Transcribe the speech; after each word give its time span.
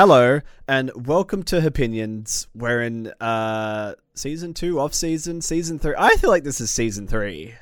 hello 0.00 0.40
and 0.66 0.90
welcome 0.96 1.42
to 1.42 1.58
Opinions. 1.58 2.48
We're 2.54 2.80
in 2.80 3.08
uh 3.20 3.96
season 4.14 4.54
two, 4.54 4.80
off 4.80 4.94
season, 4.94 5.42
season 5.42 5.78
three. 5.78 5.92
I 5.98 6.16
feel 6.16 6.30
like 6.30 6.42
this 6.42 6.58
is 6.58 6.70
season 6.70 7.06
three. 7.06 7.54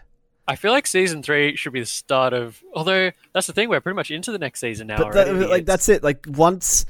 I 0.47 0.55
feel 0.55 0.71
like 0.71 0.87
season 0.87 1.21
three 1.21 1.57
should 1.57 1.73
be 1.73 1.81
the 1.81 1.87
start 1.87 2.33
of. 2.35 2.63
Although 2.73 3.11
that's 3.33 3.49
the 3.49 3.53
thing, 3.53 3.69
we're 3.69 3.81
pretty 3.81 3.97
much 3.97 4.13
into 4.13 4.31
the 4.31 4.39
next 4.39 4.61
season 4.61 4.87
now. 4.87 4.99
But 4.99 5.15
that, 5.15 5.51
like 5.51 5.67
that's 5.67 5.89
it. 5.89 6.05
Like 6.05 6.27
once 6.29 6.87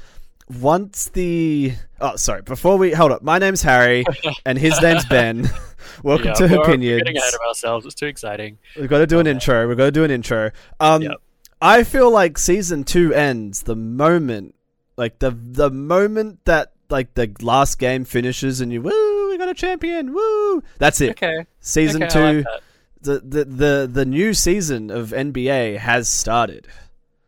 once 0.61 1.09
the 1.13 1.73
oh 1.99 2.15
sorry, 2.15 2.43
before 2.43 2.77
we 2.77 2.91
hold 2.91 3.11
up, 3.11 3.23
my 3.23 3.39
name's 3.39 3.63
Harry 3.63 4.05
and 4.45 4.55
his 4.55 4.79
name's 4.83 5.05
Ben. 5.05 5.49
welcome 6.03 6.27
yeah, 6.27 6.33
to 6.33 6.43
we're- 6.43 6.57
we're 6.59 6.63
Opinions. 6.65 7.01
Getting 7.01 7.17
ahead 7.17 7.33
of 7.33 7.41
ourselves. 7.47 7.87
It's 7.87 7.95
too 7.95 8.05
exciting. 8.05 8.59
We've 8.77 8.87
got 8.87 8.99
to 8.99 9.07
do 9.07 9.17
an 9.19 9.25
intro. 9.25 9.67
We've 9.67 9.77
got 9.77 9.85
to 9.85 9.91
do 9.91 10.03
an 10.03 10.11
intro. 10.11 10.51
Um, 10.79 11.01
Yep. 11.01 11.13
I 11.59 11.83
feel 11.83 12.11
like 12.11 12.37
season 12.37 12.83
two 12.83 13.15
ends 13.15 13.63
the 13.63 13.75
moment, 13.75 14.53
like 14.99 15.19
the 15.19 15.31
the 15.31 15.71
moment 15.71 16.43
that 16.45 16.73
like 16.89 17.13
the 17.13 17.31
last 17.41 17.79
game 17.79 18.03
finishes 18.03 18.61
and 18.61 18.71
you 18.73 18.81
woo, 18.81 19.29
we 19.29 19.37
got 19.37 19.47
a 19.49 19.53
champion, 19.53 20.13
woo. 20.13 20.61
That's 20.77 20.99
it. 21.01 21.11
Okay. 21.11 21.45
Season 21.61 22.03
okay, 22.03 22.13
two, 22.13 22.37
like 22.49 22.61
the, 23.01 23.19
the 23.19 23.45
the 23.45 23.89
the 23.91 24.05
new 24.05 24.33
season 24.33 24.91
of 24.91 25.11
NBA 25.11 25.77
has 25.77 26.09
started. 26.09 26.67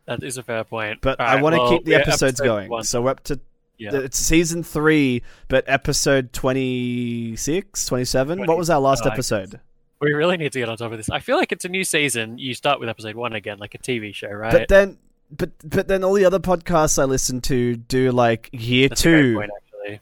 That 0.06 0.22
is 0.22 0.36
a 0.36 0.42
fair 0.42 0.64
point. 0.64 1.00
But 1.00 1.18
All 1.18 1.26
I 1.26 1.34
right, 1.34 1.42
want 1.42 1.54
to 1.54 1.60
well, 1.60 1.70
keep 1.70 1.84
the 1.84 1.94
episodes 1.94 2.40
episode 2.40 2.44
going. 2.44 2.68
one. 2.70 2.84
So 2.84 3.00
we're 3.02 3.10
up 3.10 3.24
to 3.24 3.40
Yeah. 3.78 3.94
it's 3.94 4.18
season 4.18 4.62
three, 4.62 5.22
but 5.48 5.64
episode 5.66 6.32
26, 6.32 7.86
27. 7.86 8.46
What 8.46 8.58
was 8.58 8.68
our 8.68 8.80
last 8.80 9.02
20, 9.02 9.12
episode? 9.14 9.60
We 10.00 10.12
really 10.12 10.36
need 10.36 10.52
to 10.52 10.58
get 10.58 10.68
on 10.68 10.76
top 10.76 10.90
of 10.90 10.98
this. 10.98 11.08
I 11.08 11.20
feel 11.20 11.36
like 11.36 11.52
it's 11.52 11.64
a 11.64 11.68
new 11.68 11.84
season. 11.84 12.36
You 12.36 12.54
start 12.54 12.80
with 12.80 12.88
episode 12.88 13.14
one 13.14 13.32
again, 13.34 13.58
like 13.58 13.74
a 13.74 13.78
TV 13.78 14.12
show, 14.12 14.28
right? 14.28 14.52
But 14.52 14.68
then, 14.68 14.98
but 15.36 15.50
but 15.64 15.88
then 15.88 16.04
all 16.04 16.14
the 16.14 16.24
other 16.24 16.38
podcasts 16.38 16.98
I 16.98 17.04
listen 17.04 17.40
to 17.42 17.76
do 17.76 18.12
like 18.12 18.50
year 18.52 18.88
That's 18.88 19.00
a 19.00 19.04
two. 19.04 19.34
point, 19.36 19.50
actually. 19.56 20.00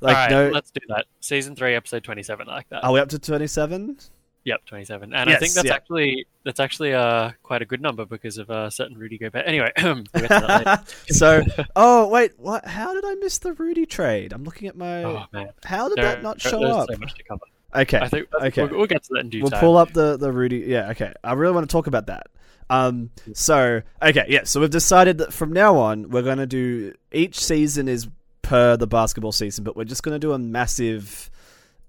Like 0.00 0.16
All 0.16 0.22
right, 0.22 0.30
no, 0.30 0.48
let's 0.50 0.70
do 0.70 0.80
that. 0.88 1.06
Season 1.20 1.54
three, 1.54 1.74
episode 1.74 2.04
twenty-seven. 2.04 2.48
I 2.48 2.54
like 2.54 2.68
that. 2.70 2.84
are 2.84 2.92
we 2.92 3.00
up 3.00 3.08
to 3.10 3.18
twenty 3.18 3.46
seven? 3.46 3.98
Yep, 4.44 4.64
twenty-seven. 4.66 5.12
And 5.12 5.30
I 5.30 5.36
think 5.36 5.52
that's 5.52 5.66
yeah. 5.66 5.74
actually 5.74 6.26
that's 6.44 6.60
actually 6.60 6.94
uh 6.94 7.32
quite 7.42 7.60
a 7.60 7.66
good 7.66 7.82
number 7.82 8.06
because 8.06 8.38
of 8.38 8.50
uh, 8.50 8.70
certain 8.70 8.96
Rudy 8.96 9.18
Gobert. 9.18 9.46
Anyway, 9.46 9.70
we'll 9.82 10.04
get 10.14 10.22
to 10.22 10.28
that 10.28 10.66
later. 10.66 10.82
so, 11.08 11.42
oh 11.76 12.08
wait, 12.08 12.32
what? 12.38 12.64
How 12.64 12.94
did 12.94 13.04
I 13.04 13.14
miss 13.16 13.38
the 13.38 13.52
Rudy 13.52 13.84
trade? 13.84 14.32
I'm 14.32 14.44
looking 14.44 14.68
at 14.68 14.76
my. 14.76 15.04
Oh 15.04 15.26
man, 15.32 15.50
how 15.64 15.88
did 15.88 15.98
There- 15.98 16.04
that 16.04 16.22
not 16.22 16.40
there- 16.40 16.50
show 16.50 16.60
there's 16.60 16.74
up? 16.74 16.88
so 16.90 16.98
much 16.98 17.14
to 17.14 17.22
cover. 17.24 17.42
Okay, 17.72 17.98
I 17.98 18.08
think 18.08 18.28
okay. 18.34 18.64
we'll, 18.64 18.78
we'll 18.78 18.86
get 18.86 19.04
to 19.04 19.10
that 19.12 19.20
in 19.20 19.30
due 19.30 19.42
we'll 19.42 19.50
time. 19.50 19.60
pull 19.60 19.76
up 19.76 19.92
the 19.92 20.16
the 20.16 20.32
Rudy. 20.32 20.64
Yeah, 20.66 20.90
okay. 20.90 21.12
I 21.22 21.34
really 21.34 21.54
want 21.54 21.68
to 21.68 21.72
talk 21.72 21.86
about 21.86 22.06
that. 22.06 22.28
Um, 22.70 23.10
so 23.34 23.82
okay, 24.00 24.24
yeah. 24.28 24.44
So 24.44 24.60
we've 24.60 24.70
decided 24.70 25.18
that 25.18 25.32
from 25.32 25.52
now 25.52 25.76
on 25.76 26.08
we're 26.10 26.22
going 26.22 26.38
to 26.38 26.46
do 26.46 26.94
each 27.12 27.38
season 27.38 27.88
is 27.88 28.08
per 28.42 28.76
the 28.76 28.86
basketball 28.86 29.32
season, 29.32 29.64
but 29.64 29.76
we're 29.76 29.84
just 29.84 30.02
going 30.02 30.14
to 30.14 30.18
do 30.18 30.32
a 30.32 30.38
massive 30.38 31.30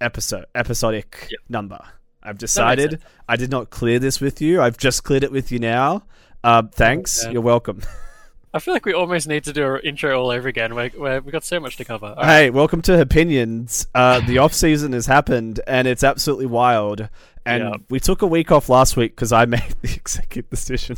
episode 0.01 0.45
episodic 0.55 1.27
Yep. 1.29 1.39
number. 1.49 1.79
I've 2.23 2.37
decided. 2.37 3.01
I 3.29 3.35
did 3.35 3.49
not 3.51 3.69
clear 3.69 3.99
this 3.99 4.19
with 4.19 4.41
you. 4.41 4.61
I've 4.61 4.77
just 4.77 5.03
cleared 5.03 5.23
it 5.23 5.31
with 5.31 5.51
you 5.51 5.59
now. 5.59 6.03
Uh, 6.43 6.63
thanks. 6.71 7.23
Okay. 7.23 7.33
You're 7.33 7.41
welcome. 7.41 7.81
I 8.53 8.59
feel 8.59 8.73
like 8.73 8.85
we 8.85 8.93
almost 8.93 9.29
need 9.29 9.45
to 9.45 9.53
do 9.53 9.75
an 9.75 9.81
intro 9.85 10.19
all 10.21 10.29
over 10.29 10.49
again. 10.49 10.75
We're, 10.75 10.91
we're, 10.97 11.21
we've 11.21 11.31
got 11.31 11.45
so 11.45 11.59
much 11.59 11.77
to 11.77 11.85
cover. 11.85 12.07
All 12.07 12.15
right. 12.15 12.25
Hey, 12.43 12.49
welcome 12.49 12.81
to 12.81 12.99
Opinions. 12.99 13.87
Uh, 13.95 14.19
the 14.19 14.39
off 14.39 14.53
season 14.53 14.91
has 14.91 15.05
happened, 15.05 15.61
and 15.67 15.87
it's 15.87 16.03
absolutely 16.03 16.47
wild. 16.47 17.07
And 17.45 17.63
Yeah. 17.63 17.73
we 17.89 17.99
took 17.99 18.21
a 18.21 18.27
week 18.27 18.51
off 18.51 18.69
last 18.69 18.95
week 18.97 19.15
because 19.15 19.31
I 19.31 19.45
made 19.57 19.75
the 19.81 19.93
executive 19.93 20.49
decision 20.49 20.97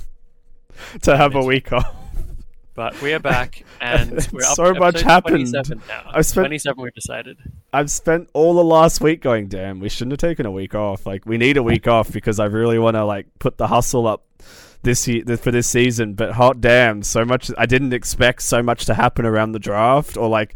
to 1.02 1.16
have 1.18 1.36
a 1.36 1.42
week 1.44 1.72
off. 1.72 1.96
But 2.76 3.00
we 3.04 3.14
are 3.14 3.20
back, 3.36 3.64
and 3.80 4.12
we're 4.32 4.42
up 4.44 4.56
So 4.56 4.74
to 4.74 4.80
much 4.80 5.02
happened. 5.02 5.36
27 5.36 5.82
now. 5.88 6.10
I 6.12 6.22
spent- 6.22 6.46
27 6.48 6.84
we've 6.84 6.94
decided. 6.94 7.38
I've 7.72 7.92
spent 7.92 8.30
all 8.34 8.56
the 8.56 8.64
last 8.64 9.00
week 9.00 9.22
going, 9.22 9.48
damn, 9.48 9.80
we 9.80 9.90
shouldn't 9.90 10.14
have 10.14 10.30
taken 10.30 10.46
a 10.48 10.52
week 10.52 10.74
off. 10.74 11.06
Like, 11.06 11.26
we 11.26 11.38
need 11.38 11.58
a 11.58 11.64
week 11.64 11.88
off 11.88 12.12
because 12.12 12.40
I 12.40 12.46
really 12.46 12.80
want 12.80 12.96
to 12.96 13.06
like 13.06 13.28
put 13.40 13.58
the 13.58 13.68
hustle 13.68 14.08
up 14.08 14.24
this 14.82 15.08
year 15.08 15.24
for 15.38 15.52
this 15.52 15.68
season. 15.68 16.14
But 16.16 16.32
hot 16.32 16.62
damn, 16.62 17.04
so 17.04 17.24
much. 17.24 17.52
I 17.58 17.68
didn't 17.68 17.94
expect 17.94 18.42
so 18.42 18.64
much 18.64 18.86
to 18.86 18.96
happen 18.96 19.26
around 19.26 19.52
the 19.52 19.60
draft 19.60 20.18
or 20.18 20.28
like 20.28 20.56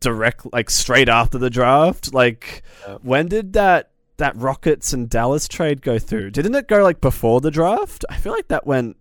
direct, 0.00 0.46
like 0.52 0.70
straight 0.70 1.08
after 1.08 1.36
the 1.36 1.50
draft. 1.50 2.14
Like, 2.14 2.62
Yep. 2.86 3.00
when 3.02 3.26
did 3.26 3.54
that 3.54 3.90
that 4.18 4.36
Rockets 4.36 4.92
and 4.92 5.08
Dallas 5.10 5.48
trade 5.48 5.82
go 5.82 5.98
through? 5.98 6.30
Didn't 6.30 6.54
it 6.54 6.68
go 6.68 6.82
like 6.82 7.00
before 7.00 7.40
the 7.40 7.50
draft? 7.50 8.04
I 8.10 8.16
feel 8.16 8.32
like 8.32 8.48
that 8.48 8.66
went. 8.66 8.96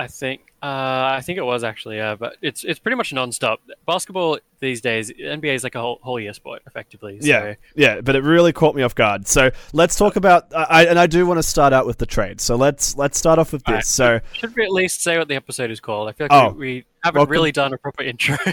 I 0.00 0.06
think 0.06 0.42
uh, 0.62 1.10
I 1.16 1.20
think 1.24 1.38
it 1.38 1.42
was 1.44 1.64
actually, 1.64 1.96
yeah. 1.96 2.14
But 2.14 2.36
it's 2.40 2.62
it's 2.62 2.78
pretty 2.78 2.94
much 2.96 3.12
non-stop. 3.12 3.60
Basketball 3.86 4.38
these 4.60 4.80
days, 4.80 5.10
NBA 5.12 5.54
is 5.54 5.64
like 5.64 5.74
a 5.74 5.80
whole, 5.80 5.98
whole 6.02 6.20
year 6.20 6.32
sport, 6.32 6.62
effectively. 6.68 7.20
So, 7.20 7.26
Yeah, 7.26 7.54
yeah, 7.74 8.00
but 8.00 8.14
it 8.14 8.22
really 8.22 8.52
caught 8.52 8.76
me 8.76 8.82
off 8.82 8.94
guard. 8.94 9.26
So 9.26 9.50
let's 9.72 9.96
talk 9.96 10.14
about. 10.16 10.46
I 10.54 10.86
and 10.86 10.98
I 11.00 11.08
do 11.08 11.26
want 11.26 11.38
to 11.38 11.42
start 11.42 11.72
out 11.72 11.84
with 11.86 11.98
the 11.98 12.06
trade. 12.06 12.40
So 12.40 12.54
let's 12.54 12.96
let's 12.96 13.18
start 13.18 13.40
off 13.40 13.52
with 13.52 13.64
this. 13.64 13.98
Alright. 14.00 14.22
So 14.24 14.38
Should 14.38 14.54
we 14.54 14.64
at 14.64 14.70
least 14.70 15.02
say 15.02 15.18
what 15.18 15.26
the 15.26 15.34
episode 15.36 15.70
is 15.72 15.80
called? 15.80 16.08
I 16.08 16.12
feel 16.12 16.28
like 16.30 16.32
Oh, 16.44 16.50
we, 16.52 16.58
we 16.58 16.84
haven't 17.02 17.18
welcome- 17.18 17.32
really 17.32 17.52
done 17.52 17.72
a 17.72 17.78
proper 17.78 18.02
intro. 18.04 18.36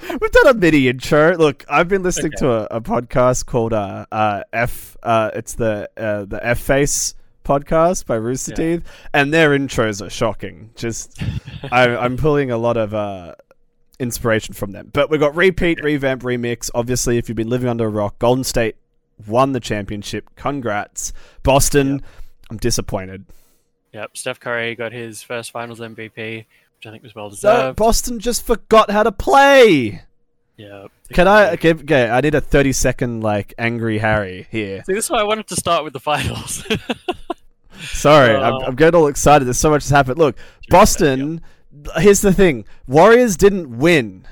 we've 0.20 0.30
done 0.32 0.46
a 0.48 0.54
mini 0.54 0.88
intro. 0.88 1.36
Look, 1.36 1.64
I've 1.68 1.88
been 1.88 2.02
listening 2.02 2.32
Okay. 2.36 2.46
to 2.46 2.50
a, 2.74 2.76
a 2.76 2.80
podcast 2.80 3.46
called 3.46 3.72
uh, 3.72 4.06
uh, 4.12 4.42
F. 4.52 4.96
Uh, 5.02 5.30
it's 5.34 5.54
the 5.54 5.88
uh, 5.96 6.24
the 6.24 6.44
F 6.44 6.58
Face 6.60 7.14
podcast 7.44 8.06
by 8.06 8.14
Rooster 8.16 8.52
Yeah. 8.52 8.76
Teeth, 8.76 8.82
and 9.12 9.32
their 9.32 9.50
intros 9.50 10.04
are 10.04 10.10
shocking. 10.10 10.70
Just 10.76 11.20
I, 11.72 11.96
I'm 11.96 12.16
pulling 12.16 12.50
a 12.50 12.58
lot 12.58 12.76
of 12.76 12.94
uh, 12.94 13.34
inspiration 13.98 14.54
from 14.54 14.72
them. 14.72 14.90
But 14.92 15.10
we've 15.10 15.20
got 15.20 15.34
repeat, 15.34 15.82
revamp, 15.82 16.22
remix. 16.22 16.70
Obviously, 16.74 17.18
if 17.18 17.28
you've 17.28 17.36
been 17.36 17.48
living 17.50 17.68
under 17.68 17.86
a 17.86 17.90
rock, 17.90 18.18
Golden 18.18 18.44
State 18.44 18.76
won 19.26 19.52
the 19.52 19.60
championship. 19.60 20.28
Congrats, 20.36 21.12
Boston. 21.42 22.02
I'm 22.50 22.56
disappointed. 22.58 23.24
yep, 23.92 24.16
Steph 24.16 24.38
Curry 24.40 24.74
got 24.74 24.92
his 24.92 25.22
first 25.22 25.50
Finals 25.50 25.80
MVP, 25.80 26.44
which 26.78 26.86
I 26.86 26.90
think 26.90 27.02
was 27.02 27.14
well 27.14 27.30
So 27.30 27.34
deserved. 27.52 27.76
Boston 27.76 28.18
just 28.20 28.46
forgot 28.46 28.90
how 28.90 29.02
to 29.02 29.12
play. 29.12 30.02
yeah. 30.56 30.86
Can 31.12 31.26
I? 31.26 31.52
Okay, 31.52 31.70
okay, 31.72 32.08
I 32.10 32.20
need 32.20 32.34
a 32.34 32.40
30 32.40 32.72
second 32.72 33.20
like 33.22 33.54
angry 33.58 33.98
Harry 33.98 34.46
here. 34.50 34.82
See, 34.86 34.92
this 34.92 35.06
is 35.06 35.10
why 35.10 35.20
I 35.20 35.24
wanted 35.24 35.46
to 35.48 35.56
start 35.56 35.82
with 35.82 35.94
the 35.94 36.00
finals. 36.00 36.62
Sorry, 37.80 38.34
I'm, 38.34 38.54
Uh, 38.54 38.58
I'm 38.66 38.74
getting 38.74 38.98
all 39.00 39.06
excited. 39.06 39.44
There's 39.46 39.58
so 39.58 39.70
much 39.70 39.84
has 39.84 39.90
happened. 39.90 40.18
Look, 40.18 40.36
Boston. 40.68 41.40
Here's 41.96 42.20
the 42.20 42.32
thing: 42.32 42.64
Warriors 42.86 43.36
didn't 43.36 43.78
win. 43.78 44.26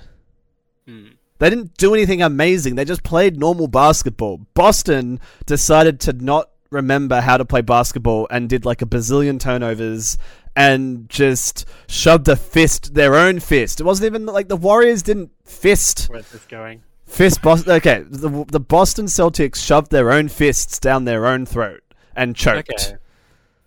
Hmm. 0.87 1.07
They 1.39 1.49
didn't 1.51 1.77
do 1.77 1.95
anything 1.95 2.23
amazing. 2.23 2.75
They 2.75 2.85
just 2.85 3.03
played 3.03 3.39
normal 3.39 3.69
basketball. 3.69 4.39
Boston 4.55 5.21
decided 5.47 6.01
to 6.01 6.13
not 6.13 6.51
remember 6.71 7.21
how 7.21 7.37
to 7.37 7.45
play 7.45 7.61
basketball 7.63 8.27
and 8.31 8.49
did 8.49 8.65
like 8.65 8.83
a 8.83 8.87
bazillion 8.87 9.39
turnovers 9.39 10.19
and 10.57 11.09
just 11.09 11.67
shoved 11.87 12.27
a 12.29 12.35
fist, 12.35 12.95
their 12.95 13.15
own 13.15 13.39
fist. 13.39 13.79
It 13.79 13.85
wasn't 13.85 14.07
even 14.07 14.27
like 14.27 14.49
the 14.49 14.57
Warriors 14.57 15.03
didn't 15.03 15.31
fist 15.45 16.09
Where's 16.09 16.29
this 16.31 16.45
going? 16.47 16.83
Fist 17.05 17.41
Boston. 17.43 17.73
Okay, 17.73 18.05
the, 18.09 18.45
the 18.49 18.59
Boston 18.59 19.07
Celtics 19.07 19.57
shoved 19.57 19.93
their 19.93 20.11
own 20.11 20.29
fists 20.29 20.81
down 20.81 21.05
their 21.05 21.27
own 21.27 21.47
throat 21.47 21.83
and 22.17 22.35
choked. 22.35 22.71
Okay. 22.71 22.97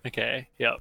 Okay. 0.06 0.48
Yep. 0.58 0.80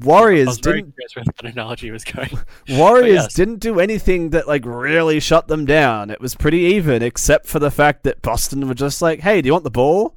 Warriors 0.00 0.56
didn't. 0.56 0.94
where 1.14 1.24
that 1.24 1.52
analogy 1.52 1.90
was 1.90 2.04
going. 2.04 2.30
Warriors 2.70 3.24
yes. 3.24 3.34
didn't 3.34 3.58
do 3.58 3.80
anything 3.80 4.30
that 4.30 4.48
like 4.48 4.64
really 4.64 5.20
shut 5.20 5.46
them 5.48 5.66
down. 5.66 6.08
It 6.08 6.20
was 6.20 6.34
pretty 6.34 6.60
even, 6.60 7.02
except 7.02 7.46
for 7.46 7.58
the 7.58 7.70
fact 7.70 8.04
that 8.04 8.22
Boston 8.22 8.66
were 8.66 8.74
just 8.74 9.02
like, 9.02 9.20
"Hey, 9.20 9.42
do 9.42 9.48
you 9.48 9.52
want 9.52 9.64
the 9.64 9.70
ball? 9.70 10.16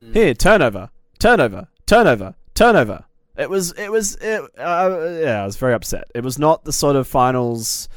Mm. 0.00 0.14
Here, 0.14 0.34
turnover, 0.34 0.90
turnover, 1.18 1.68
turnover, 1.86 2.36
turnover." 2.54 3.04
It 3.36 3.48
was. 3.48 3.72
It 3.72 3.90
was. 3.90 4.16
It, 4.16 4.42
uh, 4.58 5.18
yeah, 5.22 5.42
I 5.42 5.46
was 5.46 5.56
very 5.56 5.74
upset. 5.74 6.10
It 6.14 6.22
was 6.22 6.38
not 6.38 6.64
the 6.64 6.72
sort 6.72 6.96
of 6.96 7.06
finals 7.08 7.88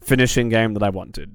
finishing 0.00 0.48
game 0.48 0.74
that 0.74 0.82
I 0.82 0.90
wanted. 0.90 1.30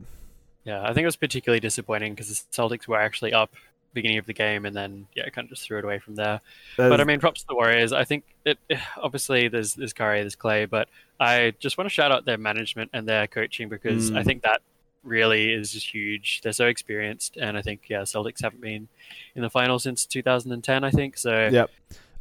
Yeah, 0.64 0.82
I 0.82 0.88
think 0.94 1.04
it 1.04 1.06
was 1.06 1.16
particularly 1.16 1.60
disappointing 1.60 2.14
because 2.16 2.28
the 2.30 2.36
Celtics 2.52 2.88
were 2.88 3.00
actually 3.00 3.34
up 3.34 3.52
beginning 3.94 4.18
of 4.18 4.26
the 4.26 4.34
game 4.34 4.66
and 4.66 4.76
then 4.76 5.08
yeah, 5.16 5.30
kind 5.30 5.46
of 5.46 5.50
just 5.50 5.64
threw 5.64 5.78
it 5.78 5.86
away 5.86 6.00
from 6.00 6.16
there. 6.16 6.42
But 6.76 7.00
I 7.00 7.04
mean, 7.04 7.20
props 7.20 7.42
to 7.42 7.48
the 7.48 7.56
Warriors. 7.56 7.94
I 7.94 8.04
think 8.04 8.24
it 8.46 8.58
obviously 9.02 9.48
there's 9.48 9.74
there's 9.76 9.94
Curry, 9.94 10.22
there's 10.22 10.36
Clay, 10.36 10.66
but 10.66 10.88
I 11.20 11.54
just 11.60 11.78
want 11.78 11.86
to 11.86 11.94
shout 11.94 12.12
out 12.12 12.26
their 12.26 12.38
management 12.38 12.90
and 12.94 13.08
their 13.08 13.28
coaching 13.28 13.70
because 13.70 14.12
Mm. 14.12 14.18
I 14.18 14.24
think 14.24 14.44
that 14.44 14.62
really 15.04 15.54
is 15.54 15.72
just 15.72 15.94
huge. 15.94 16.42
They're 16.42 16.52
so 16.52 16.66
experienced, 16.68 17.38
and 17.38 17.58
I 17.58 17.62
think 17.62 17.82
yeah, 17.88 18.02
Celtics 18.02 18.42
haven't 18.42 18.62
been 18.62 18.88
in 19.36 19.42
the 19.44 19.50
final 19.50 19.78
since 19.80 20.06
2010. 20.06 20.84
I 20.84 20.90
think 20.92 21.18
so. 21.18 21.48
Yep. 21.52 21.70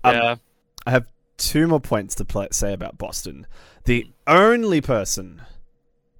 Um, 0.04 0.14
Yeah, 0.14 0.36
I 0.86 0.90
have 0.90 1.06
two 1.36 1.66
more 1.66 1.80
points 1.80 2.14
to 2.16 2.24
play, 2.24 2.48
say 2.52 2.72
about 2.72 2.98
Boston. 2.98 3.46
The 3.84 4.06
only 4.26 4.80
person 4.80 5.42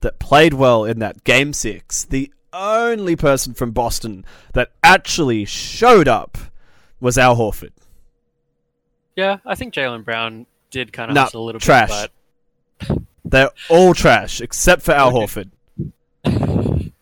that 0.01 0.19
played 0.19 0.55
well 0.55 0.85
in 0.85 0.99
that 0.99 1.25
game 1.25 1.53
six, 1.53 2.05
the 2.05 2.31
only 2.53 3.17
person 3.17 3.55
from 3.55 3.73
Boston 3.73 4.25
that 4.53 4.71
actually 4.83 5.45
showed 5.45 6.09
up 6.09 6.39
was 7.01 7.19
Al 7.19 7.37
Horford. 7.37 7.73
yeah. 9.17 9.39
I 9.45 9.55
think 9.55 9.75
Jaylen 9.75 10.05
Brown 10.05 10.47
did 10.71 10.93
kind 10.93 11.11
of 11.11 11.17
hustle 11.17 11.43
a 11.43 11.47
little 11.47 11.61
trash. 11.61 11.89
bit, 11.89 12.11
but 12.79 12.99
They're 13.25 13.51
all 13.69 13.95
trash 13.95 14.41
except 14.41 14.83
for 14.83 14.93
Al. 14.93 15.13
Horford. 15.13 15.51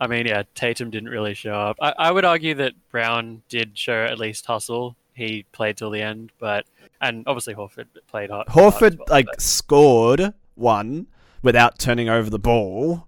I 0.00 0.06
mean, 0.06 0.26
yeah, 0.26 0.42
Tatum 0.54 0.90
didn't 0.90 1.08
really 1.08 1.34
show 1.34 1.54
up. 1.54 1.76
I, 1.80 1.94
I 1.98 2.10
would 2.10 2.24
argue 2.24 2.54
that 2.54 2.74
Brown 2.90 3.42
did 3.48 3.78
show 3.78 4.04
at 4.04 4.18
least 4.18 4.46
hustle. 4.46 4.96
He 5.14 5.44
played 5.52 5.76
till 5.76 5.90
the 5.90 6.02
end, 6.02 6.32
but 6.38 6.66
and 7.00 7.24
obviously 7.26 7.54
Horford 7.54 7.86
played 8.08 8.30
hard. 8.30 8.48
Horford 8.48 8.98
well, 8.98 9.06
like 9.08 9.26
but- 9.26 9.40
scored 9.40 10.34
one 10.54 11.06
without 11.42 11.78
turning 11.78 12.08
over 12.08 12.28
the 12.30 12.38
ball. 12.38 13.06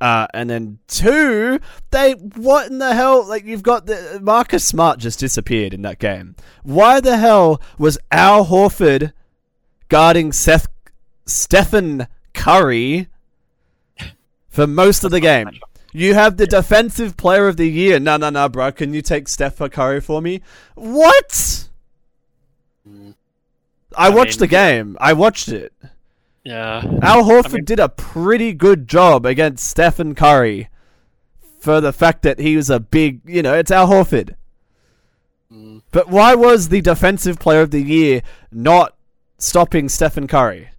Uh, 0.00 0.26
and 0.34 0.50
then 0.50 0.78
two, 0.88 1.60
they 1.92 2.12
what 2.14 2.68
in 2.68 2.78
the 2.78 2.92
hell? 2.92 3.24
Like 3.24 3.44
you've 3.44 3.62
got 3.62 3.86
the 3.86 4.18
Marcus 4.20 4.64
Smart 4.64 4.98
just 4.98 5.20
disappeared 5.20 5.72
in 5.72 5.82
that 5.82 6.00
game. 6.00 6.34
Why 6.64 7.00
the 7.00 7.18
hell 7.18 7.62
was 7.78 7.98
Al 8.10 8.46
Horford 8.46 9.12
guarding 9.88 10.32
Seth 10.32 10.66
Stephen 11.24 12.08
Curry 12.34 13.06
for 14.48 14.66
most 14.66 15.04
of 15.04 15.12
the 15.12 15.20
game? 15.32 15.50
You 15.92 16.14
have 16.14 16.36
the 16.38 16.46
defensive 16.46 17.16
player 17.16 17.48
of 17.48 17.56
the 17.58 17.68
year. 17.68 18.00
No, 18.00 18.16
no, 18.16 18.30
no, 18.30 18.48
bro. 18.48 18.72
Can 18.72 18.94
you 18.94 19.02
take 19.02 19.28
Steph 19.28 19.58
Curry 19.58 20.00
for 20.00 20.22
me? 20.22 20.40
What? 20.74 21.68
Mm, 22.88 23.14
I, 23.96 24.06
I 24.06 24.10
watched 24.10 24.36
mean- 24.40 24.40
the 24.40 24.46
game. 24.48 24.96
I 25.00 25.12
watched 25.12 25.48
it. 25.48 25.72
yeah, 26.44 26.82
Al 27.02 27.24
Horford 27.24 27.52
mean- 27.52 27.64
did 27.64 27.78
a 27.78 27.88
pretty 27.90 28.54
good 28.54 28.88
job 28.88 29.26
against 29.26 29.68
Stephen 29.68 30.14
Curry 30.14 30.68
for 31.60 31.80
the 31.80 31.92
fact 31.92 32.22
that 32.22 32.38
he 32.40 32.56
was 32.56 32.70
a 32.70 32.80
big, 32.80 33.20
you 33.26 33.42
know, 33.42 33.54
it's 33.54 33.70
Al 33.70 33.86
Horford. 33.88 34.34
Mm, 35.52 35.82
But 35.90 36.08
why 36.08 36.34
was 36.34 36.70
the 36.70 36.80
defensive 36.80 37.38
player 37.38 37.60
of 37.60 37.70
the 37.70 37.82
year 37.82 38.22
not 38.50 38.96
stopping 39.38 39.88
Stephen 39.90 40.26
Curry? 40.26 40.70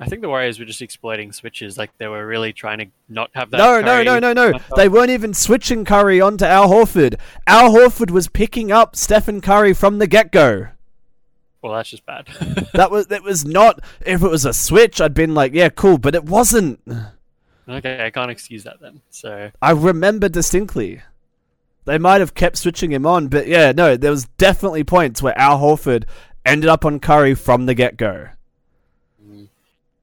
I 0.00 0.06
think 0.06 0.22
the 0.22 0.28
Warriors 0.28 0.58
were 0.58 0.64
just 0.64 0.80
exploiting 0.80 1.30
switches. 1.30 1.76
Like 1.76 1.90
they 1.98 2.08
were 2.08 2.26
really 2.26 2.54
trying 2.54 2.78
to 2.78 2.86
not 3.08 3.30
have 3.34 3.50
that. 3.50 3.58
No, 3.58 3.80
no, 3.80 3.86
Curry 3.86 4.04
no, 4.04 4.18
no, 4.18 4.32
no. 4.32 4.50
up. 4.52 4.62
They 4.74 4.88
weren't 4.88 5.10
even 5.10 5.34
switching 5.34 5.84
Curry 5.84 6.22
onto 6.22 6.46
Al 6.46 6.68
Horford. 6.68 7.16
Al 7.46 7.70
Horford 7.70 8.10
was 8.10 8.26
picking 8.26 8.72
up 8.72 8.96
Stephen 8.96 9.42
Curry 9.42 9.74
from 9.74 9.98
the 9.98 10.06
get 10.06 10.32
go. 10.32 10.68
Well, 11.60 11.74
that's 11.74 11.90
just 11.90 12.06
bad. 12.06 12.26
That 12.72 12.90
was 12.90 13.08
that 13.08 13.22
was 13.22 13.44
not 13.44 13.80
if 14.06 14.22
it 14.22 14.28
was 14.28 14.46
a 14.46 14.54
switch, 14.54 15.00
I'd 15.00 15.12
been 15.12 15.34
like, 15.34 15.52
yeah, 15.52 15.68
cool, 15.68 15.98
but 15.98 16.14
it 16.14 16.24
wasn't. 16.24 16.80
okay, 17.68 18.06
I 18.06 18.10
can't 18.10 18.30
excuse 18.30 18.64
that 18.64 18.80
then. 18.80 19.02
So 19.10 19.50
I 19.60 19.72
remember 19.72 20.30
distinctly. 20.30 21.02
They 21.84 21.98
might 21.98 22.20
have 22.20 22.34
kept 22.34 22.56
switching 22.56 22.92
him 22.92 23.04
on, 23.04 23.28
but 23.28 23.46
yeah, 23.46 23.72
no, 23.72 23.96
there 23.96 24.10
was 24.10 24.26
definitely 24.38 24.84
points 24.84 25.20
where 25.20 25.36
Al 25.38 25.58
Horford 25.58 26.04
ended 26.46 26.70
up 26.70 26.84
on 26.84 27.00
Curry 27.00 27.34
from 27.34 27.66
the 27.66 27.74
get 27.74 27.96
go. 27.96 28.28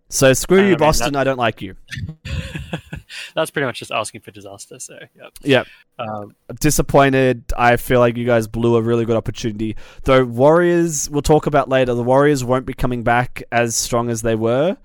So 0.10 0.34
screw 0.34 0.60
I 0.60 0.64
you, 0.64 0.68
mean, 0.70 0.78
Boston. 0.78 1.14
that- 1.14 1.20
I 1.20 1.24
don't 1.24 1.38
like 1.38 1.62
you. 1.62 1.76
that's 3.36 3.52
pretty 3.52 3.66
much 3.66 3.80
just 3.80 3.92
asking 3.92 4.22
for 4.22 4.32
disaster. 4.32 4.80
So 4.80 4.98
yeah. 5.16 5.30
Yeah, 5.44 5.64
Um, 6.00 6.36
disappointed. 6.60 7.44
I 7.58 7.78
feel 7.78 8.00
like 8.00 8.18
you 8.18 8.26
guys 8.26 8.48
blew 8.48 8.76
a 8.76 8.82
really 8.82 9.06
good 9.06 9.18
opportunity. 9.18 9.76
Though 10.04 10.24
Warriors, 10.26 11.10
we'll 11.10 11.22
talk 11.22 11.46
about 11.48 11.70
later. 11.70 11.94
The 11.94 12.04
Warriors 12.04 12.44
won't 12.44 12.66
be 12.66 12.74
coming 12.74 13.04
back 13.04 13.44
as 13.52 13.76
strong 13.76 14.10
as 14.10 14.22
they 14.22 14.36
were. 14.36 14.78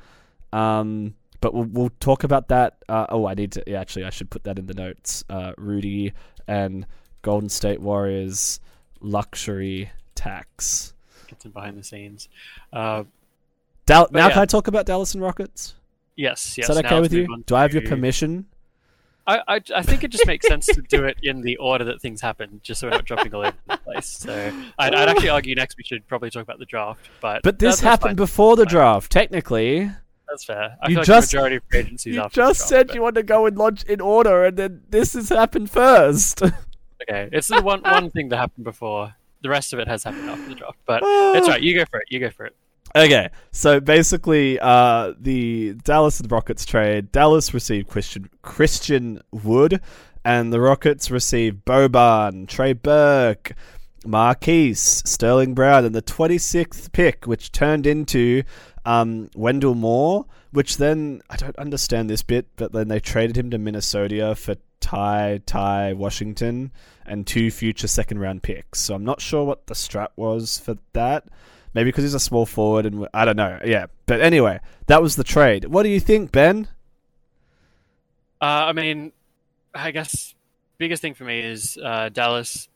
Um, 0.53 1.15
but 1.41 1.55
we'll, 1.55 1.65
we'll 1.65 1.91
talk 2.01 2.25
about 2.25 2.49
that. 2.49 2.77
Uh, 2.89 3.07
oh, 3.09 3.27
I 3.27 3.35
need 3.35 3.53
to. 3.53 3.65
Yeah, 3.67 3.81
actually, 3.81 4.05
I 4.05 4.11
should 4.11 4.31
put 4.31 4.45
that 4.45 4.59
in 4.59 4.67
the 4.67 4.75
notes. 4.75 5.25
Uh, 5.29 5.53
Rudy 5.59 6.13
and 6.47 6.87
Golden 7.23 7.49
State 7.49 7.81
Warriors 7.81 8.61
luxury 9.01 9.91
tax. 10.15 10.95
get 11.27 11.43
some 11.43 11.53
behind 11.53 11.77
the 11.79 11.83
scenes. 11.83 12.29
Uh, 12.73 13.05
Dal- 13.87 14.09
now, 14.13 14.29
yeah. 14.29 14.33
can 14.35 14.43
I 14.43 14.47
talk 14.47 14.69
about 14.69 14.87
Dallas 14.87 15.15
and 15.15 15.23
Rockets? 15.23 15.75
yes, 16.17 16.57
yes. 16.59 16.69
Is 16.69 16.77
that 16.77 16.85
okay 16.87 17.01
with 17.01 17.13
you? 17.13 17.27
Do 17.47 17.57
I 17.57 17.63
have 17.63 17.73
your 17.73 17.83
permission? 17.83 18.47
I, 19.27 19.39
I, 19.47 19.61
I 19.77 19.83
think 19.83 20.03
it 20.03 20.09
just 20.11 20.27
makes 20.27 20.49
sense 20.49 20.67
to 20.67 20.83
do 20.83 21.05
it 21.05 21.17
in 21.23 21.43
the 21.43 21.57
order 21.59 21.85
that 21.85 22.01
things 22.01 22.21
happen, 22.21 22.61
just 22.65 22.81
so 22.81 22.89
we're 22.89 22.91
not 22.93 23.05
jumping 23.05 23.33
all 23.35 23.43
over 23.47 23.57
the 23.69 23.77
place. 23.79 24.07
So 24.09 24.53
I'd, 24.79 24.95
I'd 24.95 25.09
actually 25.09 25.29
argue 25.29 25.55
next 25.55 25.77
we 25.77 25.85
should 25.85 26.07
probably 26.09 26.29
talk 26.31 26.43
about 26.43 26.59
the 26.59 26.65
draft, 26.65 27.09
but 27.21 27.43
But 27.45 27.59
this 27.61 27.79
happened 27.81 28.11
fine. 28.11 28.17
before 28.17 28.57
the 28.57 28.67
draft. 28.67 29.13
Technically, 29.13 29.91
That's 30.29 30.45
fair. 30.45 30.77
I 30.83 30.89
You 30.89 30.95
feel 30.97 31.01
like 31.03 31.07
just- 31.07 31.31
the 31.31 31.37
majority 31.37 31.57
of 31.57 31.63
agencies 31.73 32.15
you 32.17 32.21
just 32.21 32.35
draft, 32.35 32.57
said 32.57 32.87
but- 32.89 32.97
you 32.97 33.03
want 33.03 33.15
to 33.15 33.23
go 33.23 33.47
in 33.47 33.55
log- 33.55 33.89
in 33.89 34.01
order, 34.01 34.45
and 34.45 34.57
then 34.57 34.83
this 34.91 35.13
has 35.15 35.29
happened 35.29 35.71
first. 35.71 36.43
Okay, 37.11 37.29
it's 37.33 37.49
the 37.49 37.61
one 37.61 37.81
one 37.83 38.11
thing 38.13 38.29
that 38.29 38.37
happened 38.37 38.63
before. 38.63 39.13
The 39.43 39.49
rest 39.49 39.73
of 39.73 39.81
it 39.81 39.89
has 39.89 40.05
happened 40.05 40.31
after 40.31 40.49
the 40.51 40.55
draft, 40.55 40.79
but 40.87 41.01
it's 41.05 41.49
right. 41.49 41.61
You 41.61 41.75
go 41.77 41.85
for 41.91 41.99
it. 41.99 42.07
You 42.11 42.21
go 42.21 42.31
for 42.31 42.47
it. 42.47 42.55
Okay, 42.95 43.31
so 43.53 43.81
basically, 43.81 44.59
uh, 44.61 45.15
the 45.19 45.75
Dallas 45.83 46.21
and 46.21 46.31
Rockets 46.31 46.67
trade. 46.67 47.11
Dallas 47.11 47.55
received 47.55 47.89
Christian 47.89 48.29
Christian 48.43 49.23
Wood, 49.31 49.81
and 50.25 50.53
the 50.53 50.61
Rockets 50.61 51.11
received 51.11 51.65
Boban, 51.65 52.47
Trey 52.47 52.75
Burke, 52.75 53.55
Marquese, 54.05 55.07
Sterling 55.07 55.55
Brown, 55.55 55.87
and 55.87 55.95
the 55.95 56.03
26th 56.03 56.93
pick, 56.93 57.27
which 57.27 57.51
turned 57.51 57.87
into 57.87 58.43
um, 58.85 59.31
Wendell 59.35 59.75
Moore. 59.75 60.27
Which 60.51 60.77
then 60.77 61.23
I 61.31 61.37
don't 61.37 61.57
understand 61.57 62.11
this 62.11 62.23
bit, 62.23 62.47
but 62.57 62.73
then 62.73 62.89
they 62.89 63.01
traded 63.01 63.39
him 63.39 63.51
to 63.53 63.59
Minnesota 63.59 64.35
for 64.35 64.57
Ty 64.81 65.41
Ty 65.47 65.95
Washington 65.95 66.73
and 67.07 67.27
two 67.27 67.51
future 67.51 67.87
second 67.87 68.19
round 68.19 68.43
picks. 68.43 68.81
So 68.81 68.95
I'm 68.95 69.05
not 69.05 69.23
sure 69.23 69.45
what 69.45 69.67
the 69.67 69.75
strat 69.75 70.09
was 70.15 70.59
for 70.59 70.77
that. 70.93 71.25
Maybe 71.75 71.89
because 71.89 72.05
he's 72.05 72.15
a 72.15 72.21
small 72.21 72.45
forward, 72.47 72.87
and 72.87 73.09
I 73.15 73.25
don't 73.25 73.37
know. 73.37 73.59
Yeah, 73.65 73.87
but 74.07 74.21
anyway, 74.21 74.61
that 74.87 75.01
was 75.01 75.17
the 75.17 75.25
trade. 75.25 75.65
What 75.67 75.85
do 75.85 75.89
you 75.89 76.01
think, 76.01 76.31
Ben? 76.33 76.69
Uh, 78.41 78.45
I 78.69 78.73
mean, 78.73 79.13
I 79.75 79.91
guess 79.91 80.35
biggest 80.79 81.01
thing 81.01 81.15
for 81.15 81.25
me 81.25 81.41
is 81.41 81.79
uh, 81.83 82.09
Dallas. 82.11 82.69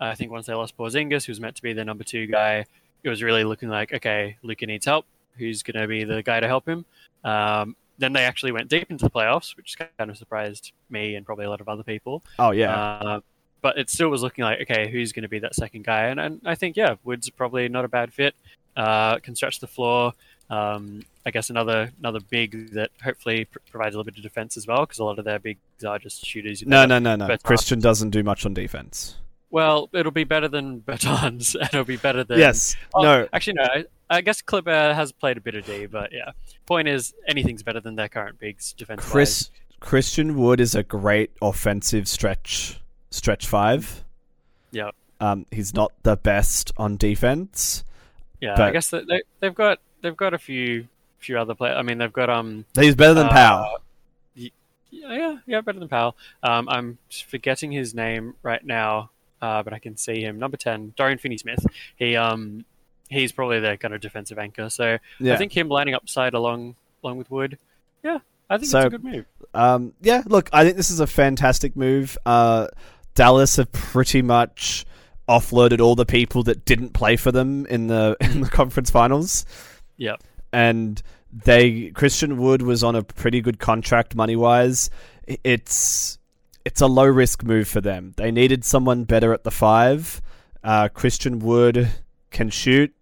I 0.00 0.14
think 0.14 0.32
once 0.32 0.46
they 0.46 0.54
lost 0.54 0.76
Porzingis, 0.76 1.26
who 1.26 1.30
was 1.30 1.40
meant 1.40 1.56
to 1.56 1.62
be 1.62 1.74
the 1.74 1.84
number 1.84 2.04
two 2.04 2.26
guy, 2.26 2.64
it 3.04 3.08
was 3.08 3.22
really 3.22 3.44
looking 3.44 3.68
like 3.68 3.92
okay, 3.92 4.36
Luka 4.42 4.66
needs 4.66 4.86
help. 4.86 5.06
Who's 5.36 5.62
going 5.62 5.80
to 5.80 5.86
be 5.86 6.04
the 6.04 6.22
guy 6.22 6.40
to 6.40 6.46
help 6.46 6.68
him? 6.68 6.84
Um, 7.22 7.76
then 7.98 8.14
they 8.14 8.24
actually 8.24 8.52
went 8.52 8.68
deep 8.68 8.90
into 8.90 9.04
the 9.04 9.10
playoffs, 9.10 9.56
which 9.56 9.76
kind 9.78 10.10
of 10.10 10.16
surprised 10.16 10.72
me 10.88 11.14
and 11.16 11.24
probably 11.26 11.44
a 11.44 11.50
lot 11.50 11.60
of 11.60 11.68
other 11.68 11.82
people. 11.82 12.24
Oh 12.38 12.50
yeah, 12.50 12.74
Uh, 12.74 13.20
but 13.60 13.78
it 13.78 13.90
still 13.90 14.08
was 14.08 14.22
looking 14.22 14.44
like, 14.44 14.60
okay, 14.62 14.90
who's 14.90 15.12
going 15.12 15.22
to 15.22 15.28
be 15.28 15.38
that 15.40 15.54
second 15.54 15.84
guy? 15.84 16.04
And, 16.06 16.18
and 16.20 16.40
I 16.44 16.54
think, 16.54 16.76
yeah, 16.76 16.96
Wood's 17.04 17.28
probably 17.30 17.68
not 17.68 17.84
a 17.84 17.88
bad 17.88 18.12
fit. 18.12 18.34
Uh, 18.76 19.18
can 19.18 19.34
stretch 19.34 19.60
the 19.60 19.66
floor. 19.66 20.12
Um, 20.48 21.02
I 21.24 21.30
guess 21.30 21.50
another 21.50 21.90
another 22.00 22.18
big 22.28 22.72
that 22.72 22.90
hopefully 23.02 23.44
pr- 23.44 23.58
provides 23.70 23.94
a 23.94 23.98
little 23.98 24.10
bit 24.10 24.16
of 24.16 24.22
defense 24.22 24.56
as 24.56 24.66
well, 24.66 24.80
because 24.80 24.98
a 24.98 25.04
lot 25.04 25.18
of 25.18 25.24
their 25.24 25.38
bigs 25.38 25.60
are 25.86 25.98
just 25.98 26.24
shooters. 26.24 26.64
no, 26.66 26.86
no, 26.86 26.98
no, 26.98 27.14
no. 27.16 27.26
Bertans. 27.26 27.42
Christian 27.42 27.80
doesn't 27.80 28.10
do 28.10 28.22
much 28.22 28.44
on 28.46 28.54
defense. 28.54 29.16
Well, 29.50 29.88
it'll 29.92 30.12
be 30.12 30.24
better 30.24 30.48
than 30.48 30.80
Bertans, 30.80 31.54
and 31.60 31.64
it'll 31.64 31.84
be 31.84 31.96
better 31.96 32.24
than. 32.24 32.38
yes, 32.38 32.76
Oh, 32.94 33.02
no. 33.02 33.28
Actually, 33.32 33.54
no. 33.54 33.64
I, 33.64 33.84
I 34.08 34.20
guess 34.22 34.42
Kleber 34.42 34.94
has 34.94 35.12
played 35.12 35.36
a 35.36 35.40
bit 35.40 35.54
of 35.56 35.66
D, 35.66 35.86
but 35.86 36.12
yeah. 36.12 36.32
Point 36.66 36.88
is, 36.88 37.12
anything's 37.28 37.62
better 37.62 37.80
than 37.80 37.96
their 37.96 38.08
current 38.08 38.38
bigs 38.38 38.72
defense. 38.72 39.04
Chris 39.04 39.50
Christian 39.80 40.36
Wood 40.36 40.60
is 40.60 40.74
a 40.74 40.82
great 40.82 41.30
offensive 41.42 42.06
stretch 42.08 42.80
stretch 43.10 43.46
five. 43.46 44.04
Yeah. 44.70 44.90
Um, 45.20 45.46
he's 45.50 45.74
not 45.74 45.92
the 46.02 46.16
best 46.16 46.72
on 46.76 46.96
defense. 46.96 47.84
Yeah, 48.40 48.60
I 48.62 48.70
guess 48.70 48.88
that 48.90 49.06
they, 49.06 49.22
they've 49.40 49.54
got 49.54 49.80
they've 50.02 50.16
got 50.16 50.32
a 50.32 50.38
few 50.38 50.88
few 51.18 51.38
other 51.38 51.54
players. 51.54 51.76
I 51.78 51.82
mean, 51.82 51.98
they've 51.98 52.12
got 52.12 52.30
um 52.30 52.64
He's 52.74 52.94
better 52.94 53.12
than 53.14 53.26
Uh, 53.26 53.30
Powell. 53.30 53.78
Yeah, 54.34 54.48
yeah, 54.92 55.36
yeah, 55.46 55.60
better 55.60 55.78
than 55.78 55.88
Powell. 55.88 56.16
Um, 56.42 56.68
I'm 56.68 56.98
forgetting 57.28 57.70
his 57.70 57.94
name 57.94 58.34
right 58.42 58.64
now, 58.64 59.10
uh, 59.40 59.62
but 59.62 59.72
I 59.72 59.78
can 59.78 59.96
see 59.96 60.20
him. 60.22 60.38
Number 60.38 60.56
ten, 60.56 60.94
Dorian 60.96 61.18
Finney-Smith. 61.18 61.64
He 61.96 62.16
um, 62.16 62.64
he's 63.08 63.30
probably 63.30 63.60
their 63.60 63.76
kind 63.76 63.94
of 63.94 64.00
defensive 64.00 64.38
anchor. 64.38 64.68
So 64.70 64.98
Yeah. 65.20 65.34
I 65.34 65.36
think 65.36 65.56
him 65.56 65.68
lining 65.68 65.94
up 65.94 66.08
side 66.08 66.34
along 66.34 66.74
along 67.04 67.18
with 67.18 67.30
Wood. 67.30 67.58
Yeah, 68.02 68.18
I 68.48 68.56
think 68.56 68.70
So- 68.70 68.78
it's 68.78 68.86
a 68.86 68.90
good 68.90 69.04
move. 69.04 69.26
Um, 69.52 69.92
yeah, 70.00 70.22
look, 70.26 70.48
I 70.52 70.64
think 70.64 70.76
this 70.76 70.90
is 70.90 71.00
a 71.00 71.06
fantastic 71.06 71.76
move. 71.76 72.16
Uh, 72.24 72.68
Dallas 73.14 73.56
have 73.56 73.70
pretty 73.72 74.22
much 74.22 74.84
offloaded 75.28 75.80
all 75.80 75.94
the 75.94 76.06
people 76.06 76.42
that 76.42 76.64
didn't 76.64 76.92
play 76.92 77.16
for 77.16 77.30
them 77.30 77.66
in 77.66 77.86
the 77.86 78.16
in 78.20 78.40
the 78.40 78.48
conference 78.48 78.90
finals. 78.90 79.44
Yeah. 79.96 80.16
and 80.52 81.02
they 81.32 81.90
Christian 81.90 82.38
Wood 82.38 82.62
was 82.62 82.82
on 82.82 82.96
a 82.96 83.02
pretty 83.02 83.40
good 83.40 83.58
contract 83.58 84.14
money 84.14 84.36
wise. 84.36 84.90
It's 85.44 86.18
it's 86.64 86.80
a 86.80 86.86
low 86.86 87.06
risk 87.06 87.44
move 87.44 87.68
for 87.68 87.80
them. 87.80 88.12
They 88.16 88.30
needed 88.30 88.64
someone 88.64 89.04
better 89.04 89.32
at 89.32 89.44
the 89.44 89.50
five. 89.50 90.20
Uh, 90.62 90.88
Christian 90.88 91.38
Wood 91.38 91.88
can 92.30 92.50
shoot, 92.50 92.94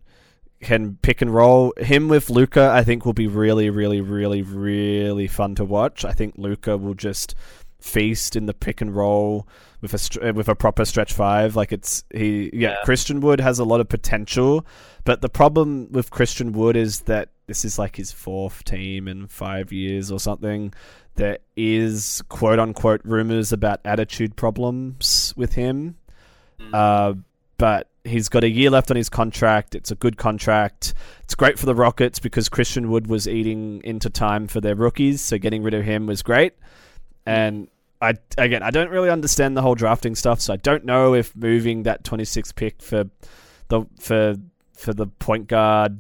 can 0.61 0.97
pick 1.03 1.23
and 1.23 1.35
roll. 1.35 1.73
Him 1.79 2.09
with 2.09 2.31
Luka, 2.31 2.71
I 2.71 2.85
think, 2.85 3.05
will 3.05 3.15
be 3.15 3.27
really, 3.27 3.69
really, 3.71 4.01
really, 4.01 4.43
really 4.43 5.27
fun 5.27 5.55
to 5.57 5.65
watch. 5.65 6.05
I 6.05 6.13
think 6.13 6.35
Luka 6.37 6.77
will 6.77 6.95
just 6.95 7.35
feast 7.81 8.37
in 8.37 8.47
the 8.47 8.55
pick 8.55 8.81
and 8.81 8.95
roll 8.95 9.49
with 9.81 9.95
a 9.95 9.99
str- 9.99 10.33
with 10.33 10.49
a 10.49 10.55
proper 10.55 10.85
stretch 10.85 11.13
five. 11.13 11.57
Like 11.57 11.73
it's 11.73 12.05
he, 12.13 12.51
yeah, 12.53 12.71
Yeah. 12.71 12.77
Christian 12.85 13.21
Wood 13.21 13.41
has 13.41 13.59
a 13.59 13.65
lot 13.65 13.81
of 13.81 13.89
potential, 13.89 14.67
but 15.05 15.21
the 15.21 15.29
problem 15.29 15.89
with 15.91 16.11
Christian 16.11 16.53
Wood 16.53 16.77
is 16.77 17.01
that 17.03 17.31
this 17.47 17.65
is 17.65 17.79
like 17.79 17.97
his 17.97 18.13
fourth 18.13 18.65
team 18.65 19.09
in 19.09 19.27
five 19.27 19.73
years 19.73 20.11
or 20.11 20.21
something. 20.21 20.73
There 21.15 21.39
is 21.57 22.23
quote 22.29 22.59
unquote 22.59 23.01
rumors 23.05 23.53
about 23.53 23.81
attitude 23.85 24.37
problems 24.37 25.33
with 25.37 25.55
him. 25.55 25.97
Mm. 26.61 26.75
Uh, 26.75 27.15
but 27.57 27.89
he's 28.05 28.29
got 28.29 28.45
a 28.45 28.49
year 28.49 28.71
left 28.71 28.91
on 28.91 28.97
his 28.97 29.09
contract. 29.09 29.75
It's 29.75 29.91
a 29.91 29.97
good 29.97 30.17
contract. 30.17 30.95
It's 31.25 31.35
great 31.35 31.59
for 31.59 31.67
the 31.67 31.75
Rockets 31.75 32.19
because 32.21 32.49
Christian 32.49 32.89
Wood 32.91 33.09
was 33.09 33.27
eating 33.27 33.81
into 33.85 34.11
time 34.11 34.47
for 34.47 34.61
their 34.61 34.77
rookies, 34.77 35.21
so 35.21 35.39
getting 35.39 35.63
rid 35.63 35.75
of 35.75 35.85
him 35.85 36.07
was 36.07 36.23
great. 36.23 36.55
And 37.27 37.69
I 38.01 38.15
again, 38.37 38.63
I 38.63 38.71
don't 38.71 38.91
really 38.91 39.11
understand 39.11 39.57
the 39.57 39.63
whole 39.63 39.75
drafting 39.75 40.15
stuff, 40.15 40.41
so 40.41 40.53
I 40.53 40.57
don't 40.57 40.85
know 40.85 41.15
if 41.15 41.35
moving 41.35 41.83
that 41.85 42.05
26th 42.05 42.55
pick 42.55 42.81
for 42.83 43.05
the 43.69 43.85
for 44.01 44.37
for 44.75 44.95
the 44.95 45.07
point 45.07 45.49
guard 45.49 45.99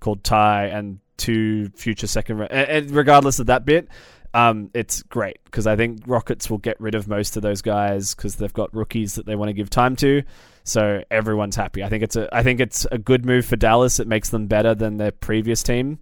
called 0.00 0.22
Ty 0.22 0.66
and 0.66 1.00
two 1.16 1.70
future 1.70 2.06
second, 2.06 2.42
and 2.42 2.90
regardless 2.90 3.38
of 3.38 3.46
that 3.46 3.64
bit, 3.64 3.88
um, 4.34 4.70
it's 4.74 5.02
great 5.04 5.38
because 5.44 5.66
I 5.66 5.76
think 5.76 6.02
Rockets 6.06 6.50
will 6.50 6.58
get 6.58 6.78
rid 6.80 6.94
of 6.94 7.08
most 7.08 7.36
of 7.36 7.42
those 7.42 7.62
guys 7.62 8.14
because 8.14 8.36
they've 8.36 8.52
got 8.52 8.74
rookies 8.74 9.14
that 9.14 9.26
they 9.26 9.36
want 9.36 9.48
to 9.48 9.54
give 9.54 9.70
time 9.70 9.96
to. 9.96 10.22
So 10.64 11.04
everyone's 11.10 11.56
happy. 11.56 11.84
I 11.84 11.88
think 11.88 12.02
it's 12.02 12.16
a 12.16 12.28
I 12.34 12.42
think 12.42 12.60
it's 12.60 12.86
a 12.90 12.98
good 12.98 13.24
move 13.24 13.46
for 13.46 13.56
Dallas. 13.56 14.00
It 14.00 14.08
makes 14.08 14.30
them 14.30 14.46
better 14.46 14.74
than 14.74 14.96
their 14.96 15.12
previous 15.12 15.62
team, 15.62 16.00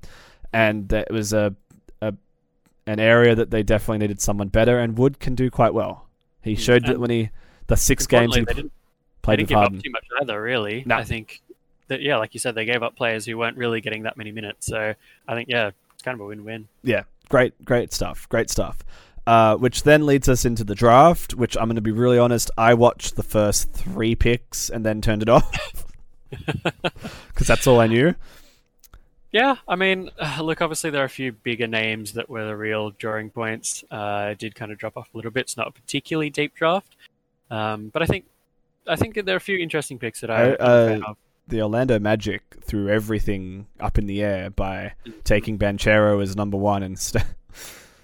and 0.53 0.89
that 0.89 1.11
was 1.11 1.33
a, 1.33 1.47
a 1.47 1.55
an 2.87 3.01
area 3.01 3.35
that 3.35 3.51
they 3.51 3.63
definitely 3.63 3.99
needed 3.99 4.21
someone 4.21 4.49
better. 4.49 4.79
And 4.79 4.97
Wood 4.99 5.21
can 5.21 5.35
do 5.35 5.51
quite 5.51 5.75
well. 5.75 6.07
He 6.43 6.55
mm, 6.55 6.59
showed 6.59 6.87
that 6.87 6.99
when 6.99 7.11
he 7.11 7.31
the 7.67 7.77
six 7.77 8.07
games 8.07 8.35
he 8.35 8.45
played 8.45 8.71
they 9.23 9.37
didn't 9.37 9.49
give 9.49 9.59
Harden. 9.59 9.79
up 9.79 9.85
too 9.85 9.91
much 9.91 10.05
either. 10.21 10.43
Really, 10.43 10.83
no. 10.87 10.97
I 10.97 11.05
think 11.05 11.41
that 11.89 12.01
yeah, 12.01 12.17
like 12.17 12.35
you 12.35 12.41
said, 12.41 12.55
they 12.55 12.65
gave 12.65 12.83
up 12.83 12.97
players 12.97 13.25
who 13.25 13.39
weren't 13.39 13.57
really 13.57 13.81
getting 13.81 14.03
that 14.03 14.17
many 14.17 14.33
minutes. 14.33 14.67
So 14.67 14.95
I 15.29 15.35
think 15.35 15.49
yeah, 15.49 15.71
it's 15.95 16.03
kind 16.03 16.15
of 16.15 16.21
a 16.21 16.27
win-win. 16.27 16.69
Yeah, 16.83 17.05
great, 17.29 17.65
great 17.65 17.93
stuff. 17.93 18.29
Great 18.29 18.51
stuff. 18.51 18.85
Uh, 19.25 19.57
which 19.57 19.85
then 19.85 20.05
leads 20.05 20.29
us 20.29 20.45
into 20.45 20.65
the 20.65 20.75
draft, 20.75 21.35
which 21.35 21.57
I'm 21.57 21.67
going 21.67 21.77
to 21.77 21.81
be 21.81 21.93
really 21.93 22.19
honest, 22.19 22.51
I 22.59 22.75
watched 22.75 23.15
the 23.15 23.23
first 23.23 23.73
three 23.73 24.17
picks 24.17 24.69
and 24.69 24.85
then 24.85 25.01
turned 25.01 25.23
it 25.23 25.29
off. 25.29 25.87
Because 27.29 27.47
that's 27.47 27.67
all 27.67 27.81
I 27.81 27.87
knew. 27.87 28.15
Yeah, 29.33 29.57
I 29.67 29.77
mean, 29.77 30.11
look, 30.41 30.63
obviously 30.63 30.91
there 30.91 31.03
are 31.03 31.07
a 31.07 31.11
few 31.11 31.33
bigger 31.33 31.67
names 31.67 32.13
that 32.13 32.29
were 32.29 32.47
the 32.47 32.57
real 32.57 32.91
drawing 32.91 33.31
points. 33.31 33.83
Uh, 33.91 34.35
did 34.35 34.55
kind 34.55 34.71
of 34.71 34.79
drop 34.79 34.97
off 34.97 35.09
a 35.13 35.17
little 35.17 35.31
bit. 35.31 35.41
It's 35.41 35.57
not 35.57 35.69
a 35.69 35.73
particularly 35.73 36.31
deep 36.31 36.55
draft, 36.55 36.95
um, 37.51 37.89
but 37.93 38.03
I 38.03 38.07
think 38.07 38.27
I 38.87 38.97
think 38.97 39.15
there 39.15 39.35
are 39.35 39.37
a 39.37 39.41
few 39.41 39.59
interesting 39.59 39.99
picks 39.99 40.21
that 40.21 40.31
I. 40.31 40.53
Uh, 40.53 41.15
the 41.49 41.61
Orlando 41.61 41.99
Magic 41.99 42.43
threw 42.63 42.89
everything 42.89 43.67
up 43.81 43.99
in 43.99 44.07
the 44.07 44.23
air 44.23 44.51
by 44.51 44.95
mm-hmm. 45.05 45.21
taking 45.25 45.59
Banchero 45.59 46.23
as 46.23 46.37
number 46.37 46.57
one 46.57 46.83
instead. 46.83 47.27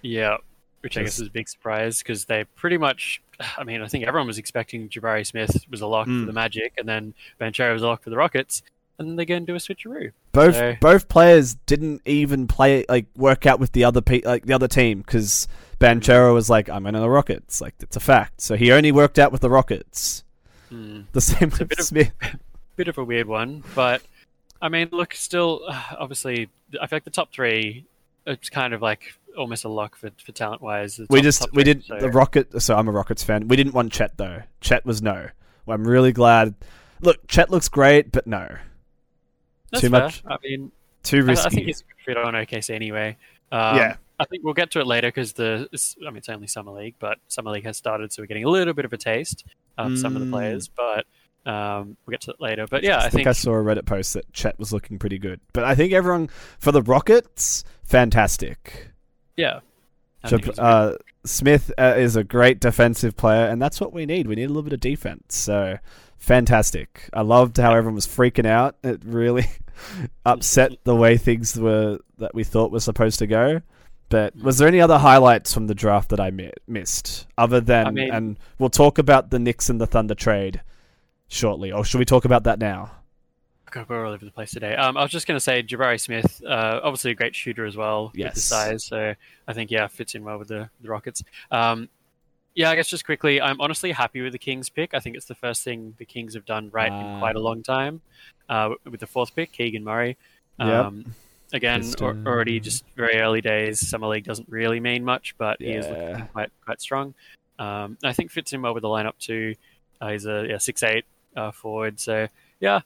Yeah, 0.01 0.37
which 0.81 0.97
I 0.97 1.03
guess 1.03 1.19
is 1.19 1.27
a 1.27 1.31
big 1.31 1.49
surprise 1.49 1.99
because 1.99 2.27
they 2.27 2.45
pretty 2.55 2.79
much. 2.79 3.21
I 3.59 3.65
mean, 3.65 3.83
I 3.83 3.89
think 3.89 4.07
everyone 4.07 4.29
was 4.29 4.39
expecting 4.39 4.89
Jabari 4.89 5.27
Smith 5.27 5.65
was 5.69 5.81
a 5.81 5.89
lock 5.89 6.07
mm. 6.07 6.21
for 6.21 6.27
the 6.27 6.33
Magic, 6.33 6.75
and 6.79 6.89
then 6.89 7.15
Banchero 7.41 7.73
was 7.73 7.83
a 7.83 7.87
lock 7.87 8.05
for 8.05 8.11
the 8.11 8.17
Rockets, 8.17 8.63
and 8.99 9.09
then 9.09 9.17
they 9.17 9.25
go 9.25 9.37
and 9.37 9.47
do 9.47 9.55
a 9.55 9.59
switcheroo. 9.59 10.13
Both 10.33 10.57
so... 10.57 10.77
both 10.81 11.09
players 11.09 11.55
didn't 11.55 12.03
even 12.05 12.49
play 12.49 12.85
like 12.89 13.07
work 13.17 13.47
out 13.47 13.61
with 13.61 13.73
the 13.73 13.85
other 13.85 14.01
pe- 14.01 14.23
like 14.23 14.47
the 14.47 14.55
other 14.55 14.69
team 14.69 15.01
because 15.01 15.47
Banchero 15.79 16.35
was 16.35 16.51
like, 16.51 16.69
"I'm 16.69 16.87
in 16.87 16.95
the 16.95 17.09
Rockets," 17.09 17.61
like 17.61 17.75
it's 17.81 17.97
a 17.97 18.01
fact. 18.01 18.41
So 18.41 18.57
he 18.57 18.73
only 18.73 18.93
worked 18.93 19.19
out 19.19 19.33
with 19.33 19.41
the 19.41 19.51
Rockets. 19.51 20.25
Mm. 20.73 21.07
The 21.13 21.21
same 21.21 21.51
with 21.51 21.69
bit 21.69 21.83
Smith. 21.83 22.13
Of, 22.23 22.41
bit 22.77 22.89
of 22.89 22.99
a 22.99 23.05
weird 23.05 23.27
one, 23.27 23.63
but 23.75 24.03
I 24.61 24.69
mean, 24.69 24.89
look, 24.93 25.15
still, 25.15 25.63
obviously, 25.99 26.49
I 26.81 26.87
feel 26.87 26.97
like 26.97 27.05
the 27.05 27.11
top 27.11 27.33
three. 27.33 27.85
It's 28.27 28.51
kind 28.51 28.75
of 28.75 28.83
like 28.83 29.15
almost 29.39 29.65
a 29.65 29.71
lock 29.71 29.97
for, 29.97 30.11
for 30.23 30.33
talent 30.33 30.61
wise. 30.61 31.01
We 31.09 31.23
just 31.23 31.51
we 31.55 31.65
did 31.65 31.85
so. 31.85 31.99
the 31.99 32.11
Rocket. 32.11 32.61
So 32.61 32.77
I'm 32.77 32.89
a 32.89 32.93
Rockets 32.93 33.23
fan. 33.23 33.49
We 33.49 33.57
didn't 33.57 33.73
want 33.73 33.93
Chet 33.93 34.19
though. 34.19 34.43
Chet 34.61 34.85
was 34.85 35.01
no. 35.01 35.29
Well, 35.65 35.75
I'm 35.75 35.87
really 35.87 36.13
glad. 36.13 36.55
Look, 37.01 37.27
Chet 37.29 37.51
looks 37.51 37.69
great, 37.69 38.13
but 38.13 38.27
no. 38.27 38.49
That's 39.71 39.83
too 39.83 39.91
fair. 39.91 40.01
much. 40.01 40.23
I 40.27 40.37
mean, 40.43 40.73
too 41.03 41.23
risky. 41.23 41.45
I, 41.45 41.47
I 41.47 41.51
think 41.51 41.67
he's 41.67 41.85
fit 42.05 42.17
on 42.17 42.35
OKC 42.35 42.75
anyway. 42.75 43.17
Um, 43.51 43.77
yeah. 43.77 43.97
I 44.21 44.25
think 44.25 44.43
we'll 44.45 44.55
get 44.55 44.73
to 44.73 44.81
it 44.81 44.87
later 44.87 45.09
because 45.09 45.35
the 45.35 45.69
I 46.05 46.11
mean 46.11 46.17
it's 46.17 46.29
only 46.29 46.49
summer 46.49 46.73
league, 46.73 46.97
but 46.99 47.19
summer 47.29 47.53
league 47.53 47.65
has 47.65 47.77
started, 47.77 48.13
so 48.13 48.23
we're 48.23 48.27
getting 48.27 48.45
a 48.45 48.51
little 48.51 48.75
bit 48.75 48.85
of 48.85 48.93
a 48.93 48.97
taste 48.97 49.45
of 49.77 49.93
mm. 49.93 49.99
some 49.99 50.17
of 50.17 50.25
the 50.25 50.31
players. 50.31 50.69
But 50.69 51.07
um, 51.47 51.97
we'll 52.05 52.13
get 52.13 52.23
to 52.23 52.33
it 52.33 52.41
later. 52.41 52.67
But 52.69 52.83
yeah, 52.83 52.97
I, 52.97 52.99
I 52.99 53.03
think, 53.03 53.13
think, 53.13 53.27
I 53.29 53.33
saw 53.33 53.53
a 53.53 53.63
Reddit 53.63 53.87
post 53.87 54.15
that 54.15 54.33
Chet 54.33 54.59
was 54.59 54.73
looking 54.73 54.99
pretty 54.99 55.19
good. 55.19 55.41
But 55.53 55.65
I 55.65 55.75
think 55.75 55.93
everyone 55.93 56.31
for 56.59 56.73
the 56.73 56.83
Rockets, 56.83 57.65
fantastic. 57.85 58.89
Yeah. 59.37 59.61
Uh, 60.25 60.95
Smith 61.25 61.71
uh, 61.79 61.95
is 61.97 62.17
a 62.17 62.25
great 62.25 62.61
defensive 62.61 63.17
player, 63.17 63.47
and 63.47 63.63
that's 63.63 63.81
what 63.81 63.93
we 63.93 64.05
need. 64.05 64.27
We 64.27 64.35
need 64.35 64.45
a 64.45 64.49
little 64.49 64.63
bit 64.63 64.73
of 64.73 64.81
defense. 64.81 65.37
So 65.37 65.79
fantastic. 66.19 67.09
I 67.13 67.23
loved 67.23 67.57
how 67.57 67.75
everyone 67.75 67.95
was 67.95 68.07
freaking 68.07 68.47
out. 68.47 68.77
It 68.83 69.03
really 69.05 69.47
upset 70.27 70.73
the 70.85 70.95
way 70.95 71.17
things 71.17 71.57
were 71.59 71.99
that 72.19 72.35
we 72.35 72.45
thought 72.45 72.73
were 72.73 72.81
supposed 72.81 73.19
to 73.21 73.27
go. 73.27 73.63
But 74.11 74.35
was 74.37 74.59
there 74.59 74.69
any 74.69 74.81
other 74.81 74.99
highlights 74.99 75.53
from 75.53 75.67
the 75.67 75.75
draft 75.75 76.11
that 76.11 76.21
I 76.21 76.31
mi- 76.31 76.53
missed, 76.67 77.27
other 77.37 77.61
than? 77.61 77.87
I 77.87 77.91
mean, 77.91 78.11
and 78.11 78.39
we'll 78.59 78.71
talk 78.71 78.99
about 78.99 79.31
the 79.31 79.39
Knicks 79.39 79.69
and 79.69 79.81
the 79.81 79.87
Thunder 79.87 80.15
trade 80.15 80.63
shortly, 81.29 81.73
or 81.73 81.85
should 81.85 81.99
we 81.99 82.07
talk 82.07 82.25
about 82.25 82.45
that 82.45 82.59
now? 82.59 82.91
God, 83.71 83.87
we're 83.89 84.07
all 84.07 84.13
over 84.13 84.25
the 84.25 84.31
place 84.31 84.51
today. 84.51 84.75
Um, 84.75 84.97
I 84.97 85.03
was 85.03 85.11
just 85.11 85.27
going 85.27 85.37
to 85.37 85.41
say 85.41 85.63
Jabari 85.63 86.01
Smith, 86.01 86.43
uh, 86.43 86.81
obviously 86.83 87.11
a 87.11 87.15
great 87.15 87.37
shooter 87.37 87.67
as 87.67 87.77
well 87.77 88.11
yes. 88.15 88.29
with 88.29 88.35
the 88.35 88.41
size. 88.41 88.85
So 88.85 89.15
I 89.47 89.53
think 89.53 89.71
yeah, 89.71 89.87
fits 89.89 90.15
in 90.15 90.25
well 90.25 90.39
with 90.39 90.49
the, 90.49 90.71
the 90.81 90.89
Rockets. 90.89 91.23
Um, 91.51 91.91
yeah, 92.59 92.71
I 92.71 92.75
guess 92.75 92.89
just 92.89 93.05
quickly, 93.05 93.41
I'm 93.41 93.61
honestly 93.61 93.93
happy 93.93 94.21
with 94.21 94.33
the 94.33 94.39
Kings 94.39 94.69
pick. 94.69 94.93
I 94.93 94.99
think 94.99 95.15
it's 95.15 95.27
the 95.27 95.37
first 95.37 95.63
thing 95.63 95.95
the 95.97 96.05
Kings 96.05 96.35
have 96.35 96.45
done 96.45 96.71
right 96.73 96.91
uh, 96.91 96.97
in 96.97 97.07
ah. 97.07 97.19
quite 97.21 97.37
a 97.37 97.39
long 97.39 97.63
time. 97.63 98.01
Uh, 98.49 98.71
with 98.85 98.99
the 98.99 99.07
fourth 99.07 99.33
pick, 99.37 99.53
Keegan 99.53 99.85
Murray. 99.85 100.17
Um, 100.59 101.05
yep. 101.07 101.15
Again, 101.53 101.83
just, 101.83 102.03
uh, 102.03 102.07
already 102.27 102.59
just 102.59 102.83
very 102.97 103.21
early 103.21 103.41
days. 103.41 103.89
Summer 103.89 104.09
league 104.09 104.25
doesn't 104.25 104.49
really 104.49 104.81
mean 104.81 105.05
much, 105.05 105.37
but 105.39 105.61
yeah. 105.61 105.69
he 105.69 105.75
is 105.75 105.87
looking 105.87 106.27
quite 106.33 106.51
quite 106.65 106.81
strong. 106.81 107.15
Um, 107.61 107.97
I 108.03 108.13
think 108.13 108.33
fits 108.33 108.53
in 108.53 108.61
well 108.61 108.75
with 108.75 108.83
the 108.83 108.89
lineup 108.89 109.19
too. 109.21 109.55
Uh, 110.01 110.09
he's 110.09 110.27
a 110.27 110.45
yeah, 110.49 110.59
six 110.59 110.83
eight 110.83 111.05
uh, 111.37 111.53
forward, 111.53 112.01
so 112.01 112.27
yeah, 112.59 112.81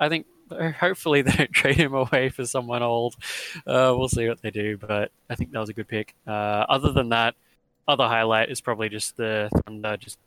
I 0.00 0.08
think 0.08 0.26
hopefully 0.50 1.22
they 1.22 1.30
don't 1.30 1.52
trade 1.52 1.76
him 1.76 1.94
away 1.94 2.28
for 2.28 2.44
someone 2.44 2.82
old. 2.82 3.14
Uh, 3.58 3.94
we'll 3.96 4.08
see 4.08 4.26
what 4.26 4.42
they 4.42 4.50
do, 4.50 4.78
but 4.78 5.12
I 5.30 5.36
think 5.36 5.52
that 5.52 5.60
was 5.60 5.68
a 5.68 5.74
good 5.74 5.86
pick. 5.86 6.16
Uh, 6.26 6.66
other 6.68 6.90
than 6.90 7.10
that, 7.10 7.36
other 7.88 8.04
highlight 8.04 8.50
is 8.50 8.60
probably 8.60 8.88
just 8.88 9.16
the 9.16 9.50
Thunder, 9.64 9.96
just 9.96 10.18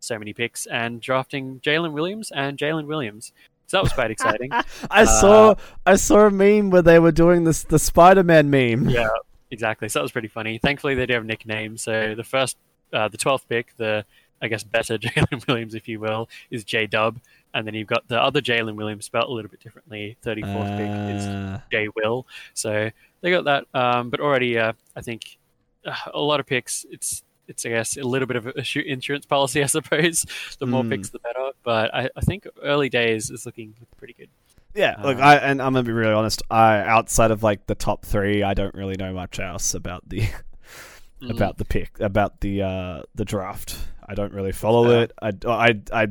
so 0.00 0.18
many 0.18 0.32
picks 0.32 0.66
and 0.66 1.00
drafting 1.00 1.60
Jalen 1.60 1.92
Williams 1.92 2.30
and 2.34 2.58
Jalen 2.58 2.86
Williams. 2.86 3.32
So 3.66 3.78
that 3.78 3.82
was 3.82 3.92
quite 3.92 4.10
exciting. 4.10 4.50
I 4.90 5.02
uh, 5.02 5.06
saw 5.06 5.54
I 5.84 5.96
saw 5.96 6.26
a 6.26 6.30
meme 6.30 6.70
where 6.70 6.82
they 6.82 6.98
were 6.98 7.12
doing 7.12 7.44
this 7.44 7.64
the 7.64 7.78
Spider 7.78 8.22
Man 8.22 8.48
meme. 8.48 8.88
Yeah, 8.88 9.08
exactly. 9.50 9.88
So 9.88 9.98
that 9.98 10.04
was 10.04 10.12
pretty 10.12 10.28
funny. 10.28 10.58
Thankfully, 10.58 10.94
they 10.94 11.06
do 11.06 11.14
have 11.14 11.24
nicknames. 11.24 11.82
So 11.82 12.14
the 12.14 12.24
first, 12.24 12.56
uh, 12.92 13.08
the 13.08 13.18
twelfth 13.18 13.48
pick, 13.48 13.76
the 13.76 14.04
I 14.40 14.48
guess 14.48 14.62
better 14.62 14.98
Jalen 14.98 15.46
Williams, 15.48 15.74
if 15.74 15.88
you 15.88 15.98
will, 15.98 16.28
is 16.50 16.62
J 16.62 16.86
Dub, 16.86 17.18
and 17.54 17.66
then 17.66 17.74
you've 17.74 17.88
got 17.88 18.06
the 18.06 18.22
other 18.22 18.40
Jalen 18.40 18.76
Williams 18.76 19.04
spelled 19.04 19.28
a 19.28 19.32
little 19.32 19.50
bit 19.50 19.60
differently. 19.60 20.16
Thirty 20.22 20.42
fourth 20.42 20.68
uh... 20.68 20.76
pick 20.76 21.16
is 21.16 21.26
uh. 21.26 21.60
J 21.72 21.88
Will. 21.96 22.26
So 22.54 22.90
they 23.20 23.30
got 23.30 23.44
that. 23.44 23.66
Um, 23.74 24.10
but 24.10 24.20
already, 24.20 24.58
uh, 24.58 24.74
I 24.94 25.00
think 25.00 25.38
a 26.14 26.20
lot 26.20 26.40
of 26.40 26.46
picks. 26.46 26.84
It's 26.90 27.22
it's 27.48 27.64
I 27.64 27.70
guess 27.70 27.96
a 27.96 28.02
little 28.02 28.26
bit 28.26 28.36
of 28.36 28.46
a 28.46 28.78
insurance 28.80 29.26
policy, 29.26 29.62
I 29.62 29.66
suppose. 29.66 30.26
The 30.58 30.66
more 30.66 30.82
mm. 30.82 30.90
picks, 30.90 31.10
the 31.10 31.18
better. 31.18 31.50
But 31.62 31.94
I, 31.94 32.10
I 32.16 32.20
think 32.20 32.46
early 32.62 32.88
days 32.88 33.30
is 33.30 33.46
looking, 33.46 33.74
pretty 33.96 34.14
good. 34.14 34.28
Yeah, 34.74 34.96
look, 35.02 35.16
um, 35.16 35.22
I 35.22 35.36
and 35.36 35.62
I'm 35.62 35.72
gonna 35.72 35.84
be 35.84 35.92
really 35.92 36.12
honest. 36.12 36.42
I 36.50 36.78
outside 36.78 37.30
of 37.30 37.42
like 37.42 37.66
the 37.66 37.74
top 37.74 38.04
three, 38.04 38.42
I 38.42 38.54
don't 38.54 38.74
really 38.74 38.96
know 38.96 39.12
much 39.12 39.40
else 39.40 39.72
about 39.72 40.06
the 40.06 40.20
mm. 41.22 41.30
about 41.30 41.56
the 41.56 41.64
pick 41.64 41.98
about 41.98 42.40
the 42.40 42.62
uh 42.62 43.02
the 43.14 43.24
draft. 43.24 43.78
I 44.08 44.14
don't 44.14 44.32
really 44.32 44.52
follow 44.52 44.90
yeah. 44.90 45.00
it. 45.00 45.12
I, 45.20 45.32
I, 45.48 45.80
I 45.92 46.08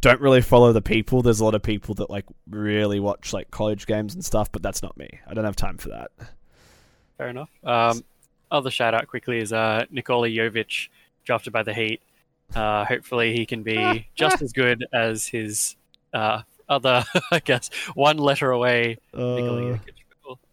don't 0.00 0.20
really 0.22 0.40
follow 0.40 0.72
the 0.72 0.80
people. 0.80 1.20
There's 1.20 1.40
a 1.40 1.44
lot 1.44 1.54
of 1.54 1.62
people 1.62 1.94
that 1.96 2.08
like 2.08 2.24
really 2.48 3.00
watch 3.00 3.34
like 3.34 3.50
college 3.50 3.86
games 3.86 4.14
and 4.14 4.24
stuff, 4.24 4.50
but 4.50 4.62
that's 4.62 4.82
not 4.82 4.96
me. 4.96 5.10
I 5.26 5.34
don't 5.34 5.44
have 5.44 5.54
time 5.54 5.76
for 5.76 5.90
that. 5.90 6.10
Fair 7.18 7.28
enough. 7.28 7.50
Um, 7.62 8.02
other 8.54 8.70
shout 8.70 8.94
out 8.94 9.08
quickly 9.08 9.38
is 9.38 9.52
uh, 9.52 9.84
Nikola 9.90 10.28
Jovic, 10.28 10.88
drafted 11.24 11.52
by 11.52 11.62
the 11.62 11.74
Heat. 11.74 12.00
Uh, 12.54 12.84
hopefully, 12.84 13.36
he 13.36 13.44
can 13.44 13.62
be 13.62 14.08
just 14.14 14.40
as 14.40 14.52
good 14.52 14.86
as 14.92 15.26
his 15.26 15.76
uh, 16.12 16.42
other, 16.68 17.04
I 17.30 17.40
guess, 17.40 17.68
one 17.94 18.18
letter 18.18 18.50
away. 18.50 18.98
Uh, 19.12 19.76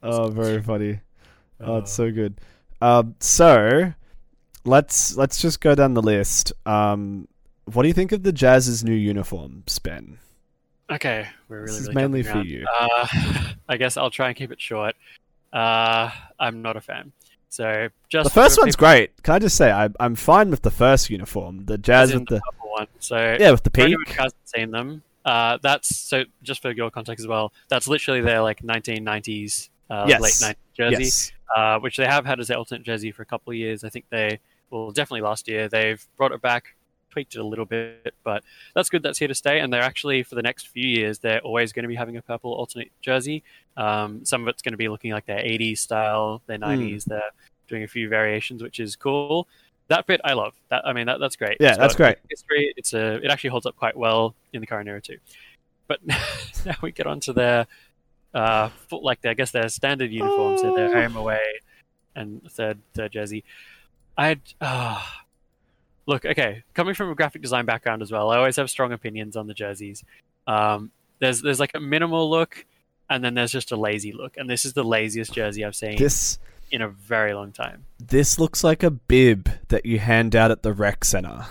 oh, 0.03 0.29
very 0.29 0.61
funny. 0.61 0.99
Oh, 1.59 1.77
it's 1.77 1.91
so 1.91 2.11
good. 2.11 2.41
Um, 2.81 3.15
so 3.19 3.93
let's 4.65 5.15
let's 5.15 5.39
just 5.39 5.61
go 5.61 5.75
down 5.75 5.93
the 5.93 6.01
list. 6.01 6.53
Um, 6.65 7.27
what 7.65 7.83
do 7.83 7.87
you 7.87 7.93
think 7.93 8.11
of 8.11 8.23
the 8.23 8.31
Jazz's 8.31 8.83
new 8.83 8.93
uniform, 8.93 9.63
Ben? 9.83 10.17
Okay, 10.91 11.27
we're 11.47 11.61
really, 11.61 11.67
this 11.67 11.79
is 11.79 11.87
really 11.87 11.95
mainly 11.95 12.23
for 12.23 12.41
you. 12.41 12.65
Uh, 12.67 13.07
I 13.69 13.77
guess 13.77 13.95
I'll 13.95 14.09
try 14.09 14.27
and 14.27 14.35
keep 14.35 14.51
it 14.51 14.59
short. 14.59 14.95
Uh, 15.53 16.09
I'm 16.39 16.61
not 16.61 16.75
a 16.75 16.81
fan. 16.81 17.13
So 17.51 17.89
just 18.09 18.23
the 18.23 18.29
first 18.33 18.57
one's 18.57 18.75
people- 18.77 18.87
great. 18.87 19.23
Can 19.23 19.33
I 19.35 19.39
just 19.39 19.57
say 19.57 19.71
I, 19.71 19.89
I'm 19.99 20.15
fine 20.15 20.49
with 20.49 20.61
the 20.61 20.71
first 20.71 21.09
uniform, 21.09 21.65
the 21.65 21.77
jazz 21.77 22.13
with 22.13 22.25
the 22.27 22.39
purple 22.39 22.69
one. 22.71 22.87
So 22.99 23.37
yeah 23.39 23.51
with 23.51 23.63
the 23.63 23.69
peak. 23.69 23.83
anyone 23.85 24.05
who 24.07 24.13
hasn't 24.13 24.47
seen 24.49 24.71
them, 24.71 25.03
uh, 25.25 25.57
that's 25.61 25.95
so 25.97 26.23
just 26.43 26.61
for 26.61 26.71
your 26.71 26.89
context 26.89 27.21
as 27.21 27.27
well. 27.27 27.51
That's 27.67 27.87
literally 27.89 28.21
their 28.21 28.41
like 28.41 28.61
1990s, 28.61 29.69
uh, 29.89 30.05
Yes. 30.07 30.21
late 30.21 30.55
90s 30.55 30.55
jersey, 30.77 31.03
Yes, 31.03 31.31
uh, 31.55 31.79
which 31.79 31.97
they 31.97 32.05
have 32.05 32.25
had 32.25 32.39
as 32.39 32.47
their 32.47 32.57
alternate 32.57 32.83
jersey 32.83 33.11
for 33.11 33.21
a 33.21 33.25
couple 33.25 33.51
of 33.51 33.57
years. 33.57 33.83
I 33.83 33.89
think 33.89 34.05
they, 34.09 34.39
well, 34.69 34.91
definitely 34.91 35.21
last 35.21 35.49
year 35.49 35.67
they've 35.67 36.03
brought 36.15 36.31
it 36.31 36.41
back, 36.41 36.75
tweaked 37.11 37.35
it 37.35 37.39
a 37.39 37.43
little 37.43 37.65
bit, 37.65 38.15
but 38.23 38.43
that's 38.73 38.89
good. 38.89 39.03
That's 39.03 39.19
here 39.19 39.27
to 39.27 39.35
stay. 39.35 39.59
And 39.59 39.71
they're 39.71 39.81
actually 39.83 40.23
for 40.23 40.35
the 40.35 40.41
next 40.41 40.67
few 40.69 40.87
years, 40.87 41.19
they're 41.19 41.41
always 41.41 41.71
going 41.73 41.83
to 41.83 41.89
be 41.89 41.95
having 41.95 42.17
a 42.17 42.21
purple 42.21 42.51
alternate 42.53 42.91
jersey. 43.01 43.43
Um, 43.77 44.25
some 44.25 44.41
of 44.41 44.47
it's 44.47 44.61
going 44.61 44.73
to 44.73 44.77
be 44.77 44.89
looking 44.89 45.11
like 45.11 45.25
their 45.25 45.39
80s 45.39 45.77
style, 45.79 46.41
their 46.47 46.57
90s. 46.57 47.05
They're 47.05 47.21
doing 47.67 47.83
a 47.83 47.87
few 47.87 48.09
variations, 48.09 48.63
which 48.63 48.79
is 48.79 48.95
cool. 48.95 49.47
That 49.89 50.07
bit 50.07 50.21
I 50.23 50.33
love. 50.33 50.53
That 50.69 50.87
I 50.87 50.93
mean, 50.93 51.07
that, 51.07 51.19
that's 51.19 51.35
great. 51.35 51.57
Yeah, 51.59 51.69
It's 51.69 51.77
that's 51.77 51.95
great. 51.95 52.17
History. 52.29 52.73
It's 52.77 52.93
a. 52.93 53.15
It 53.23 53.29
actually 53.29 53.49
holds 53.49 53.65
up 53.65 53.75
quite 53.75 53.95
well 53.97 54.35
in 54.53 54.61
the 54.61 54.67
current 54.67 54.87
era 54.87 55.01
too. 55.01 55.17
But 55.87 55.99
now 56.65 56.75
we 56.81 56.93
get 56.93 57.07
on 57.07 57.19
to 57.21 57.33
their, 57.33 57.67
uh, 58.33 58.69
like 58.91 59.19
their, 59.21 59.31
I 59.31 59.33
guess 59.33 59.51
their 59.51 59.67
standard 59.67 60.09
uniforms. 60.11 60.61
So 60.61 60.73
their 60.75 60.87
Oh. 60.95 61.01
home 61.01 61.17
away, 61.17 61.41
and 62.15 62.41
third 62.49 62.79
third 62.93 63.11
jersey. 63.11 63.43
I'd. 64.17 64.39
Uh, 64.61 65.03
look, 66.05 66.25
okay. 66.25 66.63
Coming 66.73 66.93
from 66.93 67.09
a 67.09 67.15
graphic 67.15 67.41
design 67.41 67.65
background 67.65 68.01
as 68.01 68.11
well, 68.11 68.29
I 68.31 68.37
always 68.37 68.55
have 68.55 68.69
strong 68.69 68.91
opinions 68.91 69.35
on 69.35 69.47
the 69.47 69.53
jerseys. 69.53 70.03
Um, 70.47 70.91
there's 71.19 71.41
there's 71.41 71.59
like 71.59 71.71
a 71.75 71.79
minimal 71.79 72.29
look, 72.29 72.65
and 73.09 73.23
then 73.23 73.33
there's 73.33 73.51
just 73.51 73.71
a 73.71 73.75
lazy 73.75 74.11
look, 74.11 74.37
and 74.37 74.49
this 74.49 74.65
is 74.65 74.73
the 74.73 74.83
laziest 74.83 75.33
jersey 75.33 75.63
I've 75.63 75.75
seen 75.75 75.97
this 75.97 76.39
in 76.71 76.81
a 76.81 76.87
very 76.87 77.33
long 77.33 77.51
time. 77.51 77.85
this 77.99 78.39
looks 78.39 78.63
like 78.63 78.81
a 78.81 78.89
bib 78.89 79.49
that 79.67 79.85
you 79.85 79.99
hand 79.99 80.35
out 80.35 80.51
at 80.51 80.63
the 80.63 80.73
rec 80.73 81.03
center. 81.03 81.45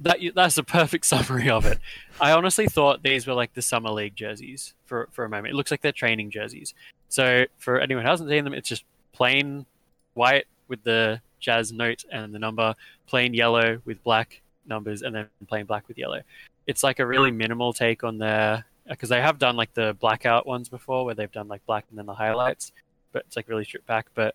that 0.00 0.18
that's 0.34 0.56
a 0.56 0.62
perfect 0.62 1.04
summary 1.14 1.50
of 1.50 1.66
it. 1.66 1.78
I 2.20 2.32
honestly 2.32 2.66
thought 2.66 3.02
these 3.02 3.26
were 3.26 3.34
like 3.34 3.54
the 3.54 3.62
summer 3.62 3.90
league 3.90 4.16
jerseys 4.16 4.74
for 4.86 5.08
for 5.12 5.24
a 5.24 5.28
moment. 5.28 5.52
It 5.52 5.56
looks 5.56 5.70
like 5.70 5.82
they're 5.82 5.92
training 5.92 6.30
jerseys. 6.30 6.74
So 7.08 7.44
for 7.58 7.80
anyone 7.80 8.04
who 8.04 8.10
hasn't 8.10 8.30
seen 8.30 8.44
them, 8.44 8.54
it's 8.54 8.68
just 8.68 8.84
plain 9.12 9.66
white 10.14 10.46
with 10.68 10.82
the 10.84 11.20
jazz 11.44 11.72
note 11.72 12.04
and 12.10 12.34
the 12.34 12.38
number, 12.38 12.74
plain 13.06 13.34
yellow 13.34 13.80
with 13.84 14.02
black 14.02 14.42
numbers, 14.66 15.02
and 15.02 15.14
then 15.14 15.28
plain 15.46 15.66
black 15.66 15.86
with 15.88 15.98
yellow. 15.98 16.22
It's 16.66 16.82
like 16.82 16.98
a 16.98 17.06
really 17.06 17.30
minimal 17.30 17.72
take 17.72 18.04
on 18.04 18.18
their 18.18 18.64
because 18.88 19.08
they 19.08 19.20
have 19.20 19.38
done 19.38 19.56
like 19.56 19.72
the 19.74 19.96
blackout 20.00 20.46
ones 20.46 20.68
before, 20.68 21.04
where 21.04 21.14
they've 21.14 21.32
done 21.32 21.48
like 21.48 21.64
black 21.66 21.84
and 21.90 21.98
then 21.98 22.06
the 22.06 22.14
highlights, 22.14 22.72
but 23.12 23.24
it's 23.26 23.36
like 23.36 23.48
really 23.48 23.64
stripped 23.64 23.86
back. 23.86 24.06
But 24.14 24.34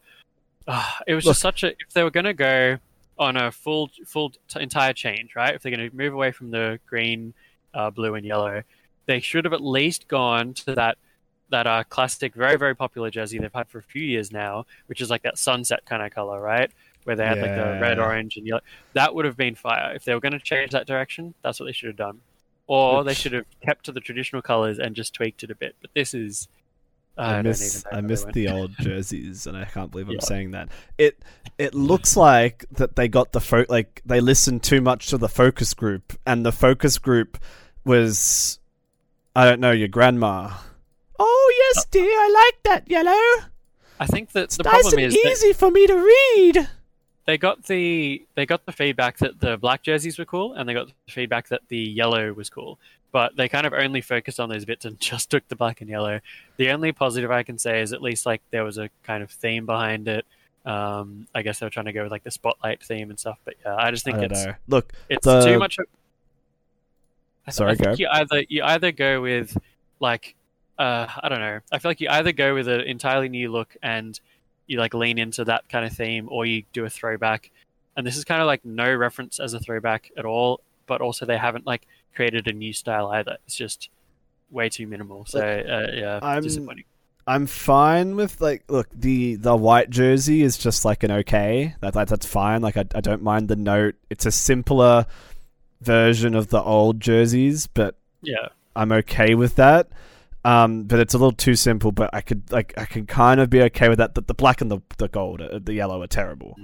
uh, 0.67 0.91
it 1.07 1.15
was 1.15 1.25
just 1.25 1.41
such 1.41 1.63
a 1.63 1.69
if 1.69 1.93
they 1.93 2.03
were 2.03 2.11
gonna 2.11 2.33
go 2.33 2.77
on 3.19 3.35
a 3.35 3.51
full 3.51 3.91
full 4.05 4.31
t- 4.47 4.61
entire 4.61 4.93
change, 4.93 5.35
right? 5.35 5.53
If 5.53 5.61
they're 5.61 5.75
going 5.75 5.89
to 5.89 5.95
move 5.95 6.13
away 6.13 6.31
from 6.31 6.51
the 6.51 6.79
green, 6.87 7.33
uh, 7.73 7.91
blue, 7.91 8.15
and 8.15 8.25
yellow, 8.25 8.63
they 9.05 9.19
should 9.19 9.45
have 9.45 9.53
at 9.53 9.61
least 9.61 10.07
gone 10.07 10.53
to 10.55 10.73
that 10.75 10.97
that 11.51 11.67
uh, 11.67 11.83
classic, 11.89 12.33
very 12.33 12.57
very 12.57 12.75
popular 12.75 13.11
jersey 13.11 13.37
they've 13.37 13.53
had 13.53 13.67
for 13.67 13.79
a 13.79 13.83
few 13.83 14.01
years 14.01 14.31
now, 14.31 14.65
which 14.87 15.01
is 15.01 15.09
like 15.09 15.23
that 15.23 15.37
sunset 15.37 15.85
kind 15.85 16.01
of 16.01 16.11
color, 16.11 16.39
right? 16.41 16.71
Where 17.09 17.15
they 17.15 17.25
had 17.25 17.39
like 17.39 17.55
the 17.55 17.79
red, 17.81 17.97
orange, 17.97 18.37
and 18.37 18.45
yellow. 18.45 18.61
That 18.93 19.15
would 19.15 19.25
have 19.25 19.35
been 19.35 19.55
fire 19.55 19.93
if 19.95 20.05
they 20.05 20.13
were 20.13 20.19
going 20.19 20.33
to 20.33 20.39
change 20.39 20.73
that 20.73 20.85
direction. 20.85 21.33
That's 21.41 21.59
what 21.59 21.65
they 21.65 21.71
should 21.71 21.87
have 21.87 21.95
done, 21.95 22.21
or 22.67 23.03
they 23.03 23.15
should 23.15 23.33
have 23.33 23.45
kept 23.65 23.85
to 23.85 23.91
the 23.91 23.99
traditional 23.99 24.43
colors 24.43 24.77
and 24.77 24.95
just 24.95 25.15
tweaked 25.15 25.41
it 25.41 25.49
a 25.49 25.55
bit. 25.55 25.75
But 25.81 25.89
this 25.95 26.13
is. 26.13 26.47
I, 27.17 27.37
I 27.37 27.41
miss 27.41 27.83
I 27.91 28.01
miss 28.01 28.25
the 28.31 28.47
old 28.51 28.75
jerseys, 28.79 29.47
and 29.47 29.57
I 29.57 29.65
can't 29.65 29.89
believe 29.89 30.07
I'm 30.07 30.13
Yeah. 30.13 30.19
saying 30.21 30.51
that. 30.51 30.69
It 30.99 31.17
it 31.57 31.73
looks 31.73 32.15
like 32.15 32.65
that 32.73 32.95
they 32.95 33.07
got 33.07 33.31
the 33.31 33.41
fo- 33.41 33.65
like 33.69 34.03
they 34.05 34.21
listened 34.21 34.61
too 34.61 34.79
much 34.79 35.07
to 35.07 35.17
the 35.17 35.27
focus 35.29 35.73
group, 35.73 36.13
and 36.27 36.45
the 36.45 36.51
focus 36.51 36.99
group 36.99 37.39
was 37.85 38.59
I 39.35 39.45
don't 39.45 39.59
know 39.59 39.71
your 39.71 39.87
grandma. 39.87 40.51
Oh 41.17 41.53
yes, 41.73 41.85
uh, 41.85 41.87
dear, 41.89 42.05
I 42.05 42.45
like 42.53 42.63
that 42.65 42.87
yellow. 42.87 43.47
I 43.99 44.05
think 44.05 44.31
that 44.33 44.43
It's 44.43 44.57
the 44.57 44.63
nice 44.63 44.83
problem 44.83 44.99
and 45.05 45.07
is 45.07 45.13
that 45.15 45.29
easy 45.31 45.53
for 45.53 45.71
me 45.71 45.87
to 45.87 45.95
read. 45.95 46.69
They 47.29 47.37
got 47.37 47.61
the 47.65 48.25
they 48.33 48.47
got 48.47 48.65
the 48.65 48.71
feedback 48.71 49.19
that 49.19 49.39
the 49.39 49.55
black 49.55 49.83
jerseys 49.83 50.17
were 50.17 50.25
cool, 50.25 50.53
and 50.53 50.67
they 50.67 50.73
got 50.73 50.87
the 50.87 51.11
feedback 51.11 51.47
that 51.49 51.61
the 51.67 51.77
yellow 51.77 52.33
was 52.33 52.49
cool. 52.49 52.79
But 53.11 53.35
they 53.35 53.47
kind 53.47 53.67
of 53.67 53.73
only 53.73 54.01
focused 54.01 54.39
on 54.39 54.49
those 54.49 54.65
bits 54.65 54.83
and 54.83 54.99
just 55.11 55.29
took 55.29 55.47
the 55.47 55.55
black 55.55 55.79
and 55.81 55.87
yellow. 55.91 56.21
The 56.57 56.71
only 56.71 56.91
positive 56.91 57.29
I 57.29 57.43
can 57.43 57.59
say 57.59 57.81
is 57.81 57.93
at 57.93 58.01
least 58.01 58.25
like 58.25 58.41
there 58.49 58.63
was 58.63 58.79
a 58.79 58.89
kind 59.03 59.21
of 59.21 59.29
theme 59.29 59.67
behind 59.67 60.07
it. 60.07 60.25
Um, 60.65 61.27
I 61.35 61.43
guess 61.43 61.59
they 61.59 61.67
were 61.67 61.69
trying 61.69 61.85
to 61.85 61.93
go 61.93 62.01
with 62.01 62.11
like 62.11 62.23
the 62.23 62.31
spotlight 62.31 62.81
theme 62.81 63.11
and 63.11 63.19
stuff. 63.19 63.37
But 63.45 63.57
yeah, 63.63 63.75
I 63.75 63.91
just 63.91 64.03
think 64.03 64.17
I 64.17 64.23
it's 64.23 64.45
know. 64.45 64.53
Look, 64.67 64.91
it's 65.07 65.23
the- 65.25 65.45
too 65.45 65.59
much. 65.59 65.77
I, 65.79 65.83
th- 67.51 67.53
Sorry, 67.55 67.71
I 67.73 67.75
think 67.75 67.89
go. 67.89 67.93
you 67.95 68.07
either 68.11 68.43
you 68.49 68.63
either 68.63 68.91
go 68.91 69.21
with 69.21 69.55
like 69.99 70.33
uh, 70.79 71.05
I 71.21 71.29
don't 71.29 71.41
know. 71.41 71.59
I 71.71 71.77
feel 71.77 71.91
like 71.91 72.01
you 72.01 72.07
either 72.09 72.31
go 72.31 72.55
with 72.55 72.67
an 72.67 72.81
entirely 72.81 73.29
new 73.29 73.51
look 73.51 73.77
and 73.83 74.19
you 74.69 74.77
like 74.79 74.93
lean 74.93 75.17
into 75.17 75.43
that 75.45 75.67
kind 75.67 75.83
of 75.83 75.91
theme, 75.91 76.29
or 76.31 76.45
you 76.45 76.63
do 76.71 76.85
a 76.85 76.89
throwback. 76.89 77.51
And 77.97 78.07
this 78.07 78.15
is 78.15 78.23
kind 78.23 78.39
of 78.41 78.45
like 78.47 78.63
no 78.63 78.93
reference 78.95 79.39
as 79.39 79.53
a 79.53 79.59
throwback 79.59 80.11
at 80.15 80.23
all, 80.23 80.61
but 80.87 81.01
also 81.01 81.25
they 81.25 81.37
haven't 81.37 81.65
like 81.65 81.87
created 82.15 82.47
a 82.47 82.53
new 82.53 82.71
style 82.71 83.07
either. 83.07 83.37
It's 83.45 83.55
just 83.55 83.89
way 84.51 84.69
too 84.69 84.87
minimal. 84.87 85.25
So 85.25 85.39
uh, 85.41 85.91
yeah, 85.93 86.19
I'm- 86.21 86.43
disappointing. 86.43 86.85
I'm 87.27 87.45
fine 87.45 88.15
with 88.15 88.41
like 88.41 88.63
look 88.69 88.87
the 88.91 89.35
the 89.35 89.55
white 89.55 89.91
jersey 89.91 90.41
is 90.41 90.57
just 90.57 90.83
like 90.83 91.03
an 91.03 91.11
okay 91.11 91.75
that, 91.79 91.93
that 91.93 92.07
that's 92.07 92.25
fine 92.25 92.63
like 92.63 92.75
I, 92.75 92.85
I 92.95 93.01
don't 93.01 93.21
mind 93.21 93.49
the 93.49 93.55
note 93.55 93.93
it's 94.09 94.25
a 94.25 94.31
simpler 94.31 95.05
version 95.79 96.33
of 96.33 96.47
the 96.47 96.59
old 96.59 96.99
jerseys 96.99 97.67
but 97.67 97.95
Yeah, 98.23 98.47
I'm 98.75 98.91
okay 98.91 99.35
with 99.35 99.57
that 99.57 99.89
um 100.45 100.83
but 100.83 100.99
it's 100.99 101.13
a 101.13 101.17
little 101.17 101.31
too 101.31 101.55
simple 101.55 101.91
but 101.91 102.09
I 102.13 102.21
could 102.21 102.51
like 102.51 102.73
I 102.77 102.85
can 102.85 103.05
kind 103.05 103.39
of 103.39 103.49
be 103.49 103.61
okay 103.63 103.89
with 103.89 103.97
that 103.97 104.15
the, 104.15 104.21
the 104.21 104.33
black 104.33 104.61
and 104.61 104.71
the 104.71 104.79
the 104.97 105.07
gold 105.07 105.41
uh, 105.41 105.59
the 105.61 105.73
yellow 105.73 106.01
are 106.01 106.07
terrible 106.07 106.55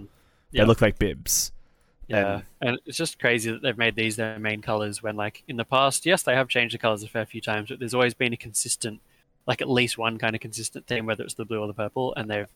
yeah. 0.52 0.62
they 0.62 0.68
look 0.68 0.82
like 0.82 0.98
bibs 0.98 1.52
Yeah, 2.08 2.42
and 2.62 2.80
it's 2.86 2.98
just 2.98 3.20
crazy 3.20 3.52
that 3.52 3.62
they've 3.62 3.78
made 3.78 3.96
these 3.96 4.16
their 4.16 4.38
main 4.38 4.62
colors 4.62 5.02
when, 5.02 5.16
like, 5.16 5.44
in 5.48 5.58
the 5.58 5.66
past, 5.66 6.06
yes, 6.06 6.22
they 6.22 6.36
have 6.36 6.48
changed 6.48 6.74
the 6.74 6.78
colors 6.78 7.04
a 7.04 7.08
fair 7.08 7.26
few 7.26 7.42
times, 7.42 7.70
but 7.70 7.80
there's 7.80 7.96
always 7.96 8.14
been 8.14 8.34
a 8.34 8.38
consistent, 8.38 9.02
like, 9.48 9.62
at 9.62 9.70
least 9.70 9.98
one 9.98 10.18
kind 10.20 10.36
of 10.36 10.42
consistent 10.42 10.86
theme, 10.86 11.06
whether 11.06 11.24
it's 11.24 11.34
the 11.34 11.46
blue 11.46 11.60
or 11.60 11.68
the 11.68 11.74
purple, 11.74 12.14
and 12.16 12.30
they've 12.30 12.50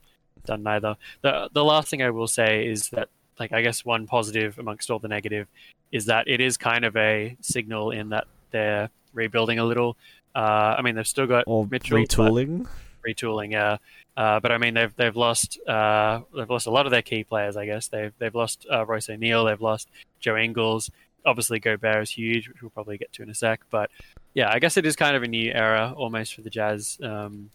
done 0.45 0.61
neither. 0.61 0.97
the 1.21 1.49
The 1.51 1.63
last 1.63 1.89
thing 1.89 2.03
I 2.03 2.11
will 2.11 2.27
say 2.27 2.67
is 2.67 2.89
that, 2.89 3.09
like, 3.39 3.51
I 3.51 3.61
guess 3.61 3.83
one 3.83 4.05
positive 4.05 4.59
amongst 4.59 4.91
all 4.91 4.99
the 4.99 5.07
negative 5.07 5.47
is 5.91 6.05
that 6.05 6.27
it 6.27 6.41
is 6.41 6.57
kind 6.57 6.85
of 6.85 6.95
a 6.95 7.35
signal 7.41 7.89
in 7.89 8.09
that 8.09 8.27
they're 8.51 8.89
rebuilding 9.13 9.57
a 9.57 9.65
little. 9.65 9.97
Uh, 10.35 10.75
I 10.77 10.81
mean, 10.81 10.95
they've 10.95 11.07
still 11.07 11.27
got 11.27 11.45
or 11.47 11.67
Mitchell, 11.69 11.97
retooling 11.97 12.67
retooling. 13.05 13.51
Yeah, 13.51 13.77
uh, 14.17 14.39
but 14.39 14.51
I 14.51 14.57
mean 14.57 14.73
they've 14.73 14.95
they've 14.95 15.15
lost 15.15 15.59
uh, 15.67 16.21
they've 16.35 16.49
lost 16.49 16.67
a 16.67 16.71
lot 16.71 16.85
of 16.85 16.91
their 16.91 17.01
key 17.01 17.23
players. 17.23 17.57
I 17.57 17.65
guess 17.65 17.87
they've 17.87 18.13
they've 18.19 18.35
lost 18.35 18.65
uh, 18.71 18.85
Royce 18.85 19.09
O'Neale. 19.09 19.45
They've 19.45 19.61
lost 19.61 19.89
Joe 20.19 20.37
Ingles. 20.37 20.91
Obviously, 21.25 21.59
Gobert 21.59 22.03
is 22.03 22.11
huge, 22.11 22.47
which 22.47 22.61
we'll 22.61 22.71
probably 22.71 22.97
get 22.97 23.11
to 23.13 23.23
in 23.23 23.29
a 23.29 23.35
sec. 23.35 23.61
But 23.69 23.89
yeah, 24.33 24.49
I 24.51 24.59
guess 24.59 24.77
it 24.77 24.85
is 24.85 24.95
kind 24.95 25.15
of 25.15 25.23
a 25.23 25.27
new 25.27 25.51
era 25.51 25.93
almost 25.95 26.33
for 26.33 26.41
the 26.41 26.49
Jazz. 26.49 26.97
Um, 27.03 27.49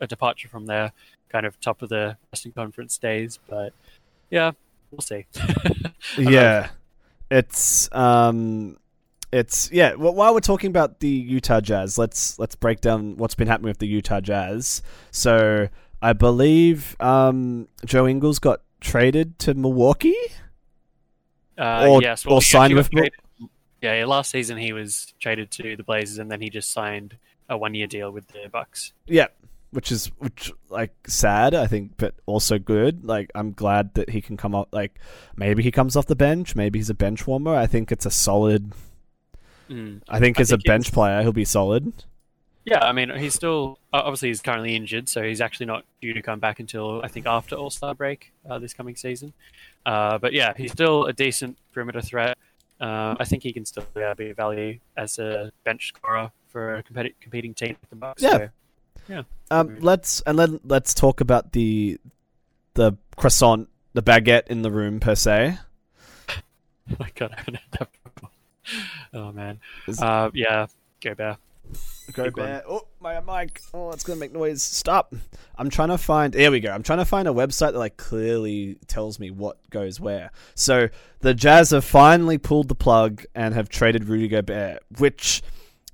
a 0.00 0.06
departure 0.06 0.48
from 0.48 0.66
their 0.66 0.92
kind 1.28 1.44
of 1.44 1.60
top 1.60 1.82
of 1.82 1.88
the 1.88 2.16
Western 2.30 2.52
Conference 2.52 2.96
days. 2.98 3.38
But 3.48 3.72
yeah, 4.30 4.52
we'll 4.90 5.00
see. 5.00 5.26
know. 6.18 6.30
yeah 6.30 6.68
it's 7.30 7.92
um 7.92 8.78
it's 9.32 9.70
yeah 9.72 9.94
well, 9.94 10.14
while 10.14 10.32
we're 10.32 10.40
talking 10.40 10.68
about 10.70 11.00
the 11.00 11.08
utah 11.08 11.60
jazz 11.60 11.98
let's 11.98 12.38
let's 12.38 12.54
break 12.54 12.80
down 12.80 13.16
what's 13.18 13.34
been 13.34 13.46
happening 13.48 13.68
with 13.68 13.78
the 13.78 13.86
utah 13.86 14.20
jazz. 14.20 14.82
So 15.10 15.68
i 16.00 16.12
believe 16.12 16.96
um 17.00 17.68
joe 17.84 18.06
ingles 18.06 18.38
got 18.38 18.60
traded 18.80 19.38
to 19.40 19.54
milwaukee? 19.54 20.14
Uh, 21.58 21.86
Or- 21.90 22.02
yes, 22.02 22.24
or 22.24 22.40
signed 22.40 22.74
with 22.74 22.90
traded- 22.90 23.12
Yeah, 23.82 23.98
yeah, 23.98 24.04
last 24.06 24.30
season 24.30 24.56
he 24.58 24.72
was 24.72 25.12
traded 25.20 25.50
to 25.52 25.76
the 25.76 25.82
Blazers, 25.82 26.18
and 26.18 26.30
then 26.30 26.40
he 26.40 26.50
just 26.50 26.70
signed 26.72 27.16
a 27.48 27.56
one-year 27.58 27.86
deal 27.88 28.10
with 28.12 28.28
the 28.28 28.48
Bucks. 28.50 28.92
yeah 29.06 29.26
which 29.70 29.92
is 29.92 30.06
which 30.18 30.50
like 30.70 30.94
sad 31.06 31.54
i 31.54 31.66
think 31.66 31.92
but 31.98 32.14
also 32.24 32.58
good. 32.58 33.04
Like 33.04 33.30
i'm 33.34 33.52
glad 33.52 33.92
that 33.94 34.08
he 34.10 34.22
can 34.22 34.36
come 34.38 34.54
up 34.54 34.68
like 34.72 34.98
maybe 35.36 35.62
he 35.62 35.70
comes 35.70 35.94
off 35.94 36.06
the 36.06 36.16
bench 36.16 36.56
maybe 36.56 36.78
he's 36.78 36.88
a 36.88 36.94
bench 36.94 37.26
warmer. 37.26 37.54
I 37.54 37.66
think 37.66 37.92
it's 37.92 38.06
a 38.06 38.10
solid 38.10 38.72
Mm. 39.68 40.00
i 40.08 40.18
think 40.18 40.38
I 40.38 40.42
as 40.42 40.48
think 40.50 40.62
a 40.64 40.68
bench 40.68 40.86
he's- 40.86 40.94
player 40.94 41.22
he'll 41.22 41.32
be 41.32 41.44
solid 41.44 41.92
Yeah, 42.64 42.84
I 42.84 42.92
mean, 42.92 43.08
he's 43.16 43.32
still 43.34 43.78
obviously 43.94 44.28
he's 44.28 44.42
currently 44.42 44.76
injured, 44.76 45.08
so 45.08 45.22
he's 45.22 45.40
actually 45.40 45.66
not 45.66 45.84
due 46.02 46.12
to 46.12 46.20
come 46.20 46.38
back 46.38 46.60
until 46.60 47.00
I 47.02 47.08
think 47.08 47.24
after 47.26 47.56
All 47.56 47.70
Star 47.70 47.94
break 47.94 48.32
uh, 48.48 48.58
this 48.58 48.74
coming 48.74 48.94
season. 48.94 49.32
Uh, 49.86 50.18
but 50.18 50.34
yeah, 50.34 50.52
he's 50.54 50.72
still 50.72 51.06
a 51.06 51.14
decent 51.14 51.56
perimeter 51.72 52.02
threat. 52.02 52.36
Uh, 52.78 53.14
I 53.18 53.24
think 53.24 53.42
he 53.42 53.54
can 53.54 53.64
still 53.64 53.86
yeah, 53.96 54.12
be 54.12 54.28
of 54.30 54.36
value 54.36 54.80
as 54.98 55.18
a 55.18 55.50
bench 55.64 55.88
scorer 55.88 56.30
for 56.48 56.74
a 56.76 56.82
competi- 56.82 57.14
competing 57.22 57.54
team 57.54 57.74
with 57.80 57.88
the 57.88 57.96
Bucks. 57.96 58.22
Yeah. 58.22 58.36
So, 58.36 58.48
yeah. 59.08 59.22
Um, 59.50 59.78
let's 59.80 60.20
and 60.26 60.38
then 60.38 60.60
let's 60.62 60.92
talk 60.92 61.22
about 61.22 61.52
the 61.52 61.98
the 62.74 62.92
croissant, 63.16 63.70
the 63.94 64.02
baguette 64.02 64.48
in 64.48 64.60
the 64.60 64.70
room 64.70 65.00
per 65.00 65.14
se. 65.14 65.56
Oh 66.90 66.96
my 67.00 67.10
god, 67.14 67.32
I 67.34 67.38
haven't 67.38 67.54
had 67.56 67.70
that. 67.78 67.88
Oh 69.14 69.32
man. 69.32 69.60
Uh, 69.98 70.30
yeah, 70.34 70.66
go 71.00 71.14
bear. 71.14 71.38
Go 72.12 72.30
bear. 72.30 72.62
Oh, 72.68 72.86
my 73.00 73.20
mic. 73.20 73.60
Oh, 73.74 73.90
it's 73.90 74.02
gonna 74.02 74.18
make 74.18 74.32
noise. 74.32 74.62
Stop. 74.62 75.14
I'm 75.56 75.68
trying 75.68 75.88
to 75.88 75.98
find. 75.98 76.34
Here 76.34 76.50
we 76.50 76.60
go. 76.60 76.70
I'm 76.70 76.82
trying 76.82 76.98
to 76.98 77.04
find 77.04 77.28
a 77.28 77.32
website 77.32 77.72
that 77.72 77.78
like 77.78 77.96
clearly 77.96 78.78
tells 78.86 79.18
me 79.18 79.30
what 79.30 79.58
goes 79.70 80.00
where. 80.00 80.30
So 80.54 80.88
the 81.20 81.34
Jazz 81.34 81.70
have 81.70 81.84
finally 81.84 82.38
pulled 82.38 82.68
the 82.68 82.74
plug 82.74 83.24
and 83.34 83.54
have 83.54 83.68
traded 83.68 84.04
Rudy 84.04 84.28
Gobert. 84.28 84.82
Which, 84.98 85.42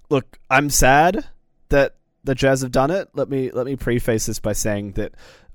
look, 0.08 0.38
I'm 0.48 0.70
sad 0.70 1.26
that 1.70 1.96
the 2.22 2.34
Jazz 2.34 2.62
have 2.62 2.72
done 2.72 2.90
it. 2.90 3.08
Let 3.14 3.28
me 3.28 3.50
let 3.50 3.66
me 3.66 3.76
preface 3.76 4.26
this 4.26 4.38
by 4.38 4.52
saying 4.52 4.92
that 4.92 5.14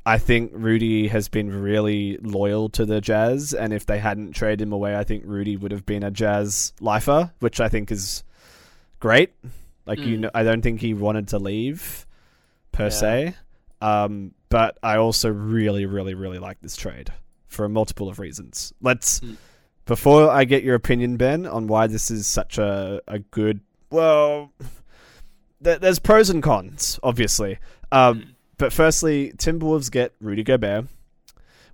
I 0.10 0.18
think 0.18 0.54
Rudy 0.56 1.08
has 1.10 1.30
been 1.30 1.62
really 1.62 2.18
loyal 2.18 2.68
to 2.70 2.84
the 2.84 3.00
Jazz, 3.00 3.54
and 3.54 3.72
if 3.72 3.86
they 3.86 4.00
hadn't 4.00 4.32
traded 4.32 4.62
him 4.62 4.74
away, 4.74 4.96
I 4.96 5.04
think 5.04 5.22
Rudy 5.24 5.56
would 5.56 5.72
have 5.72 5.86
been 5.86 6.02
a 6.02 6.10
Jazz 6.10 6.74
lifer, 6.82 7.32
which 7.42 7.62
I 7.62 7.70
think 7.70 7.92
is 7.92 8.24
great. 9.00 9.34
Like 9.86 10.00
mm. 10.00 10.08
you 10.08 10.18
know, 10.18 10.32
I 10.34 10.42
don't 10.42 10.64
think 10.64 10.82
he 10.82 10.96
wanted 10.96 11.28
to 11.28 11.38
leave 11.38 12.08
per 12.72 12.86
yeah. 12.86 12.90
se. 12.90 13.36
Um, 13.82 14.34
but 14.50 14.80
I 14.82 14.98
also 14.98 15.30
really, 15.30 15.86
really, 15.86 16.16
really 16.16 16.40
like 16.40 16.60
this 16.60 16.76
trade 16.76 17.14
for 17.46 17.66
a 17.66 17.70
multiple 17.70 18.10
of 18.10 18.18
reasons. 18.18 18.74
Let's 18.82 19.20
mm. 19.20 19.38
before 19.86 20.32
I 20.32 20.44
get 20.44 20.64
your 20.64 20.74
opinion, 20.74 21.18
Ben, 21.18 21.46
on 21.46 21.68
why 21.68 21.86
this 21.86 22.10
is 22.10 22.26
such 22.26 22.58
a 22.58 23.00
a 23.08 23.20
good. 23.20 23.62
Well, 23.92 24.54
th- 25.64 25.82
there's 25.82 26.00
pros 26.00 26.32
and 26.32 26.42
cons, 26.42 27.00
obviously. 27.04 27.60
Um, 27.92 28.22
mm. 28.22 28.28
But 28.60 28.74
firstly, 28.74 29.32
Timberwolves 29.38 29.90
get 29.90 30.14
Rudy 30.20 30.44
Gobert, 30.44 30.88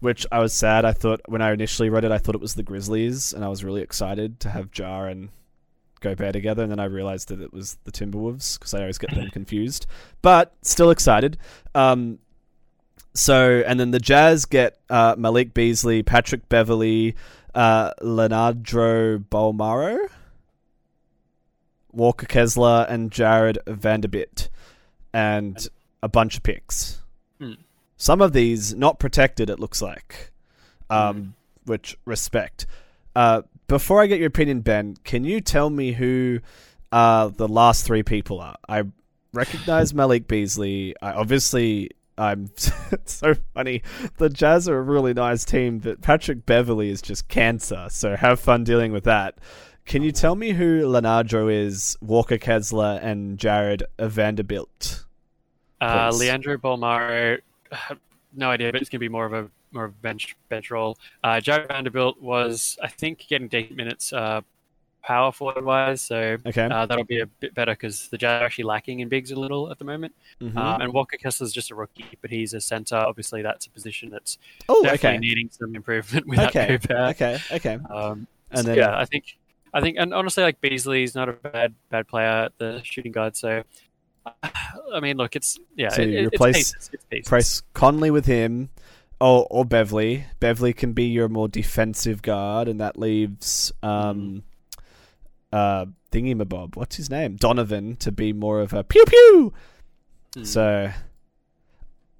which 0.01 0.25
I 0.31 0.39
was 0.39 0.53
sad. 0.53 0.85
I 0.85 0.93
thought 0.93 1.19
when 1.25 1.41
I 1.41 1.51
initially 1.51 1.89
read 1.89 2.05
it, 2.05 2.11
I 2.11 2.19
thought 2.19 2.35
it 2.35 2.41
was 2.41 2.53
the 2.53 2.63
Grizzlies, 2.63 3.33
and 3.33 3.43
I 3.43 3.47
was 3.49 3.63
really 3.63 3.81
excited 3.81 4.39
to 4.41 4.49
have 4.49 4.69
Ja 4.73 5.05
and 5.05 5.29
Gobert 5.99 6.33
together, 6.33 6.61
and 6.61 6.71
then 6.71 6.79
I 6.79 6.85
realized 6.85 7.29
that 7.29 7.41
it 7.41 7.51
was 7.51 7.79
the 7.85 7.91
Timberwolves 7.91 8.59
because 8.59 8.75
I 8.75 8.81
always 8.81 8.99
get 8.99 9.09
them 9.15 9.29
confused. 9.31 9.87
But 10.21 10.53
still 10.61 10.91
excited. 10.91 11.39
Um, 11.73 12.19
so, 13.15 13.63
and 13.65 13.79
then 13.79 13.89
the 13.89 13.99
Jazz 13.99 14.45
get 14.45 14.77
uh, 14.87 15.15
Malik 15.17 15.55
Beasley, 15.55 16.03
Patrick 16.03 16.47
Beverley, 16.49 17.15
uh, 17.55 17.93
Leandro 17.99 19.17
Bolmaro, 19.17 20.07
Walker 21.91 22.27
Kessler, 22.27 22.85
and 22.87 23.11
Jarred 23.11 23.57
Vanderbilt, 23.65 24.49
and 25.11 25.67
a 26.05 26.07
bunch 26.07 26.37
of 26.37 26.43
picks. 26.43 27.01
Mm. 27.41 27.57
Some 27.97 28.21
of 28.21 28.31
these 28.31 28.75
not 28.75 28.99
protected, 28.99 29.49
it 29.49 29.59
looks 29.59 29.81
like, 29.81 30.31
um, 30.87 31.17
mm. 31.17 31.31
which 31.65 31.97
respect. 32.05 32.67
Uh, 33.15 33.41
before 33.67 34.03
I 34.03 34.05
get 34.05 34.19
your 34.19 34.27
opinion, 34.27 34.61
Ben, 34.61 34.97
can 35.03 35.23
you 35.23 35.41
tell 35.41 35.71
me 35.71 35.93
who 35.93 36.41
uh, 36.91 37.29
the 37.29 37.47
last 37.47 37.85
three 37.85 38.03
people 38.03 38.39
are? 38.39 38.55
I 38.69 38.83
recognize 39.33 39.93
Malik 39.95 40.27
Beasley. 40.27 40.93
I 41.01 41.13
obviously 41.13 41.89
I'm 42.19 42.51
so 43.05 43.33
funny. 43.55 43.81
The 44.17 44.29
Jazz 44.29 44.69
are 44.69 44.77
a 44.77 44.83
really 44.83 45.15
nice 45.15 45.43
team, 45.43 45.79
but 45.79 46.01
Patrick 46.01 46.45
Beverley 46.45 46.89
is 46.89 47.01
just 47.01 47.27
cancer. 47.29 47.87
So 47.89 48.15
have 48.15 48.39
fun 48.39 48.63
dealing 48.63 48.91
with 48.91 49.05
that. 49.05 49.39
Can 49.85 50.03
you 50.03 50.11
tell 50.11 50.35
me 50.35 50.51
who 50.51 50.87
Leandro 50.87 51.47
is, 51.47 51.97
Walker 51.99 52.37
Kessler, 52.37 52.99
and 53.01 53.39
Jarred 53.39 53.83
Vanderbilt? 53.99 55.04
Uh, 55.81 56.11
Leandro 56.15 56.57
Bolmaro, 56.57 57.39
no 58.33 58.49
idea, 58.49 58.71
but 58.71 58.81
it's 58.81 58.89
going 58.89 58.99
to 58.99 58.99
be 58.99 59.09
more 59.09 59.25
of 59.25 59.33
a 59.33 59.49
more 59.71 59.89
bench 59.89 60.35
bench 60.49 60.71
role. 60.71 60.97
Uh, 61.23 61.39
Vanderbilt 61.43 62.21
was, 62.21 62.77
I 62.81 62.87
think, 62.87 63.27
getting 63.27 63.47
decent 63.47 63.75
minutes 63.75 64.13
uh, 64.13 64.41
power 65.03 65.31
forward 65.31 65.63
wise, 65.63 66.01
so 66.01 66.37
okay. 66.45 66.63
uh, 66.63 66.85
that'll 66.85 67.03
be 67.03 67.19
a 67.19 67.27
bit 67.27 67.53
better 67.53 67.73
because 67.73 68.07
the 68.09 68.17
Jazz 68.17 68.41
are 68.41 68.45
actually 68.45 68.63
lacking 68.63 69.01
in 69.01 69.09
bigs 69.09 69.31
a 69.31 69.35
little 69.35 69.69
at 69.69 69.77
the 69.77 69.85
moment. 69.85 70.15
Mm-hmm. 70.41 70.57
Um, 70.57 70.81
and 70.81 70.93
Walker 70.93 71.17
Kessler 71.17 71.45
is 71.45 71.53
just 71.53 71.69
a 71.69 71.75
rookie, 71.75 72.17
but 72.21 72.31
he's 72.31 72.53
a 72.53 72.61
center. 72.61 72.95
Obviously, 72.95 73.41
that's 73.43 73.67
a 73.67 73.69
position 73.69 74.09
that's 74.09 74.39
oh, 74.67 74.81
definitely 74.81 75.09
okay. 75.09 75.17
needing 75.19 75.49
some 75.51 75.75
improvement 75.75 76.27
without 76.27 76.49
okay. 76.55 76.77
Gobert. 76.77 77.21
Okay, 77.21 77.39
okay. 77.51 77.79
Um, 77.89 78.27
and 78.51 78.65
then, 78.65 78.77
yeah, 78.77 78.97
I 78.97 79.05
think, 79.05 79.37
I 79.73 79.81
think, 79.81 79.97
and 79.99 80.13
honestly, 80.13 80.43
like 80.43 80.59
Beasley's 80.61 81.13
not 81.13 81.29
a 81.29 81.33
bad 81.33 81.75
bad 81.89 82.07
player 82.07 82.45
at 82.45 82.57
the 82.57 82.81
shooting 82.83 83.11
guard, 83.11 83.35
so. 83.35 83.63
I 84.93 84.99
mean, 85.01 85.17
look, 85.17 85.35
it's 85.35 85.59
yeah. 85.75 85.89
So 85.89 86.01
it, 86.01 86.09
you 86.09 86.27
it's 86.27 86.35
replace 86.35 86.55
pieces, 86.57 86.89
it's 86.93 87.05
pieces. 87.05 87.27
replace 87.27 87.61
Conley 87.73 88.11
with 88.11 88.25
him, 88.25 88.69
or 89.19 89.47
or 89.49 89.65
Beverly. 89.65 90.25
Beverley 90.39 90.73
can 90.73 90.93
be 90.93 91.05
your 91.05 91.29
more 91.29 91.47
defensive 91.47 92.21
guard, 92.21 92.67
and 92.67 92.79
that 92.79 92.97
leaves 92.97 93.71
um, 93.83 94.43
uh, 95.51 95.85
Thingy 96.11 96.75
What's 96.75 96.95
his 96.95 97.09
name? 97.09 97.35
Donovan 97.35 97.95
to 97.97 98.11
be 98.11 98.33
more 98.33 98.61
of 98.61 98.73
a 98.73 98.83
pew 98.83 99.03
pew. 99.05 99.53
Mm. 100.35 100.45
So, 100.45 100.91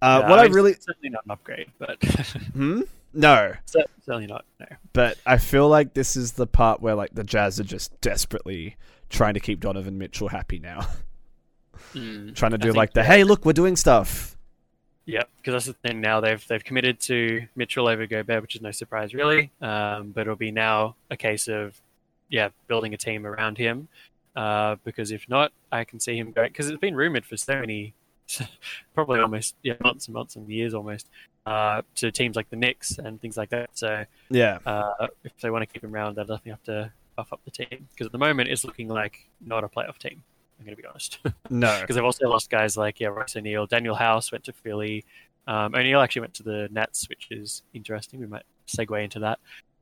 uh, 0.02 0.24
what 0.24 0.40
I 0.40 0.44
mean, 0.44 0.54
really 0.54 0.74
certainly 0.74 1.10
not 1.10 1.26
an 1.26 1.32
upgrade, 1.32 1.68
but 1.80 2.04
hmm 2.54 2.82
no, 3.14 3.54
cer- 3.66 3.86
certainly 4.06 4.28
not. 4.28 4.46
No. 4.60 4.66
but 4.94 5.18
I 5.26 5.38
feel 5.38 5.70
like 5.70 5.94
this 5.94 6.16
is 6.16 6.34
the 6.34 6.46
part 6.48 6.82
where 6.82 6.96
like 6.96 7.16
the 7.16 7.24
Jazz 7.24 7.60
are 7.60 7.64
just 7.64 8.00
desperately 8.02 8.76
trying 9.10 9.36
to 9.36 9.40
keep 9.40 9.62
Donovan 9.62 9.98
Mitchell 9.98 10.28
happy 10.28 10.60
now, 10.60 10.88
Mm. 11.94 12.36
trying 12.36 12.52
to 12.52 12.58
do 12.58 12.72
like 12.72 12.94
the 12.94 13.04
hey 13.04 13.24
look 13.24 13.46
we're 13.46 13.54
doing 13.54 13.76
stuff. 13.76 14.36
Yeah, 15.06 15.24
because 15.38 15.54
that's 15.54 15.66
the 15.66 15.88
thing 15.88 16.02
now. 16.02 16.20
They've 16.20 16.46
they've 16.48 16.64
committed 16.64 17.00
to 17.02 17.48
Mitchell 17.56 17.88
over 17.88 18.08
Gobert, 18.08 18.42
which 18.42 18.56
is 18.56 18.62
no 18.62 18.72
surprise 18.72 19.14
really. 19.14 19.52
Um, 19.62 20.12
but 20.12 20.22
it'll 20.22 20.36
be 20.36 20.52
now 20.52 20.96
a 21.12 21.18
case 21.18 21.48
of 21.48 21.80
yeah, 22.30 22.50
building 22.68 22.94
a 22.94 22.98
team 22.98 23.26
around 23.26 23.58
him. 23.58 23.88
Uh, 24.36 24.76
because 24.84 25.12
if 25.12 25.30
not, 25.30 25.52
I 25.72 25.84
can 25.84 26.00
see 26.00 26.18
him 26.18 26.32
going. 26.32 26.50
Because 26.50 26.70
it's 26.70 26.80
been 26.80 26.96
rumored 26.96 27.26
for 27.26 27.38
so 27.38 27.60
many, 27.60 27.94
probably 28.94 29.20
almost 29.20 29.56
yeah 29.64 29.76
months 29.82 30.08
and 30.08 30.14
months 30.14 30.36
and 30.36 30.50
years 30.50 30.74
almost, 30.74 31.08
uh, 31.46 31.84
to 31.96 32.12
teams 32.12 32.36
like 32.36 32.50
the 32.50 32.56
Knicks 32.56 32.98
and 32.98 33.22
things 33.22 33.38
like 33.38 33.50
that. 33.50 33.70
So 33.74 34.06
Yeah, 34.30 34.60
uh, 34.66 35.08
if 35.24 35.38
they 35.40 35.50
want 35.50 35.62
to 35.62 35.68
keep 35.68 35.84
him 35.84 35.94
around, 35.94 36.16
they'll 36.16 36.26
definitely 36.26 36.52
have 36.52 36.64
to 36.64 36.92
buff 37.16 37.32
up 37.32 37.42
the 37.46 37.52
team. 37.52 37.88
Because 37.92 38.08
at 38.08 38.12
the 38.12 38.18
moment, 38.18 38.50
it's 38.50 38.66
looking 38.66 38.88
like 38.88 39.30
not 39.40 39.64
a 39.64 39.68
playoff 39.68 39.98
team. 40.00 40.24
I'm 40.60 40.66
going 40.66 40.76
to 40.76 40.82
be 40.82 40.88
honest. 40.88 41.20
no, 41.50 41.78
because 41.82 41.98
I've 41.98 42.04
also 42.06 42.28
lost 42.30 42.50
guys 42.50 42.78
like 42.78 43.00
yeah 43.00 43.08
Royce 43.10 43.36
O'Neale. 43.36 43.68
Danuel 43.68 43.98
House 43.98 44.32
went 44.32 44.44
to 44.46 44.54
Philly. 44.54 45.04
Um, 45.48 45.76
O'Neale 45.76 46.00
actually 46.02 46.22
went 46.22 46.34
to 46.36 46.44
the 46.44 46.68
Nets, 46.72 47.08
which 47.10 47.28
is 47.32 47.62
interesting. 47.74 48.20
We 48.20 48.28
might 48.28 48.44
segue 48.68 49.04
into 49.04 49.20
that. 49.20 49.40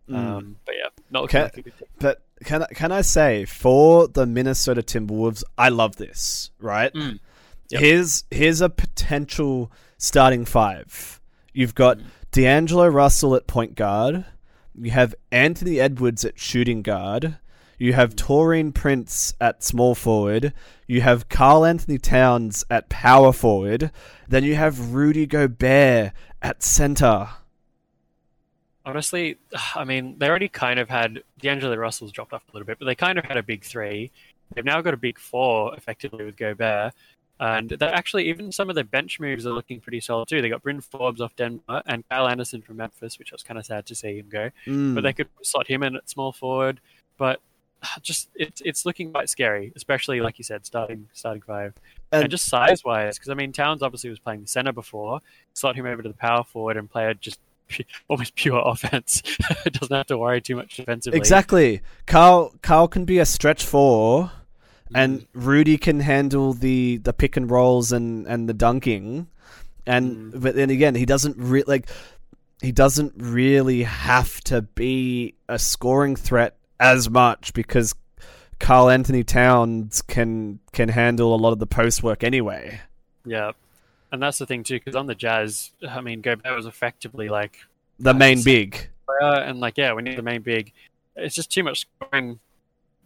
Mm. 0.09 0.15
Um, 0.17 0.55
but 0.65 0.75
yeah, 0.77 0.89
not 1.11 1.21
looking 1.21 1.39
Okay. 1.39 1.43
like 1.45 1.57
a 1.57 1.61
good 1.61 1.77
team. 1.77 1.87
But 1.99 2.21
can 2.43 2.63
I, 2.63 2.67
can 2.67 2.91
I 2.91 3.01
say 3.01 3.45
for 3.45 4.07
the 4.09 4.25
Minnesota 4.25 4.81
Timberwolves, 4.81 5.43
I 5.57 5.69
love 5.69 5.95
this. 5.95 6.51
Right? 6.59 6.93
Mm. 6.93 7.19
Yep. 7.69 7.81
Here's 7.81 8.23
here's 8.29 8.59
a 8.59 8.69
potential 8.69 9.71
starting 9.97 10.43
five. 10.43 11.21
You've 11.53 11.75
got 11.75 11.99
Mm. 11.99 12.03
D'Angelo 12.31 12.87
Russell 12.87 13.35
at 13.35 13.45
point 13.47 13.75
guard. 13.75 14.25
You 14.75 14.89
have 14.91 15.13
Anthony 15.31 15.79
Edwards 15.79 16.25
at 16.25 16.39
shooting 16.39 16.81
guard. 16.81 17.37
You 17.83 17.91
have 17.91 18.15
Taurean 18.15 18.73
Prince 18.73 19.33
at 19.41 19.61
small 19.61 19.93
forward. 19.93 20.53
You 20.87 21.01
have 21.01 21.27
Karl-Anthony 21.27 21.97
Towns 21.97 22.63
at 22.69 22.87
power 22.87 23.33
forward. 23.33 23.91
Then 24.25 24.45
you 24.45 24.55
have 24.55 24.93
Rudy 24.93 25.25
Gobert 25.25 26.13
at 26.41 26.63
center. 26.63 27.27
Honestly, 28.85 29.37
I 29.75 29.83
mean, 29.83 30.15
they 30.17 30.29
already 30.29 30.47
kind 30.47 30.79
of 30.79 30.87
had 30.87 31.23
D'Angelo 31.39 31.75
Russell's 31.75 32.13
dropped 32.13 32.31
off 32.31 32.43
a 32.47 32.53
little 32.53 32.65
bit, 32.65 32.79
but 32.79 32.85
they 32.85 32.95
kind 32.95 33.19
of 33.19 33.25
had 33.25 33.35
a 33.35 33.43
big 33.43 33.65
three. 33.65 34.11
They've 34.55 34.63
now 34.63 34.79
got 34.79 34.93
a 34.93 34.97
big 34.97 35.19
four, 35.19 35.75
effectively, 35.75 36.23
with 36.23 36.37
Gobert. 36.37 36.93
And 37.41 37.69
they're 37.69 37.93
actually, 37.93 38.29
even 38.29 38.53
some 38.53 38.69
of 38.69 38.75
their 38.75 38.85
bench 38.85 39.19
moves 39.19 39.45
are 39.45 39.51
looking 39.51 39.81
pretty 39.81 39.99
solid 39.99 40.29
too. 40.29 40.41
They 40.41 40.47
got 40.47 40.63
Bryn 40.63 40.79
Forbes 40.79 41.19
off 41.19 41.35
Denver 41.35 41.83
and 41.85 42.07
Kyle 42.07 42.29
Anderson 42.29 42.61
from 42.61 42.77
Memphis, 42.77 43.19
which 43.19 43.33
I 43.33 43.35
was 43.35 43.43
kind 43.43 43.57
of 43.57 43.65
sad 43.65 43.85
to 43.87 43.95
see 43.95 44.19
him 44.19 44.29
go. 44.29 44.51
Mm. 44.67 44.95
But 44.95 45.01
they 45.01 45.11
could 45.11 45.27
slot 45.41 45.67
him 45.67 45.83
in 45.83 45.97
at 45.97 46.09
small 46.09 46.31
forward. 46.31 46.79
But 47.17 47.41
just 48.01 48.29
it's 48.35 48.61
it's 48.65 48.85
looking 48.85 49.11
quite 49.11 49.29
scary, 49.29 49.71
especially 49.75 50.21
like 50.21 50.37
you 50.37 50.43
said, 50.43 50.65
starting 50.65 51.07
starting 51.13 51.41
five, 51.41 51.73
and, 52.11 52.23
And- 52.23 52.31
just 52.31 52.45
size 52.45 52.83
wise. 52.83 53.17
Because 53.17 53.29
I 53.29 53.33
mean, 53.33 53.51
Towns 53.51 53.81
obviously 53.83 54.09
was 54.09 54.19
playing 54.19 54.41
the 54.41 54.47
center 54.47 54.71
before. 54.71 55.19
Slot 55.53 55.75
him 55.75 55.85
over 55.85 56.01
to 56.01 56.09
the 56.09 56.15
power 56.15 56.43
forward 56.43 56.77
and 56.77 56.89
play 56.89 57.05
a 57.09 57.13
just 57.13 57.39
almost 58.07 58.35
pure 58.35 58.61
offense. 58.65 59.21
Doesn't 59.71 59.95
have 59.95 60.07
to 60.07 60.17
worry 60.17 60.41
too 60.41 60.55
much 60.55 60.75
defensively. 60.77 61.17
Exactly. 61.17 61.81
Karl 62.05 62.53
Karl 62.61 62.87
can 62.87 63.05
be 63.05 63.19
a 63.19 63.25
stretch 63.25 63.65
four, 63.65 64.31
Mm. 64.91 65.03
and 65.03 65.27
Rudy 65.33 65.77
can 65.77 66.01
handle 66.01 66.53
the 66.53 66.97
the 66.97 67.13
pick 67.13 67.37
and 67.37 67.49
rolls 67.49 67.91
and 67.91 68.27
and 68.27 68.47
the 68.49 68.53
dunking, 68.53 69.27
and 69.87 70.33
Mm. 70.33 70.41
but 70.41 70.55
then 70.55 70.69
again 70.69 70.93
he 70.95 71.05
doesn't 71.05 71.35
re- 71.37 71.63
like 71.65 71.87
he 72.61 72.71
doesn't 72.73 73.13
really 73.17 73.83
have 73.83 74.39
to 74.41 74.61
be 74.61 75.35
a 75.49 75.57
scoring 75.57 76.15
threat 76.17 76.57
as 76.79 77.09
much 77.09 77.53
because 77.53 77.93
Karl-Anthony 78.59 79.23
Towns 79.23 80.01
can 80.01 80.59
can 80.71 80.89
handle 80.89 81.35
a 81.35 81.37
lot 81.37 81.51
of 81.51 81.59
the 81.59 81.67
post 81.67 82.03
work 82.03 82.23
anyway. 82.23 82.81
Yeah. 83.25 83.51
and 84.13 84.21
that's 84.21 84.37
the 84.37 84.45
thing 84.45 84.63
too, 84.63 84.75
because 84.75 84.95
on 84.95 85.07
the 85.07 85.15
Jazz, 85.15 85.71
I 85.89 85.99
mean, 85.99 86.21
Gobert 86.21 86.55
was 86.55 86.67
effectively 86.67 87.29
like 87.29 87.57
the 87.99 88.13
main 88.13 88.43
big, 88.43 88.89
and 89.19 89.59
like 89.59 89.77
yeah, 89.77 89.93
we 89.93 90.03
need 90.03 90.17
the 90.17 90.23
main 90.23 90.43
big. 90.43 90.71
It's 91.15 91.35
just 91.35 91.51
too 91.51 91.63
much 91.63 91.87
scoring 91.99 92.39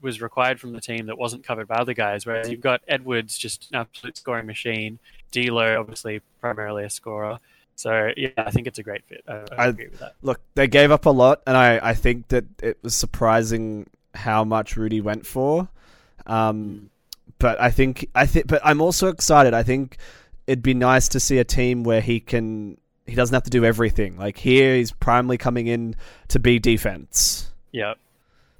was 0.01 0.21
required 0.21 0.59
from 0.59 0.73
the 0.73 0.81
team 0.81 1.07
that 1.07 1.17
wasn't 1.17 1.43
covered 1.45 1.67
by 1.67 1.75
other 1.75 1.93
guys. 1.93 2.25
Whereas 2.25 2.49
you've 2.49 2.61
got 2.61 2.81
Edwards, 2.87 3.37
just 3.37 3.69
an 3.71 3.77
absolute 3.77 4.17
scoring 4.17 4.45
machine. 4.45 4.99
D'Lo, 5.31 5.79
obviously, 5.79 6.21
primarily 6.41 6.83
a 6.83 6.89
scorer. 6.89 7.39
So 7.77 8.11
yeah, 8.17 8.29
I 8.37 8.51
think 8.51 8.67
it's 8.67 8.79
a 8.79 8.83
great 8.83 9.05
fit. 9.07 9.23
I, 9.27 9.33
I, 9.33 9.45
I 9.57 9.67
agree 9.67 9.87
with 9.87 9.99
that. 9.99 10.15
Look, 10.21 10.41
they 10.55 10.67
gave 10.67 10.91
up 10.91 11.05
a 11.05 11.11
lot, 11.11 11.41
and 11.47 11.55
I, 11.55 11.79
I 11.81 11.93
think 11.93 12.27
that 12.29 12.45
it 12.61 12.79
was 12.81 12.95
surprising 12.95 13.87
how 14.15 14.43
much 14.43 14.75
Rudy 14.75 14.99
went 14.99 15.25
for. 15.25 15.69
Um, 16.25 16.89
but 17.37 17.61
I 17.61 17.69
think 17.69 18.09
I 18.15 18.25
think, 18.25 18.47
but 18.47 18.61
I'm 18.65 18.81
also 18.81 19.07
excited. 19.09 19.53
I 19.53 19.61
think 19.61 19.97
it'd 20.47 20.63
be 20.63 20.73
nice 20.73 21.07
to 21.09 21.19
see 21.19 21.37
a 21.37 21.43
team 21.43 21.83
where 21.83 22.01
he 22.01 22.19
can 22.19 22.77
he 23.05 23.15
doesn't 23.15 23.33
have 23.33 23.43
to 23.43 23.51
do 23.51 23.63
everything. 23.63 24.17
Like 24.17 24.37
here, 24.37 24.75
he's 24.75 24.91
primarily 24.91 25.37
coming 25.37 25.67
in 25.67 25.95
to 26.29 26.39
be 26.39 26.57
defense. 26.57 27.51
Yeah. 27.71 27.93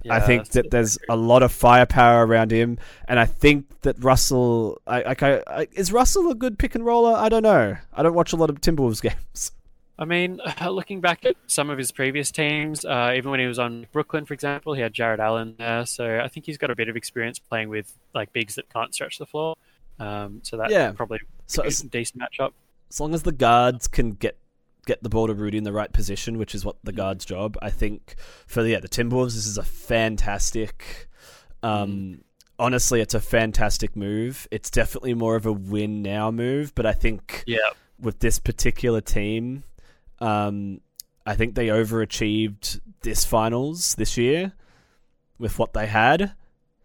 Yeah 0.04 0.16
I 0.16 0.20
think 0.20 0.50
that 0.50 0.70
there's 0.70 0.98
a 1.10 1.16
lot 1.16 1.44
of 1.44 1.52
firepower 1.52 2.26
around 2.26 2.52
him, 2.52 2.78
and 3.08 3.20
I 3.20 3.26
think 3.26 3.82
that 3.82 4.02
Russell, 4.04 4.80
I, 4.86 5.02
like, 5.02 5.24
I, 5.24 5.42
I, 5.48 5.68
is 5.74 5.92
Russell 5.92 6.30
a 6.30 6.36
good 6.36 6.60
pick 6.60 6.76
and 6.76 6.86
roller? 6.86 7.16
I 7.16 7.30
don't 7.30 7.44
know. 7.44 7.78
I 7.94 8.04
don't 8.04 8.14
watch 8.14 8.32
a 8.32 8.36
lot 8.36 8.50
of 8.50 8.62
Timberwolves 8.62 9.02
games. 9.02 9.52
I 10.00 10.06
mean, 10.06 10.40
looking 10.70 11.02
back 11.02 11.26
at 11.26 11.36
some 11.48 11.70
of 11.70 11.78
his 11.78 11.92
previous 11.92 12.32
teams, 12.32 12.86
uh, 12.86 13.14
even 13.16 13.32
when 13.32 13.40
he 13.40 13.48
was 13.48 13.60
on 13.60 13.88
Brooklyn, 13.92 14.26
for 14.26 14.34
example, 14.34 14.74
he 14.74 14.82
had 14.82 14.94
Jarrett 14.94 15.20
Allen 15.20 15.56
there, 15.58 15.86
so 15.86 16.20
I 16.20 16.28
think 16.28 16.46
he's 16.46 16.58
got 16.58 16.70
a 16.70 16.76
bit 16.76 16.90
of 16.90 16.96
experience 16.96 17.40
playing 17.40 17.70
with 17.70 17.92
like 18.14 18.32
bigs 18.34 18.56
that 18.56 18.70
can't 18.70 18.94
stretch 18.94 19.18
the 19.18 19.26
floor. 19.26 19.56
Um, 20.00 20.42
so 20.44 20.58
that 20.58 20.70
yeah. 20.70 20.92
probably 20.92 21.20
so 21.48 21.64
a 21.64 21.70
decent 21.70 22.22
matchup. 22.22 22.52
As 22.90 23.00
long 23.00 23.14
as 23.14 23.24
the 23.24 23.32
guards 23.32 23.88
can 23.88 24.12
get 24.12 24.38
get 24.88 25.04
the 25.04 25.10
ball 25.10 25.28
to 25.28 25.34
Rudy 25.36 25.60
in 25.60 25.64
the 25.64 25.74
right 25.74 25.92
position, 25.92 26.40
which 26.40 26.56
is 26.56 26.66
what 26.66 26.78
the 26.84 26.92
guard's 26.92 27.26
job, 27.26 27.58
I 27.62 27.70
think 27.70 28.16
for 28.48 28.64
the, 28.64 28.70
yeah 28.70 28.80
the 28.80 28.90
Timberwolves, 28.90 29.36
this 29.36 29.46
is 29.46 29.60
a 29.60 29.64
fantastic. 29.64 31.08
Um, 31.62 31.92
mm. 31.92 32.20
Honestly, 32.58 33.02
it's 33.02 33.14
a 33.14 33.20
fantastic 33.20 33.96
move. 33.96 34.48
It's 34.50 34.72
definitely 34.72 35.14
more 35.14 35.36
of 35.36 35.46
a 35.46 35.54
win 35.54 36.02
now 36.02 36.32
move, 36.32 36.74
but 36.74 36.88
I 36.88 36.94
think 36.94 37.44
yeah. 37.46 37.70
with 38.00 38.18
this 38.20 38.40
particular 38.40 39.02
team, 39.02 39.64
um, 40.20 40.82
I 41.24 41.36
think 41.36 41.54
they 41.54 41.68
overachieved 41.68 42.80
this 43.02 43.26
finals 43.26 43.94
this 43.96 44.18
year 44.18 44.54
with 45.38 45.60
what 45.60 45.74
they 45.74 45.86
had. 45.86 46.34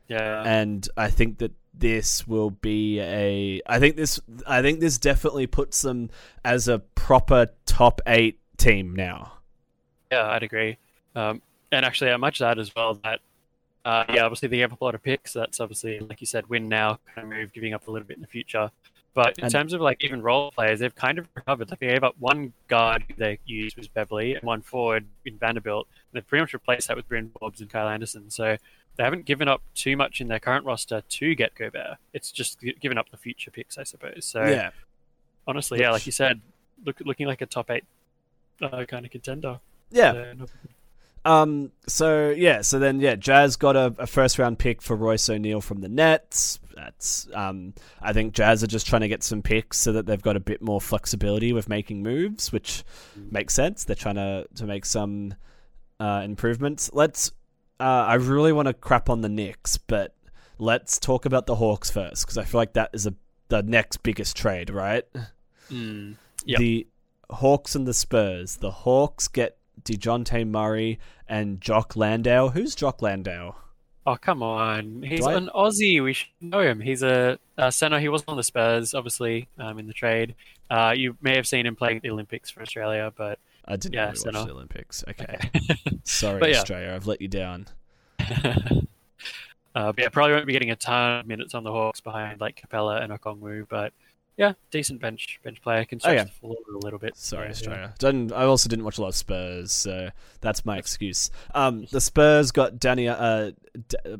Yeah, 0.08 0.42
and 0.44 0.86
I 0.94 1.08
think 1.08 1.38
that 1.38 1.52
this 1.74 2.26
will 2.26 2.50
be 2.50 3.00
a 3.00 3.60
I 3.66 3.78
think 3.78 3.96
this 3.96 4.20
I 4.46 4.62
think 4.62 4.80
this 4.80 4.98
definitely 4.98 5.46
puts 5.46 5.82
them 5.82 6.10
as 6.44 6.68
a 6.68 6.78
proper 6.78 7.48
top 7.66 8.00
8 8.06 8.38
team 8.56 8.94
now. 8.94 9.34
Yeah, 10.10 10.28
I'd 10.28 10.42
agree. 10.42 10.78
Um, 11.14 11.42
and 11.70 11.84
actually 11.84 12.10
I 12.10 12.16
much 12.16 12.38
that 12.40 12.58
as 12.58 12.74
well 12.74 12.94
that 13.04 13.20
uh, 13.84 14.04
yeah, 14.12 14.24
obviously 14.24 14.48
they 14.48 14.58
have 14.58 14.72
a 14.72 14.84
lot 14.84 14.94
of 14.94 15.02
picks. 15.02 15.32
That's 15.32 15.60
obviously, 15.60 15.98
like 16.00 16.20
you 16.20 16.26
said, 16.26 16.48
win 16.48 16.68
now 16.68 16.98
kind 17.14 17.32
of 17.32 17.38
move, 17.38 17.52
giving 17.52 17.74
up 17.74 17.88
a 17.88 17.90
little 17.90 18.06
bit 18.06 18.16
in 18.16 18.20
the 18.22 18.28
future. 18.28 18.70
But 19.14 19.38
in 19.38 19.44
and, 19.44 19.52
terms 19.52 19.72
of 19.72 19.80
like 19.80 20.02
even 20.02 20.22
role 20.22 20.50
players, 20.52 20.80
they've 20.80 20.94
kind 20.94 21.18
of 21.18 21.28
recovered. 21.34 21.70
Like 21.70 21.80
they 21.80 21.88
gave 21.88 22.02
up 22.02 22.14
one 22.18 22.52
guard 22.68 23.04
they 23.18 23.38
used 23.44 23.76
was 23.76 23.88
Beverley 23.88 24.34
and 24.34 24.42
one 24.42 24.62
forward 24.62 25.06
in 25.26 25.36
Vanderbilt. 25.36 25.86
And 25.90 26.18
they've 26.18 26.26
pretty 26.26 26.42
much 26.42 26.54
replaced 26.54 26.88
that 26.88 26.96
with 26.96 27.08
Bryn 27.08 27.30
Forbes 27.38 27.60
and 27.60 27.68
Kyle 27.68 27.88
Anderson. 27.88 28.30
So 28.30 28.56
they 28.96 29.04
haven't 29.04 29.26
given 29.26 29.48
up 29.48 29.62
too 29.74 29.96
much 29.96 30.20
in 30.20 30.28
their 30.28 30.38
current 30.38 30.64
roster 30.64 31.02
to 31.06 31.34
get 31.34 31.54
Gobert. 31.54 31.98
It's 32.14 32.32
just 32.32 32.58
given 32.80 32.96
up 32.96 33.10
the 33.10 33.16
future 33.18 33.50
picks, 33.50 33.76
I 33.76 33.82
suppose. 33.82 34.24
So 34.24 34.44
yeah, 34.46 34.70
honestly, 35.46 35.80
yeah, 35.80 35.90
like 35.90 36.06
you 36.06 36.12
said, 36.12 36.40
look, 36.84 37.00
looking 37.00 37.26
like 37.26 37.42
a 37.42 37.46
top 37.46 37.70
eight 37.70 37.84
uh, 38.62 38.84
kind 38.84 39.04
of 39.04 39.10
contender. 39.10 39.60
Yeah. 39.90 40.34
Um. 41.24 41.70
So 41.86 42.30
yeah. 42.30 42.62
So 42.62 42.78
then 42.78 43.00
yeah, 43.00 43.14
Jazz 43.14 43.56
got 43.56 43.76
a, 43.76 43.94
a, 43.98 44.06
first 44.06 44.38
round 44.38 44.58
pick 44.58 44.82
for 44.82 44.96
Royce 44.96 45.28
O'Neale 45.28 45.60
from 45.60 45.80
the 45.80 45.88
Nets. 45.88 46.58
That's 46.74 47.28
um. 47.34 47.74
I 48.00 48.12
think 48.12 48.34
Jazz 48.34 48.64
are 48.64 48.68
just 48.68 48.86
trying 48.86 49.02
to 49.02 49.08
get 49.08 49.22
some 49.22 49.42
picks 49.42 49.78
so 49.78 49.92
that 49.92 50.06
they've 50.06 50.20
got 50.20 50.36
a 50.36 50.40
bit 50.40 50.62
more 50.62 50.80
flexibility 50.80 51.52
with 51.52 51.68
making 51.68 52.02
moves, 52.02 52.50
which 52.52 52.82
makes 53.16 53.54
sense. 53.54 53.84
They're 53.84 53.94
trying 53.94 54.16
to 54.16 54.46
to 54.56 54.66
make 54.66 54.84
some 54.84 55.34
uh, 56.00 56.22
improvements. 56.24 56.90
Let's 56.92 57.30
uh, 57.78 57.84
I 57.84 58.14
really 58.14 58.52
want 58.52 58.66
to 58.66 58.74
crap 58.74 59.08
on 59.08 59.20
the 59.20 59.28
Knicks, 59.28 59.76
but 59.76 60.14
let's 60.58 60.98
talk 60.98 61.24
about 61.24 61.46
the 61.46 61.56
Hawks 61.56 61.90
first 61.90 62.24
because 62.24 62.38
I 62.38 62.44
feel 62.44 62.60
like 62.60 62.74
that 62.74 62.90
is 62.92 63.06
a 63.06 63.14
the 63.48 63.62
next 63.62 64.02
biggest 64.02 64.36
trade, 64.36 64.70
right? 64.70 65.04
Mm, 65.70 66.16
yep. 66.44 66.58
The 66.58 66.86
Hawks 67.30 67.74
and 67.74 67.86
the 67.86 67.94
Spurs. 67.94 68.56
The 68.56 68.70
Hawks 68.70 69.28
get 69.28 69.58
Dejounte 69.84 70.46
Murray 70.46 70.98
and 71.28 71.60
Jock 71.60 71.96
Landale. 71.96 72.50
Who's 72.50 72.74
Jock 72.74 73.02
Landale? 73.02 73.56
Oh 74.04 74.16
come 74.16 74.42
on, 74.42 75.02
he's 75.02 75.24
an 75.24 75.48
Aussie. 75.54 76.02
We 76.02 76.12
should 76.12 76.28
know 76.40 76.60
him. 76.60 76.80
He's 76.80 77.04
a, 77.04 77.38
a 77.56 77.70
center. 77.70 78.00
He 78.00 78.08
was 78.08 78.24
on 78.26 78.36
the 78.36 78.42
Spurs, 78.42 78.94
obviously, 78.94 79.48
um, 79.58 79.78
in 79.78 79.86
the 79.86 79.92
trade. 79.92 80.34
Uh, 80.68 80.92
you 80.96 81.16
may 81.20 81.36
have 81.36 81.46
seen 81.46 81.66
him 81.66 81.76
playing 81.76 81.98
at 81.98 82.02
the 82.02 82.10
Olympics 82.10 82.50
for 82.50 82.62
Australia, 82.62 83.12
but 83.16 83.38
I 83.64 83.76
didn't 83.76 83.94
yeah, 83.94 84.10
really 84.10 84.36
watch 84.36 84.46
the 84.46 84.52
Olympics. 84.52 85.04
Okay, 85.08 85.38
okay. 85.56 85.78
sorry, 86.02 86.50
yeah. 86.50 86.58
Australia, 86.58 86.92
I've 86.94 87.06
let 87.06 87.20
you 87.20 87.28
down. 87.28 87.68
uh, 88.18 88.82
but 89.74 89.98
yeah, 89.98 90.08
probably 90.08 90.32
won't 90.32 90.46
be 90.46 90.52
getting 90.52 90.72
a 90.72 90.76
ton 90.76 91.20
of 91.20 91.26
minutes 91.26 91.54
on 91.54 91.62
the 91.62 91.70
Hawks 91.70 92.00
behind 92.00 92.40
like 92.40 92.60
Capela 92.60 93.02
and 93.02 93.12
Okongwu, 93.12 93.68
but 93.68 93.92
yeah, 94.42 94.54
decent 94.72 95.00
bench 95.00 95.38
bench 95.44 95.62
player 95.62 95.84
can 95.84 96.00
stretch 96.00 96.12
oh, 96.12 96.16
yeah. 96.16 96.24
the 96.24 96.30
floor 96.30 96.56
a 96.74 96.78
little 96.78 96.98
bit. 96.98 97.16
Sorry, 97.16 97.46
yeah, 97.46 97.50
Australia. 97.50 97.94
Yeah. 98.02 98.28
I 98.34 98.44
also 98.44 98.68
didn't 98.68 98.84
watch 98.84 98.98
a 98.98 99.00
lot 99.02 99.08
of 99.08 99.14
Spurs, 99.14 99.70
so 99.70 100.10
that's 100.40 100.64
my 100.64 100.78
excuse. 100.78 101.30
Um, 101.54 101.86
the 101.92 102.00
Spurs 102.00 102.50
got 102.50 102.80
Danny 102.80 103.08
uh, 103.08 103.52
D- 103.88 104.16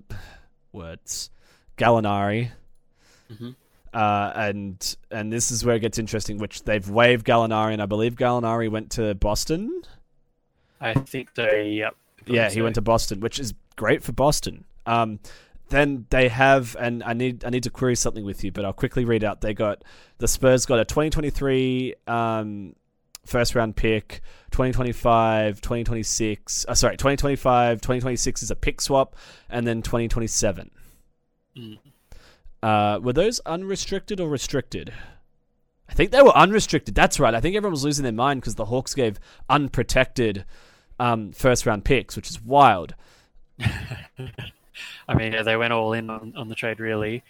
words 0.73 1.31
Gallinari. 1.77 2.51
Mm-hmm. 3.33 3.51
Uh, 3.93 4.33
and 4.37 4.97
and 5.11 5.33
this 5.33 5.51
is 5.51 5.65
where 5.65 5.75
it 5.75 5.81
gets 5.81 5.99
interesting, 5.99 6.39
which 6.39 6.63
they've 6.63 6.89
waived 6.89 7.27
Gallinari, 7.27 7.73
and 7.73 7.83
I 7.83 7.87
believe 7.87 8.15
Gallinari 8.15 8.71
went 8.71 8.93
to 8.93 9.17
Boston. 9.17 9.83
I 10.81 10.95
think 10.95 11.35
they, 11.35 11.71
yep. 11.71 11.97
Yeah, 12.27 12.49
he 12.49 12.63
went 12.63 12.77
to 12.77 12.81
Boston, 12.81 13.21
which 13.21 13.41
is 13.41 13.55
great 13.75 14.05
for 14.05 14.13
Boston. 14.13 14.65
Um, 14.87 15.19
then 15.73 16.07
they 16.11 16.29
have, 16.29 16.77
and 16.79 17.03
I 17.03 17.15
need 17.15 17.45
I 17.45 17.51
need 17.51 17.63
to 17.65 17.71
query 17.71 17.97
something 17.97 18.25
with 18.25 18.45
you, 18.45 18.53
but 18.53 18.65
I'll 18.65 18.73
quickly 18.73 19.05
read 19.05 19.25
out. 19.25 19.41
They 19.41 19.55
got 19.55 19.83
the 20.19 20.29
Spurs 20.29 20.67
got 20.67 20.79
a 20.79 20.85
2023 20.85 21.95
um, 22.07 22.77
first 23.25 23.55
round 23.55 23.75
pick, 23.75 24.21
2025, 24.51 25.61
2026. 25.61 26.67
Uh, 26.69 26.75
sorry, 26.75 26.97
2025, 26.97 27.81
2026 27.81 28.43
is 28.43 28.51
a 28.51 28.57
pick 28.57 28.81
swap, 28.81 29.17
and 29.49 29.67
then 29.67 29.83
2027. 29.83 30.71
Mm. 31.57 31.79
Uh, 32.63 33.01
were 33.03 33.13
those 33.13 33.41
unrestricted 33.41 34.21
or 34.21 34.29
restricted? 34.29 34.93
I 35.89 35.95
think 35.95 36.11
they 36.11 36.23
were 36.23 36.37
unrestricted. 36.37 36.95
That's 36.95 37.19
right. 37.19 37.35
I 37.35 37.41
think 37.41 37.57
everyone 37.57 37.73
was 37.73 37.85
losing 37.85 38.05
their 38.05 38.13
mind 38.13 38.41
because 38.41 38.55
the 38.55 38.67
Hawks 38.67 38.95
gave 38.95 39.19
unprotected 39.49 40.45
um, 41.01 41.33
first 41.33 41.67
round 41.67 41.85
picks, 41.85 42.15
which 42.15 42.31
is 42.31 42.41
wild. 42.41 42.95
I 45.09 45.15
mean, 45.15 45.33
yeah, 45.33 45.43
they 45.43 45.57
went 45.57 45.73
all 45.73 45.93
in 45.93 46.11
on, 46.11 46.35
on 46.37 46.49
the 46.49 46.55
trade, 46.55 46.81
really. 46.81 47.23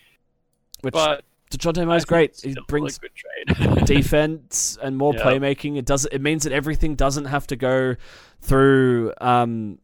Which 0.82 0.92
but 0.92 1.24
Dejounte 1.50 1.86
Murray's 1.86 2.04
great. 2.04 2.40
He 2.40 2.56
brings 2.66 2.98
defense 3.84 4.78
and 4.82 4.96
more 4.96 5.14
yeah. 5.14 5.22
playmaking. 5.22 5.76
It 5.76 5.84
does. 5.84 6.06
It 6.06 6.20
means 6.20 6.44
that 6.44 6.52
everything 6.52 6.94
doesn't 6.94 7.26
have 7.26 7.46
to 7.48 7.56
go 7.56 7.96
through 8.40 9.12
um, 9.20 9.78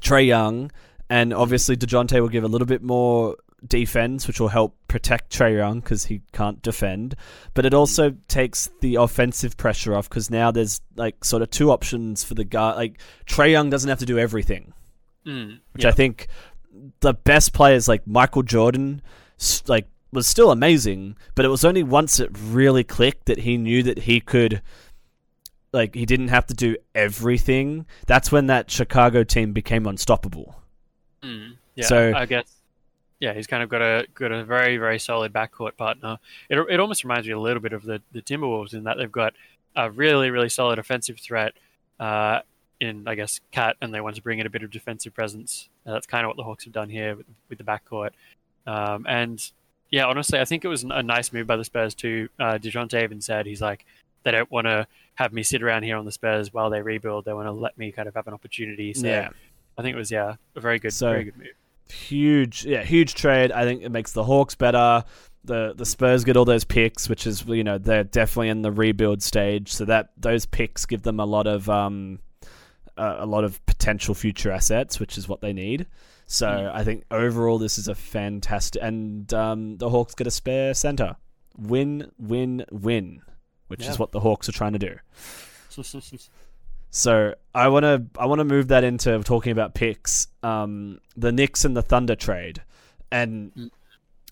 Trae 0.00 0.26
Young, 0.26 0.70
and 1.08 1.32
obviously 1.32 1.76
Dejounte 1.76 2.20
will 2.20 2.28
give 2.28 2.44
a 2.44 2.48
little 2.48 2.66
bit 2.66 2.82
more 2.82 3.36
defense, 3.66 4.26
which 4.26 4.40
will 4.40 4.48
help 4.48 4.76
protect 4.88 5.36
Trae 5.36 5.56
Young 5.56 5.80
because 5.80 6.04
he 6.04 6.22
can't 6.32 6.60
defend. 6.62 7.16
But 7.54 7.66
it 7.66 7.74
also 7.74 8.14
takes 8.28 8.70
the 8.80 8.96
offensive 8.96 9.56
pressure 9.56 9.94
off 9.94 10.08
because 10.08 10.30
now 10.30 10.50
there's 10.50 10.80
like 10.96 11.24
sort 11.24 11.42
of 11.42 11.50
two 11.50 11.70
options 11.70 12.24
for 12.24 12.34
the 12.34 12.44
guy. 12.44 12.74
Like 12.74 13.00
Trae 13.26 13.50
Young 13.50 13.70
doesn't 13.70 13.88
have 13.88 13.98
to 14.00 14.06
do 14.06 14.18
everything, 14.18 14.72
mm, 15.26 15.60
which 15.72 15.84
I 15.84 15.92
think 15.92 16.28
the 17.00 17.14
best 17.14 17.52
players 17.52 17.88
like 17.88 18.06
Michael 18.06 18.42
Jordan, 18.42 19.02
like 19.66 19.88
was 20.12 20.26
still 20.26 20.50
amazing, 20.50 21.16
but 21.34 21.44
it 21.44 21.48
was 21.48 21.64
only 21.64 21.82
once 21.82 22.20
it 22.20 22.30
really 22.32 22.84
clicked 22.84 23.26
that 23.26 23.38
he 23.38 23.56
knew 23.56 23.82
that 23.82 24.00
he 24.00 24.20
could. 24.20 24.62
Like 25.72 25.94
he 25.94 26.04
didn't 26.04 26.28
have 26.28 26.46
to 26.46 26.54
do 26.54 26.76
everything. 26.96 27.86
That's 28.06 28.32
when 28.32 28.46
that 28.46 28.70
Chicago 28.70 29.22
team 29.22 29.52
became 29.52 29.86
unstoppable. 29.86 30.60
Mm, 31.22 31.56
yeah, 31.76 31.86
so 31.86 32.12
I 32.14 32.26
guess 32.26 32.60
yeah, 33.20 33.34
he's 33.34 33.46
kind 33.46 33.62
of 33.62 33.68
got 33.68 33.82
a 33.82 34.06
got 34.14 34.32
a 34.32 34.42
very 34.44 34.78
very 34.78 34.98
solid 34.98 35.32
backcourt 35.32 35.76
partner. 35.76 36.18
It 36.48 36.58
it 36.68 36.80
almost 36.80 37.04
reminds 37.04 37.28
me 37.28 37.34
a 37.34 37.38
little 37.38 37.62
bit 37.62 37.72
of 37.72 37.84
the 37.84 38.02
the 38.12 38.22
Timberwolves 38.22 38.74
in 38.74 38.84
that 38.84 38.96
they've 38.96 39.12
got 39.12 39.34
a 39.76 39.90
really 39.90 40.30
really 40.30 40.48
solid 40.48 40.78
offensive 40.80 41.20
threat 41.20 41.52
uh, 42.00 42.40
in 42.80 43.06
I 43.06 43.14
guess 43.14 43.40
KAT, 43.52 43.76
and 43.80 43.92
they 43.94 44.00
want 44.00 44.16
to 44.16 44.22
bring 44.22 44.38
in 44.38 44.46
a 44.46 44.50
bit 44.50 44.62
of 44.62 44.70
defensive 44.70 45.14
presence. 45.14 45.68
Uh, 45.86 45.92
that's 45.92 46.06
kind 46.06 46.24
of 46.24 46.28
what 46.28 46.36
the 46.36 46.44
Hawks 46.44 46.64
have 46.64 46.72
done 46.72 46.88
here 46.88 47.16
with, 47.16 47.26
with 47.48 47.58
the 47.58 47.64
backcourt. 47.64 48.10
Um, 48.66 49.06
and 49.08 49.50
yeah, 49.90 50.06
honestly, 50.06 50.38
I 50.40 50.44
think 50.44 50.64
it 50.64 50.68
was 50.68 50.82
a 50.84 51.02
nice 51.02 51.32
move 51.32 51.46
by 51.46 51.56
the 51.56 51.64
Spurs 51.64 51.94
too. 51.94 52.28
Uh, 52.38 52.58
Dejounte 52.60 53.02
even 53.02 53.20
said 53.20 53.46
he's 53.46 53.60
like 53.62 53.84
they 54.22 54.30
don't 54.30 54.50
want 54.50 54.66
to 54.66 54.86
have 55.14 55.32
me 55.32 55.42
sit 55.42 55.62
around 55.62 55.82
here 55.82 55.96
on 55.96 56.04
the 56.04 56.12
Spurs 56.12 56.52
while 56.52 56.70
they 56.70 56.82
rebuild. 56.82 57.24
They 57.24 57.32
want 57.32 57.46
to 57.46 57.52
let 57.52 57.76
me 57.78 57.90
kind 57.92 58.06
of 58.08 58.14
have 58.14 58.26
an 58.26 58.34
opportunity. 58.34 58.92
So 58.94 59.06
Yeah. 59.06 59.30
I 59.78 59.82
think 59.82 59.94
it 59.94 59.98
was 59.98 60.10
yeah 60.10 60.34
a 60.56 60.60
very 60.60 60.78
good, 60.78 60.92
So- 60.92 61.10
very 61.10 61.24
good 61.24 61.36
move. 61.38 61.48
huge 61.90 62.64
yeah 62.64 62.84
huge 62.84 63.14
trade 63.16 63.50
i 63.50 63.64
think 63.64 63.82
it 63.82 63.88
makes 63.88 64.12
the 64.12 64.22
hawks 64.22 64.54
better 64.54 65.02
the 65.42 65.72
the 65.76 65.84
spurs 65.84 66.22
get 66.22 66.36
all 66.36 66.44
those 66.44 66.62
picks 66.62 67.08
which 67.08 67.26
is 67.26 67.44
you 67.46 67.64
know 67.64 67.78
they're 67.78 68.04
definitely 68.04 68.48
in 68.48 68.62
the 68.62 68.70
rebuild 68.70 69.20
stage 69.22 69.72
so 69.72 69.84
that 69.84 70.10
those 70.16 70.46
picks 70.46 70.86
give 70.86 71.02
them 71.02 71.18
a 71.18 71.24
lot 71.24 71.48
of 71.48 71.68
um 71.68 72.20
a 73.00 73.26
lot 73.26 73.44
of 73.44 73.64
potential 73.66 74.14
future 74.14 74.50
assets 74.50 75.00
which 75.00 75.16
is 75.18 75.28
what 75.28 75.40
they 75.40 75.52
need 75.52 75.86
so 76.26 76.46
Mm. 76.48 76.74
i 76.74 76.84
think 76.84 77.04
overall 77.10 77.58
this 77.58 77.78
is 77.78 77.88
a 77.88 77.94
fantastic 77.94 78.82
and 78.82 79.32
um 79.34 79.76
the 79.78 79.88
hawks 79.90 80.14
get 80.14 80.26
a 80.26 80.30
spare 80.30 80.74
center 80.74 81.16
win 81.58 82.10
win 82.18 82.64
win 82.70 83.22
which 83.68 83.82
Yeah. 83.84 83.90
is 83.90 83.98
what 83.98 84.12
the 84.12 84.20
hawks 84.20 84.48
are 84.48 84.52
trying 84.52 84.72
to 84.74 84.78
do 84.78 84.94
so 86.90 87.34
I 87.54 87.68
want 87.68 87.84
to 87.84 88.04
I 88.18 88.26
want 88.26 88.40
to 88.40 88.44
move 88.44 88.68
that 88.68 88.82
into 88.84 89.18
talking 89.20 89.52
about 89.52 89.74
picks. 89.74 90.26
Um, 90.42 91.00
the 91.16 91.30
Knicks 91.32 91.64
and 91.64 91.76
the 91.76 91.82
Thunder 91.82 92.16
trade, 92.16 92.62
and 93.12 93.52
Mm. 93.54 93.70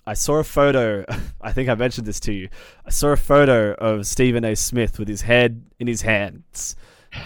I 0.06 0.14
saw 0.14 0.36
a 0.38 0.44
photo. 0.44 1.04
I 1.40 1.52
think 1.52 1.68
I 1.68 1.74
mentioned 1.74 2.06
this 2.06 2.18
to 2.20 2.32
you. 2.32 2.48
I 2.86 2.90
saw 2.90 3.08
a 3.10 3.16
photo 3.16 3.74
of 3.74 4.06
Stephen 4.06 4.44
A. 4.44 4.54
Smith 4.56 4.98
with 4.98 5.06
his 5.08 5.22
head 5.22 5.62
in 5.78 5.86
his 5.86 6.02
hands, 6.02 6.74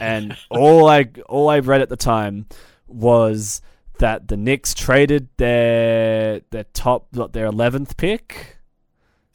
and 0.01 0.37
all 0.51 0.88
I 0.88 1.09
all 1.29 1.49
I 1.49 1.59
read 1.61 1.81
at 1.81 1.88
the 1.88 1.97
time 1.97 2.47
was 2.87 3.61
that 3.99 4.29
the 4.29 4.37
Knicks 4.37 4.75
traded 4.75 5.29
their 5.37 6.40
their 6.51 6.64
top 6.73 7.09
their 7.12 7.47
eleventh 7.47 7.97
pick. 7.97 8.59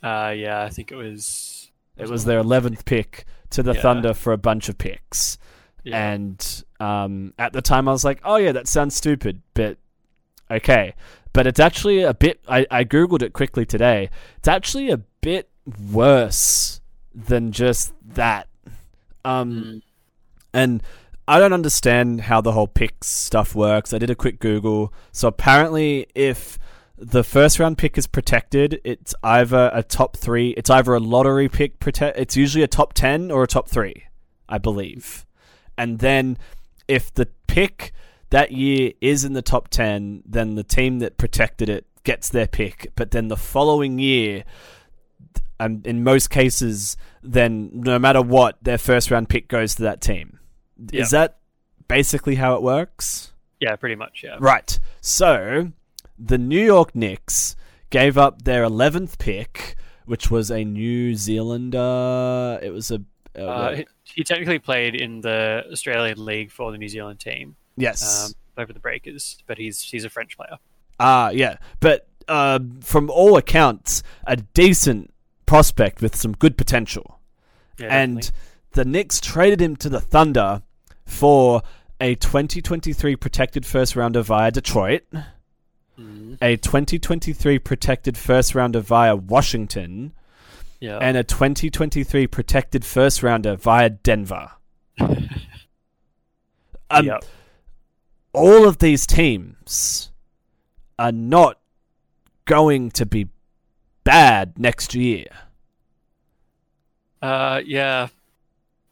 uh, 0.03 0.33
yeah, 0.35 0.63
I 0.63 0.69
think 0.69 0.91
it 0.91 0.95
was. 0.95 1.71
It 1.97 2.09
was 2.09 2.25
their 2.25 2.39
eleventh 2.39 2.85
pick 2.85 3.25
to 3.51 3.63
the 3.63 3.73
Yeah. 3.73 3.81
Thunder 3.81 4.13
for 4.13 4.31
a 4.33 4.37
bunch 4.37 4.69
of 4.69 4.77
picks. 4.77 5.37
yeah. 5.83 6.11
And 6.13 6.63
um, 6.79 7.33
at 7.39 7.53
the 7.53 7.61
time, 7.61 7.87
I 7.87 7.91
was 7.91 8.03
like, 8.05 8.19
"Oh 8.23 8.35
yeah, 8.35 8.51
that 8.51 8.67
sounds 8.67 8.95
stupid," 8.95 9.41
but 9.53 9.77
okay. 10.51 10.93
But 11.33 11.47
it's 11.47 11.59
actually 11.59 12.01
a 12.03 12.13
bit. 12.13 12.39
I, 12.47 12.65
I 12.69 12.83
googled 12.83 13.21
it 13.21 13.33
quickly 13.33 13.65
today. 13.65 14.09
It's 14.37 14.47
actually 14.47 14.89
a 14.91 14.97
bit 15.21 15.49
worse 15.91 16.81
than 17.15 17.51
just 17.51 17.93
that. 18.13 18.47
Um, 19.25 19.51
Mm. 19.53 19.81
And 20.57 20.83
I 21.27 21.39
don't 21.39 21.53
understand 21.53 22.21
how 22.21 22.39
the 22.39 22.53
whole 22.53 22.67
picks 22.67 23.07
stuff 23.07 23.53
works. 23.53 23.93
I 23.93 23.97
did 23.97 24.09
a 24.09 24.15
quick 24.15 24.39
Google. 24.39 24.93
So 25.11 25.27
apparently, 25.27 26.07
if 26.15 26.57
the 26.97 27.23
first 27.23 27.59
round 27.59 27.77
pick 27.77 27.97
is 27.97 28.07
protected, 28.07 28.79
it's 28.83 29.13
either 29.23 29.69
a 29.73 29.83
top 29.83 30.15
three. 30.15 30.51
It's 30.51 30.69
either 30.69 30.93
a 30.93 30.99
lottery 30.99 31.49
pick. 31.49 31.79
Protect. 31.79 32.17
It's 32.17 32.37
usually 32.37 32.63
a 32.63 32.67
top 32.67 32.93
ten 32.93 33.29
or 33.29 33.43
a 33.43 33.47
top 33.47 33.67
three, 33.67 34.05
I 34.47 34.57
believe. 34.57 35.25
And 35.77 35.99
then 35.99 36.37
if 36.87 37.13
the 37.13 37.27
pick 37.47 37.91
that 38.29 38.51
year 38.51 38.93
is 39.01 39.25
in 39.25 39.33
the 39.33 39.41
top 39.41 39.67
ten, 39.67 40.23
then 40.25 40.55
the 40.55 40.63
team 40.63 40.99
that 40.99 41.17
protected 41.17 41.69
it 41.69 41.85
gets 42.03 42.29
their 42.29 42.47
pick. 42.47 42.91
But 42.95 43.11
then 43.11 43.27
the 43.27 43.37
following 43.37 43.99
year, 43.99 44.45
um, 45.59 45.81
in 45.83 46.03
most 46.03 46.29
cases, 46.29 46.95
then 47.21 47.69
no 47.73 47.99
matter 47.99 48.21
what, 48.21 48.57
their 48.63 48.77
first 48.77 49.11
round 49.11 49.27
pick 49.27 49.49
goes 49.49 49.75
to 49.75 49.83
that 49.83 49.99
team. 49.99 50.36
Yeah. 50.91 51.01
Is 51.01 51.11
that 51.11 51.39
basically 51.87 52.35
how 52.35 52.55
it 52.55 52.61
works? 52.61 53.33
yeah, 53.59 53.75
pretty 53.75 53.95
much. 53.95 54.21
Yeah. 54.23 54.37
Right. 54.39 54.79
So 55.01 55.71
the 56.17 56.37
New 56.37 56.63
York 56.63 56.95
Knicks 56.95 57.55
gave 57.89 58.17
up 58.17 58.43
their 58.43 58.63
11th 58.63 59.17
pick, 59.17 59.75
which 60.05 60.29
was 60.29 60.51
a 60.51 60.63
New 60.63 61.15
Zealander. 61.15 62.59
It 62.61 62.71
was 62.71 62.91
a. 62.91 63.01
Uh, 63.37 63.41
Uh, 63.41 63.81
he, 64.03 64.23
technically 64.23 64.59
played 64.59 64.95
in 64.95 65.21
the 65.21 65.63
Australian 65.71 66.23
League 66.23 66.51
for 66.51 66.71
the 66.71 66.77
New 66.77 66.87
Zealand 66.87 67.19
team 67.19 67.55
yes. 67.75 68.25
um, 68.25 68.33
over 68.57 68.73
the 68.73 68.79
Breakers, 68.79 69.37
but 69.45 69.59
he's 69.59 69.81
he's 69.81 70.05
a 70.05 70.09
French 70.09 70.35
player. 70.35 70.57
Ah, 70.99 71.29
yeah. 71.29 71.57
But 71.79 72.07
uh, 72.27 72.59
from 72.81 73.11
all 73.11 73.37
accounts, 73.37 74.01
a 74.25 74.37
decent 74.37 75.13
prospect 75.45 76.01
with 76.01 76.15
some 76.15 76.31
good 76.31 76.57
potential. 76.57 77.19
Yeah, 77.77 77.87
and 77.91 78.21
definitely. 78.21 78.39
the 78.71 78.85
Knicks 78.85 79.21
traded 79.21 79.61
him 79.61 79.75
to 79.75 79.89
the 79.89 80.01
Thunder 80.01 80.63
for 81.07 81.63
a 81.99 82.13
2023 82.13 83.15
protected 83.15 83.65
first 83.65 83.95
rounder 83.95 84.21
via 84.21 84.51
Detroit, 84.51 85.03
Mm, 85.99 86.37
a 86.43 86.57
2023 86.57 87.57
protected 87.57 88.17
first 88.17 88.53
rounder 88.53 88.81
via 88.81 89.15
Washington, 89.15 90.13
yeah, 90.79 90.99
and 90.99 91.17
a 91.17 91.23
2023 91.23 92.27
protected 92.27 92.85
first 92.85 93.23
rounder 93.23 93.55
via 93.55 93.89
Denver. 93.89 94.51
Um, 96.89 97.05
yeah. 97.05 97.19
All 98.31 98.65
of 98.65 98.77
these 98.77 99.05
teams 99.05 100.13
are 100.97 101.11
not 101.11 101.59
going 102.45 102.91
to 102.91 103.05
be 103.05 103.27
bad 104.05 104.57
next 104.57 104.95
year. 104.95 105.25
Uh, 107.21 107.61
yeah, 107.65 108.07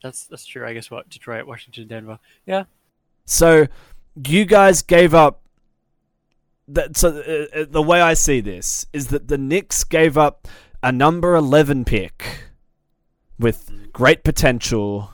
that's 0.06 0.28
that's 0.28 0.46
true. 0.46 0.64
I 0.64 0.74
guess 0.74 0.92
what 0.92 1.10
Detroit, 1.10 1.48
Washington, 1.48 1.88
Denver. 1.88 2.20
Yeah. 2.46 2.66
So 3.26 3.66
you 4.24 4.46
guys 4.46 4.84
gave 4.84 5.16
up. 5.16 5.42
That 6.68 6.96
so 6.96 7.10
uh, 7.10 7.62
uh, 7.62 7.66
the 7.68 7.82
way 7.82 8.02
I 8.02 8.14
see 8.14 8.40
this 8.40 8.86
is 8.94 9.08
that 9.08 9.30
the 9.30 9.40
Knicks 9.40 9.84
gave 9.84 10.16
up 10.16 10.48
a 10.84 10.92
number 10.92 11.36
eleven 11.36 11.86
pick 11.86 12.44
with 13.40 13.72
great 13.94 14.24
potential, 14.24 15.12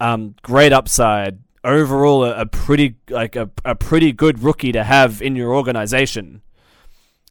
um, 0.00 0.34
great 0.42 0.72
upside. 0.72 1.38
Overall, 1.62 2.24
a, 2.24 2.40
a 2.40 2.46
pretty 2.46 2.96
like 3.08 3.36
a, 3.36 3.48
a 3.64 3.76
pretty 3.76 4.10
good 4.10 4.42
rookie 4.42 4.72
to 4.72 4.82
have 4.82 5.22
in 5.22 5.36
your 5.36 5.54
organization 5.54 6.42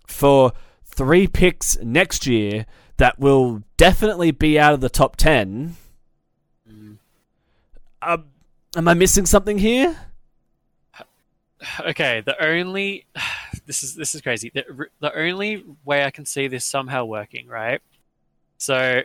for 0.08 0.54
three 0.86 1.28
picks 1.28 1.78
next 1.80 2.26
year 2.26 2.66
that 2.96 3.20
will 3.20 3.64
definitely 3.76 4.32
be 4.32 4.58
out 4.58 4.74
of 4.74 4.80
the 4.80 4.90
top 4.90 5.18
10 5.18 5.76
uh, 8.06 8.18
am 8.76 8.88
I 8.88 8.94
missing 8.94 9.26
something 9.26 9.58
here? 9.58 9.98
Okay, 11.80 12.22
the 12.26 12.42
only 12.44 13.06
this 13.66 13.84
is 13.84 13.96
this 13.96 14.16
is 14.16 14.22
crazy. 14.22 14.52
The, 14.54 14.88
the 15.00 15.18
only 15.18 15.64
way 15.86 16.04
I 16.04 16.12
can 16.12 16.26
see 16.26 16.48
this 16.48 16.66
somehow 16.66 17.06
working, 17.06 17.48
right? 17.48 17.82
So 18.58 19.04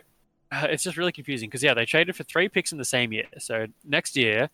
uh, 0.51 0.67
it's 0.69 0.83
just 0.83 0.97
really 0.97 1.11
confusing 1.11 1.49
because 1.49 1.63
yeah, 1.63 1.73
they 1.73 1.85
traded 1.85 2.15
for 2.15 2.23
three 2.23 2.49
picks 2.49 2.71
in 2.71 2.77
the 2.77 2.85
same 2.85 3.13
year. 3.13 3.27
So 3.37 3.67
next 3.85 4.15
year, 4.15 4.49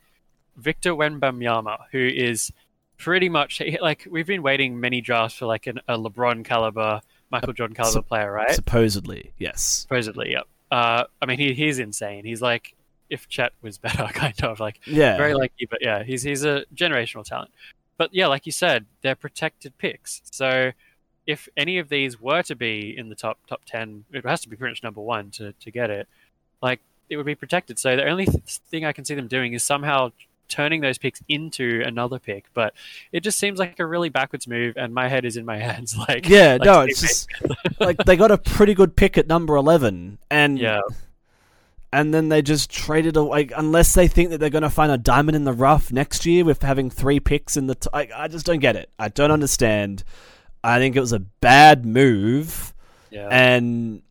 Victor 0.57 0.91
Wembanyama, 0.91 1.77
who 1.91 1.99
is 1.99 2.51
pretty 2.97 3.29
much 3.29 3.61
like 3.81 4.07
we've 4.09 4.27
been 4.27 4.43
waiting 4.43 4.79
many 4.79 5.01
drafts 5.01 5.37
for 5.37 5.45
like 5.45 5.67
an, 5.67 5.79
a 5.87 5.97
LeBron 5.97 6.45
caliber, 6.45 7.01
Michael 7.31 7.53
Jordan 7.53 7.75
caliber 7.75 7.93
Sup- 7.93 8.07
player, 8.07 8.31
right? 8.31 8.51
Supposedly, 8.51 9.31
yes. 9.37 9.61
Supposedly, 9.61 10.31
yep. 10.31 10.47
Uh, 10.71 11.05
I 11.21 11.25
mean, 11.25 11.37
he, 11.37 11.53
he's 11.53 11.79
insane. 11.79 12.25
He's 12.25 12.41
like 12.41 12.74
if 13.09 13.27
Chet 13.27 13.51
was 13.61 13.77
better, 13.85 14.05
kind 14.07 14.41
of 14.43 14.59
like 14.59 14.79
Yeah. 14.85 15.17
very 15.17 15.33
lucky, 15.33 15.65
but 15.69 15.79
yeah, 15.81 16.03
he's 16.03 16.23
he's 16.23 16.43
a 16.45 16.65
generational 16.75 17.23
talent. 17.23 17.51
But 17.97 18.13
yeah, 18.13 18.27
like 18.27 18.45
you 18.45 18.51
said, 18.51 18.85
they're 19.01 19.15
protected 19.15 19.77
picks. 19.77 20.21
So 20.31 20.71
if 21.25 21.47
any 21.57 21.77
of 21.79 21.89
these 21.89 22.21
were 22.21 22.43
to 22.43 22.55
be 22.55 22.93
in 22.97 23.09
the 23.09 23.15
top 23.15 23.37
top 23.47 23.61
ten, 23.65 24.05
it 24.11 24.25
has 24.25 24.41
to 24.41 24.49
be 24.49 24.55
pretty 24.55 24.71
much 24.71 24.83
number 24.83 25.01
one 25.01 25.31
to 25.31 25.53
to 25.53 25.71
get 25.71 25.89
it. 25.89 26.07
Like 26.61 26.81
it 27.09 27.17
would 27.17 27.25
be 27.25 27.35
protected. 27.35 27.79
So 27.79 27.95
the 27.95 28.05
only 28.05 28.25
th- 28.25 28.43
thing 28.69 28.83
I 28.85 28.91
can 28.91 29.05
see 29.05 29.15
them 29.15 29.27
doing 29.27 29.53
is 29.53 29.63
somehow 29.63 30.11
turning 30.47 30.81
those 30.81 30.97
picks 30.99 31.23
into 31.27 31.81
another 31.85 32.19
pick. 32.19 32.45
But 32.53 32.73
it 33.11 33.21
just 33.21 33.37
seems 33.39 33.57
like 33.59 33.79
a 33.79 33.85
really 33.85 34.09
backwards 34.09 34.47
move, 34.47 34.75
and 34.77 34.93
my 34.93 35.07
head 35.07 35.23
is 35.25 35.37
in 35.37 35.45
my 35.45 35.57
hands. 35.69 35.95
Like 35.97 36.27
yeah, 36.27 36.53
like 36.53 36.61
no, 36.65 36.81
it's 36.81 37.01
just 37.01 37.29
like 37.79 37.97
they 38.05 38.15
got 38.17 38.31
a 38.31 38.37
pretty 38.37 38.73
good 38.73 38.95
pick 38.95 39.17
at 39.17 39.27
number 39.27 39.55
11 39.55 40.17
and 40.29 40.59
yeah, 40.59 40.81
and 41.95 42.13
then 42.13 42.27
they 42.27 42.41
just 42.41 42.69
traded 42.69 43.15
away 43.15 43.47
unless 43.55 43.93
they 43.93 44.09
think 44.09 44.29
that 44.29 44.39
they're 44.39 44.49
going 44.49 44.63
to 44.63 44.69
find 44.69 44.91
a 44.91 44.97
diamond 44.97 45.33
in 45.33 45.45
the 45.45 45.53
rough 45.53 45.93
next 45.93 46.25
year 46.25 46.43
with 46.43 46.61
having 46.61 46.89
three 46.89 47.21
picks 47.21 47.55
in 47.55 47.67
the 47.67 47.75
t- 47.75 47.87
I, 47.93 48.09
I 48.13 48.27
just 48.27 48.45
don't 48.45 48.59
get 48.59 48.75
it. 48.75 48.89
I 48.99 49.07
don't 49.07 49.31
understand. 49.31 50.03
I 50.61 50.77
think 50.77 50.97
it 50.97 50.99
was 50.99 51.13
a 51.13 51.19
bad 51.19 51.85
move 51.85 52.73
yeah, 53.11 53.29
and 53.31 54.01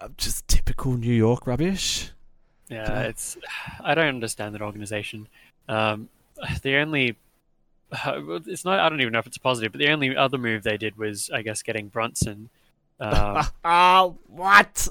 uh, 0.00 0.08
just 0.16 0.48
typical 0.48 0.94
New 0.94 1.12
York 1.12 1.46
rubbish. 1.46 2.12
Yeah, 2.70 3.02
it's. 3.02 3.36
I 3.84 3.94
don't 3.94 4.08
understand 4.08 4.54
that 4.54 4.62
organization. 4.62 5.28
Um, 5.68 6.08
the 6.62 6.76
only. 6.76 7.16
It's 7.92 8.64
not. 8.64 8.80
I 8.80 8.88
don't 8.88 9.02
even 9.02 9.12
know 9.12 9.18
if 9.18 9.26
it's 9.26 9.36
a 9.36 9.40
positive, 9.40 9.72
but 9.72 9.80
the 9.80 9.88
only 9.88 10.16
other 10.16 10.38
move 10.38 10.62
they 10.62 10.78
did 10.78 10.96
was, 10.96 11.28
I 11.30 11.42
guess, 11.42 11.62
getting 11.62 11.88
Brunson. 11.88 12.48
Um, 13.00 13.46
Ah, 13.64 14.10
what? 14.26 14.88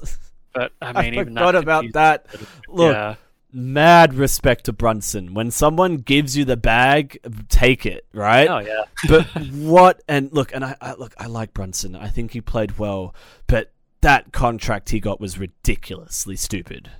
But 0.58 0.72
I 0.80 0.90
I 0.98 1.02
mean, 1.02 1.14
even 1.14 1.34
forgot 1.34 1.52
that 1.52 1.62
about 1.62 1.92
that. 1.92 2.26
me 2.26 2.30
a 2.30 2.32
little 2.32 2.46
bit. 2.46 2.76
Look, 2.76 2.94
yeah, 2.94 3.14
mad 3.52 4.14
respect 4.14 4.64
to 4.64 4.72
Brunson. 4.72 5.34
When 5.34 5.50
someone 5.50 5.98
gives 5.98 6.36
you 6.36 6.44
the 6.44 6.56
bag, 6.56 7.18
take 7.48 7.86
it, 7.86 8.06
right? 8.12 8.48
Oh 8.48 8.58
yeah. 8.58 8.84
but 9.08 9.26
what? 9.52 10.02
And 10.08 10.32
look, 10.32 10.54
and 10.54 10.64
I, 10.64 10.76
I 10.80 10.94
look, 10.94 11.14
I 11.18 11.26
like 11.26 11.54
Brunson. 11.54 11.96
I 11.96 12.08
think 12.08 12.32
he 12.32 12.40
played 12.40 12.78
well, 12.78 13.14
but 13.46 13.72
that 14.00 14.32
contract 14.32 14.90
he 14.90 15.00
got 15.00 15.20
was 15.20 15.38
ridiculously 15.38 16.36
stupid. 16.36 16.90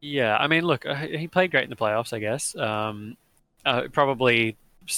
Yeah, 0.00 0.36
I 0.36 0.46
mean, 0.46 0.64
look, 0.64 0.86
uh, 0.86 0.94
he 0.94 1.28
played 1.28 1.50
great 1.50 1.64
in 1.64 1.70
the 1.70 1.76
playoffs. 1.76 2.12
I 2.12 2.18
guess. 2.18 2.56
Um, 2.56 3.16
uh, 3.64 3.82
probably 3.92 4.56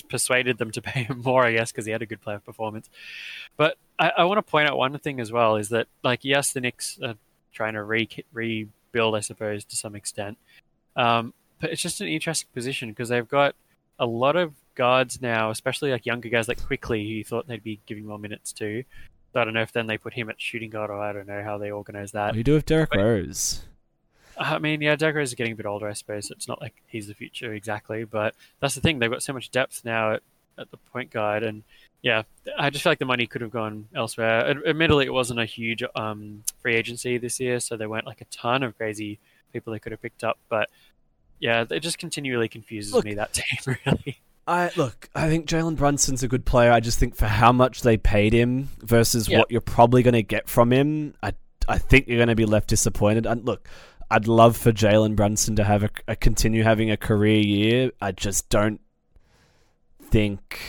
persuaded 0.09 0.59
them 0.59 0.71
to 0.71 0.83
pay 0.83 1.05
him 1.05 1.23
more, 1.25 1.45
I 1.45 1.53
guess, 1.53 1.73
because 1.73 1.87
he 1.87 1.93
had 1.93 2.03
a 2.03 2.07
good 2.07 2.23
playoff 2.23 2.45
performance. 2.45 2.89
But 3.57 3.77
I, 3.99 4.13
I 4.19 4.25
want 4.25 4.39
to 4.39 4.43
point 4.43 4.69
out 4.69 4.77
one 4.77 4.97
thing 4.99 5.21
as 5.21 5.33
well 5.33 5.57
is 5.57 5.71
that, 5.71 5.89
like, 6.03 6.25
yes, 6.25 6.53
the 6.53 6.61
Knicks 6.61 6.99
are 7.03 7.15
trying 7.53 7.75
to 7.75 7.83
re- 7.83 8.09
rebuild, 8.33 9.15
I 9.15 9.21
suppose, 9.21 9.65
to 9.65 9.77
some 9.77 9.95
extent. 9.95 10.39
Um, 10.97 11.35
but 11.61 11.71
it's 11.71 11.83
just 11.83 12.01
an 12.01 12.09
interesting 12.09 12.49
position 12.53 12.91
because 12.91 13.09
they've 13.09 13.29
got 13.29 13.55
a 13.99 14.07
lot 14.07 14.37
of 14.37 14.53
guards 14.75 15.21
now, 15.21 15.51
especially 15.51 15.91
like 15.91 16.07
younger 16.07 16.29
guys 16.29 16.49
like 16.49 16.65
Quickley, 16.65 17.03
who 17.05 17.15
you 17.15 17.25
thought 17.25 17.47
they'd 17.47 17.63
be 17.63 17.81
giving 17.87 18.07
more 18.07 18.19
minutes 18.19 18.53
to. 18.55 18.85
So 19.33 19.41
I 19.41 19.45
don't 19.45 19.55
know 19.55 19.63
if 19.63 19.73
then 19.73 19.87
they 19.87 19.97
put 19.97 20.13
him 20.13 20.29
at 20.29 20.41
shooting 20.41 20.71
guard 20.71 20.91
or 20.91 21.01
I 21.01 21.13
don't 21.13 21.27
know 21.27 21.43
how 21.43 21.59
they 21.59 21.71
organize 21.71 22.13
that. 22.13 22.27
What 22.27 22.33
do 22.33 22.39
you 22.39 22.45
do 22.45 22.55
with 22.55 22.67
Derrick 22.67 22.91
but, 22.91 22.99
Rose? 22.99 23.63
I 24.37 24.59
mean, 24.59 24.81
yeah, 24.81 24.97
Derrick 24.97 25.17
Rose 25.17 25.29
is 25.29 25.35
getting 25.35 25.53
a 25.53 25.57
bit 25.57 25.67
older, 25.67 25.89
I 25.89 25.93
suppose. 25.93 26.31
It's 26.31 26.49
not 26.49 26.61
like 26.61 26.75
he's 26.87 27.07
the 27.07 27.15
future 27.15 27.53
exactly, 27.53 28.05
but 28.05 28.35
that's 28.61 28.75
the 28.75 28.81
thing. 28.81 28.99
They've 28.99 29.11
got 29.11 29.23
so 29.23 29.33
much 29.33 29.51
depth 29.51 29.85
now 29.85 30.15
at, 30.15 30.23
at 30.59 30.71
the 30.71 30.77
point 30.77 31.11
guard, 31.11 31.43
and 31.43 31.63
yeah, 32.03 32.23
I 32.59 32.71
just 32.71 32.83
feel 32.83 32.91
like 32.91 32.99
the 32.99 33.05
money 33.05 33.27
could 33.27 33.43
have 33.43 33.53
gone 33.53 33.87
elsewhere. 33.95 34.49
Admittedly, 34.67 35.07
it 35.07 35.13
wasn't 35.13 35.39
a 35.39 35.45
huge 35.45 35.85
um, 35.95 36.43
free 36.61 36.75
agency 36.75 37.17
this 37.17 37.39
year, 37.39 37.61
so 37.61 37.77
there 37.77 37.89
weren't 37.89 38.07
like 38.07 38.21
a 38.21 38.25
ton 38.27 38.65
of 38.65 38.77
crazy 38.77 39.21
people 39.53 39.73
they 39.73 39.79
could 39.79 39.93
have 39.93 40.03
picked 40.03 40.25
up. 40.25 40.39
But 40.49 40.69
yeah, 41.39 41.65
it 41.71 41.81
just 41.81 41.99
continually 41.99 42.49
confuses 42.49 42.93
look, 42.93 43.05
me 43.05 43.15
that 43.15 43.33
team 43.35 43.77
really. 43.87 44.21
I 44.49 44.71
look. 44.77 45.09
I 45.15 45.29
think 45.29 45.47
Jalen 45.47 45.77
Brunson's 45.77 46.25
a 46.25 46.29
good 46.29 46.45
player. 46.45 46.73
I 46.73 46.81
just 46.81 46.99
think 46.99 47.15
for 47.15 47.27
how 47.27 47.53
much 47.53 47.83
they 47.83 47.97
paid 47.97 48.33
him 48.33 48.69
versus 48.81 49.31
what 49.31 49.51
you're 49.53 49.61
probably 49.61 50.03
going 50.03 50.15
to 50.15 50.25
get 50.25 50.49
from 50.49 50.73
him, 50.73 51.15
I 51.23 51.35
I 51.69 51.79
think 51.79 52.09
you're 52.09 52.19
going 52.19 52.29
to 52.29 52.35
be 52.35 52.47
left 52.47 52.69
disappointed. 52.69 53.27
And 53.27 53.45
look, 53.45 53.69
I'd 54.11 54.27
love 54.27 54.57
for 54.57 54.73
Jalen 54.73 55.15
Brunson 55.15 55.55
to 55.57 55.65
have 55.65 55.85
a, 55.85 55.91
a, 56.09 56.17
continue 56.17 56.65
having 56.65 56.91
a 56.91 56.97
career 56.97 57.41
year. 57.41 57.93
I 58.01 58.11
just 58.11 58.49
don't 58.49 58.81
think 60.11 60.61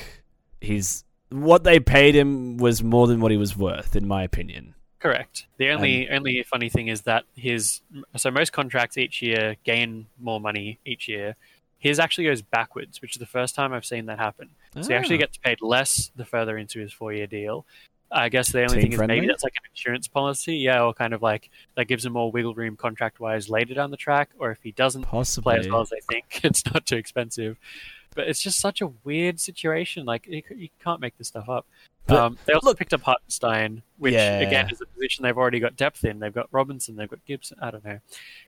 he's 0.62 1.04
what 1.34 1.64
they 1.64 1.80
paid 1.80 2.16
him 2.16 2.58
was 2.58 2.84
more 2.84 3.08
than 3.08 3.20
what 3.20 3.32
he 3.32 3.38
was 3.38 3.58
worth, 3.58 3.96
in 3.96 4.08
my 4.08 4.24
opinion. 4.24 4.76
Correct. 5.00 5.48
The 5.58 5.70
only 5.72 6.10
um, 6.10 6.18
only 6.18 6.44
funny 6.44 6.70
thing 6.70 6.88
is 6.88 7.02
that 7.02 7.26
his 7.36 7.82
so 8.16 8.32
most 8.32 8.54
contracts 8.54 8.98
each 8.98 9.22
year 9.22 9.58
gain 9.64 10.08
more 10.20 10.40
money 10.40 10.80
each 10.86 11.10
year. 11.10 11.36
His 11.78 12.00
actually 12.00 12.24
goes 12.26 12.42
backwards, 12.42 13.02
which 13.02 13.18
is 13.18 13.20
the 13.20 13.26
first 13.26 13.56
time 13.56 13.74
I've 13.74 13.84
seen 13.84 14.06
that 14.06 14.18
happen. 14.18 14.52
So 14.80 14.88
he 14.88 14.94
actually 14.94 15.18
ah. 15.18 15.20
gets 15.20 15.38
paid 15.38 15.62
less 15.62 16.10
the 16.16 16.24
further 16.24 16.58
into 16.58 16.80
his 16.80 16.94
four 16.94 17.12
year 17.12 17.28
deal. 17.28 17.66
I 18.14 18.30
guess 18.30 18.52
the 18.52 18.62
only 18.62 18.82
thing 18.82 18.92
friendly? 18.92 19.16
is 19.16 19.22
maybe 19.22 19.28
that's 19.28 19.44
like 19.44 19.56
an 19.56 19.70
insurance 19.72 20.08
policy, 20.08 20.56
yeah, 20.56 20.84
or 20.84 20.94
kind 20.94 21.14
of 21.14 21.22
like 21.22 21.50
that 21.76 21.86
gives 21.86 22.06
him 22.06 22.14
more 22.14 22.32
wiggle 22.32 22.54
room 22.54 22.78
contract 22.78 23.20
wise 23.20 23.50
later 23.50 23.74
down 23.74 23.92
the 23.92 23.98
track, 23.98 24.30
or 24.38 24.52
if 24.52 24.60
he 24.62 24.72
doesn't 24.72 25.04
Possibly. 25.04 25.56
play 25.56 25.60
as 25.60 25.68
well 25.68 25.82
as 25.82 25.90
they 25.90 26.00
think, 26.10 26.40
it's 26.44 26.64
not 26.72 26.86
too 26.86 26.96
expensive. 26.96 27.58
But 28.14 28.28
it's 28.28 28.42
just 28.42 28.60
such 28.60 28.82
a 28.82 28.88
weird 29.04 29.40
situation. 29.40 30.06
Like 30.06 30.28
you, 30.28 30.44
you 30.56 30.70
can't 30.84 31.00
make 31.00 31.18
this 31.18 31.28
stuff 31.28 31.50
up. 31.50 31.66
But, 32.06 32.18
um, 32.18 32.38
they 32.46 32.54
also 32.54 32.68
look, 32.68 32.78
picked 32.78 32.94
up 32.94 33.02
Hartenstein, 33.02 33.82
which 33.98 34.14
yeah. 34.14 34.40
again 34.40 34.70
is 34.70 34.82
a 34.82 34.86
position 34.86 35.24
they've 35.24 35.38
already 35.38 35.60
got 35.60 35.78
depth 35.78 36.04
in. 36.04 36.20
They've 36.20 36.34
got 36.34 36.48
Robinson, 36.52 36.98
they've 36.98 37.10
got 37.10 37.24
Gibson. 37.26 37.58
I 37.62 37.72
don't 37.72 37.86
know, 37.86 38.00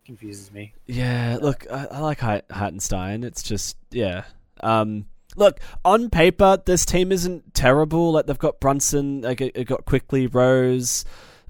confuses 0.06 0.52
me. 0.52 0.74
Yeah, 0.88 1.38
look, 1.42 1.66
I, 1.72 1.86
I 1.86 2.00
like 2.00 2.20
Hartenstein. 2.20 3.24
It's 3.24 3.42
just 3.42 3.78
yeah. 3.92 4.26
Um, 4.62 5.06
look 5.38 5.60
on 5.86 6.10
paper, 6.10 6.62
this 6.66 6.86
team 6.86 7.12
isn't 7.12 7.54
terrible. 7.54 8.12
Like 8.12 8.26
they've 8.26 8.38
got 8.38 8.60
Brunson, 8.60 9.22
like 9.22 9.40
it 9.40 9.66
got 9.66 9.86
Quickley 9.86 10.28
Rose. 10.28 11.06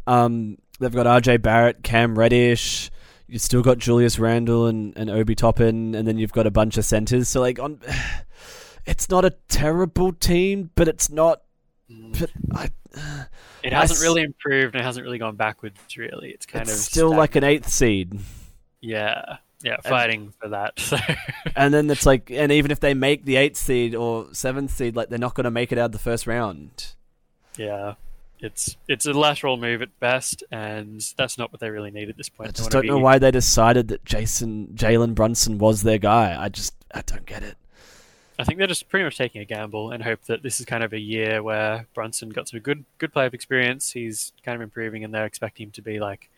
Um, 0.06 0.60
they've 0.80 0.94
got 0.94 1.08
RJ 1.08 1.42
Barrett, 1.42 1.82
Cam 1.82 2.18
Reddish. 2.18 2.92
You've 3.28 3.42
still 3.42 3.64
got 3.64 3.80
Julius 3.80 4.20
Randle 4.20 4.68
and, 4.68 4.96
and 4.98 5.10
Obi 5.10 5.36
Toppin, 5.36 5.96
and 5.96 6.08
then 6.08 6.18
you've 6.18 6.34
got 6.34 6.46
a 6.46 6.52
bunch 6.52 6.78
of 6.78 6.86
centers. 6.86 7.28
So 7.28 7.42
like 7.42 7.60
on, 7.60 7.80
it's 8.86 9.10
not 9.10 9.26
a 9.26 9.32
terrible 9.48 10.14
team, 10.14 10.70
but 10.76 10.88
it's 10.88 11.10
not. 11.10 11.42
But 11.88 12.32
I, 12.54 12.70
it 13.64 13.74
hasn't 13.74 14.00
I, 14.00 14.04
really 14.04 14.22
improved 14.24 14.76
and 14.76 14.82
it 14.82 14.86
hasn't 14.86 15.04
really 15.04 15.18
gone 15.18 15.36
backwards. 15.36 15.80
Really, 15.98 16.30
it's 16.30 16.46
kind 16.46 16.64
it's 16.64 16.74
of 16.74 16.78
still 16.78 17.10
stagnant. 17.10 17.20
like 17.20 17.36
an 17.36 17.44
eighth 17.44 17.70
seed. 17.70 18.20
Yeah, 18.82 19.38
yeah, 19.64 19.78
fighting 19.84 20.22
and, 20.22 20.36
for 20.36 20.50
that. 20.50 20.80
So. 20.80 20.98
and 21.56 21.74
then 21.74 21.90
it's 21.90 22.06
like, 22.06 22.30
and 22.30 22.52
even 22.52 22.72
if 22.72 22.80
they 22.80 22.94
make 22.94 23.26
the 23.26 23.38
eighth 23.38 23.58
seed 23.58 23.96
or 23.96 24.28
seventh 24.34 24.72
seed, 24.72 24.96
like 24.96 25.10
they're 25.10 25.18
not 25.18 25.34
going 25.34 25.46
to 25.46 25.52
make 25.52 25.72
it 25.72 25.78
out 25.78 25.86
of 25.86 25.92
the 25.92 26.00
first 26.00 26.28
round. 26.28 26.94
Yeah, 27.58 27.96
it's 28.40 28.78
it's 28.88 29.06
a 29.06 29.14
lateral 29.14 29.58
move 29.58 29.82
at 29.82 30.00
best, 30.00 30.44
and 30.52 31.02
that's 31.18 31.38
not 31.38 31.52
what 31.52 31.60
they 31.60 31.70
really 31.70 31.92
need 31.92 32.10
at 32.10 32.18
this 32.18 32.30
point. 32.30 32.50
I 32.50 32.52
just 32.52 32.72
don't 32.72 32.86
know 32.86 32.98
be... 32.98 33.04
why 33.04 33.20
they 33.20 33.32
decided 33.32 33.88
that 33.90 34.06
Jason 34.06 34.70
Jalen 34.76 35.16
Brunson 35.16 35.58
was 35.58 35.84
their 35.84 35.98
guy. 35.98 36.36
I 36.40 36.50
just 36.50 36.76
I 36.94 37.02
don't 37.02 37.26
get 37.26 37.44
it. 37.44 37.58
I 38.38 38.44
think 38.44 38.58
they're 38.58 38.68
just 38.68 38.90
pretty 38.90 39.06
much 39.06 39.18
taking 39.18 39.42
a 39.42 39.46
gamble 39.46 39.92
and 39.92 40.04
hope 40.04 40.22
that 40.26 40.44
this 40.44 40.60
is 40.60 40.66
kind 40.66 40.84
of 40.84 40.92
a 40.92 41.00
year 41.00 41.42
where 41.42 41.88
Brunson 41.94 42.30
got 42.30 42.50
some 42.50 42.60
good 42.60 42.84
good 42.98 43.14
play 43.14 43.26
of 43.26 43.34
experience. 43.34 43.92
He's 43.92 44.34
kind 44.44 44.56
of 44.56 44.62
improving, 44.62 45.04
and 45.04 45.14
they're 45.14 45.26
expecting 45.26 45.68
him 45.68 45.72
to 45.72 45.82
be 45.82 46.00
like 46.00 46.30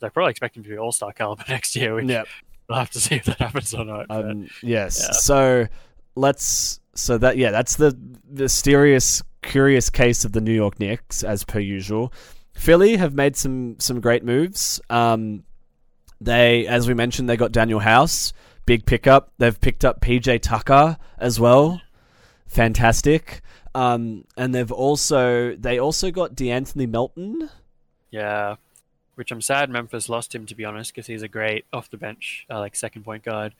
they're 0.00 0.10
probably 0.10 0.30
expecting 0.30 0.60
him 0.60 0.64
to 0.64 0.70
be 0.70 0.78
All 0.78 0.92
Star 0.92 1.12
caliber 1.12 1.44
next 1.48 1.74
year. 1.76 1.94
Which 1.94 2.06
yep. 2.06 2.26
we'll 2.68 2.78
have 2.78 2.90
to 2.90 3.00
see 3.00 3.16
if 3.16 3.24
that 3.24 3.38
happens 3.38 3.72
or 3.74 3.84
not. 3.84 4.06
Um, 4.10 4.48
yes. 4.62 5.00
Yeah. 5.02 5.12
So 5.12 5.66
let's. 6.14 6.80
So 6.96 7.18
that 7.18 7.36
yeah, 7.36 7.50
that's 7.50 7.76
the 7.76 7.96
mysterious, 8.28 9.22
curious 9.42 9.90
case 9.90 10.24
of 10.24 10.32
the 10.32 10.40
New 10.40 10.52
York 10.52 10.80
Knicks, 10.80 11.22
as 11.22 11.44
per 11.44 11.60
usual. 11.60 12.12
Philly 12.54 12.96
have 12.96 13.14
made 13.14 13.36
some 13.36 13.78
some 13.78 14.00
great 14.00 14.24
moves. 14.24 14.80
Um, 14.88 15.44
they, 16.20 16.66
as 16.66 16.88
we 16.88 16.94
mentioned, 16.94 17.28
they 17.28 17.36
got 17.36 17.52
Danuel 17.52 17.82
House, 17.82 18.32
big 18.64 18.86
pickup. 18.86 19.32
They've 19.38 19.60
picked 19.60 19.84
up 19.84 20.00
PJ 20.00 20.40
Tucker 20.40 20.96
as 21.18 21.38
well, 21.38 21.80
fantastic. 22.46 23.42
Um, 23.74 24.24
and 24.38 24.54
they've 24.54 24.72
also 24.72 25.54
they 25.54 25.78
also 25.78 26.10
got 26.10 26.34
De'Anthony 26.34 26.88
Melton. 26.88 27.50
Yeah, 28.10 28.56
which 29.16 29.30
I'm 29.30 29.42
sad 29.42 29.68
Memphis 29.68 30.08
lost 30.08 30.34
him 30.34 30.46
to 30.46 30.54
be 30.54 30.64
honest, 30.64 30.94
because 30.94 31.06
he's 31.06 31.22
a 31.22 31.28
great 31.28 31.66
off 31.74 31.90
the 31.90 31.98
bench 31.98 32.46
uh, 32.50 32.58
like 32.58 32.74
second 32.74 33.04
point 33.04 33.22
guard. 33.22 33.54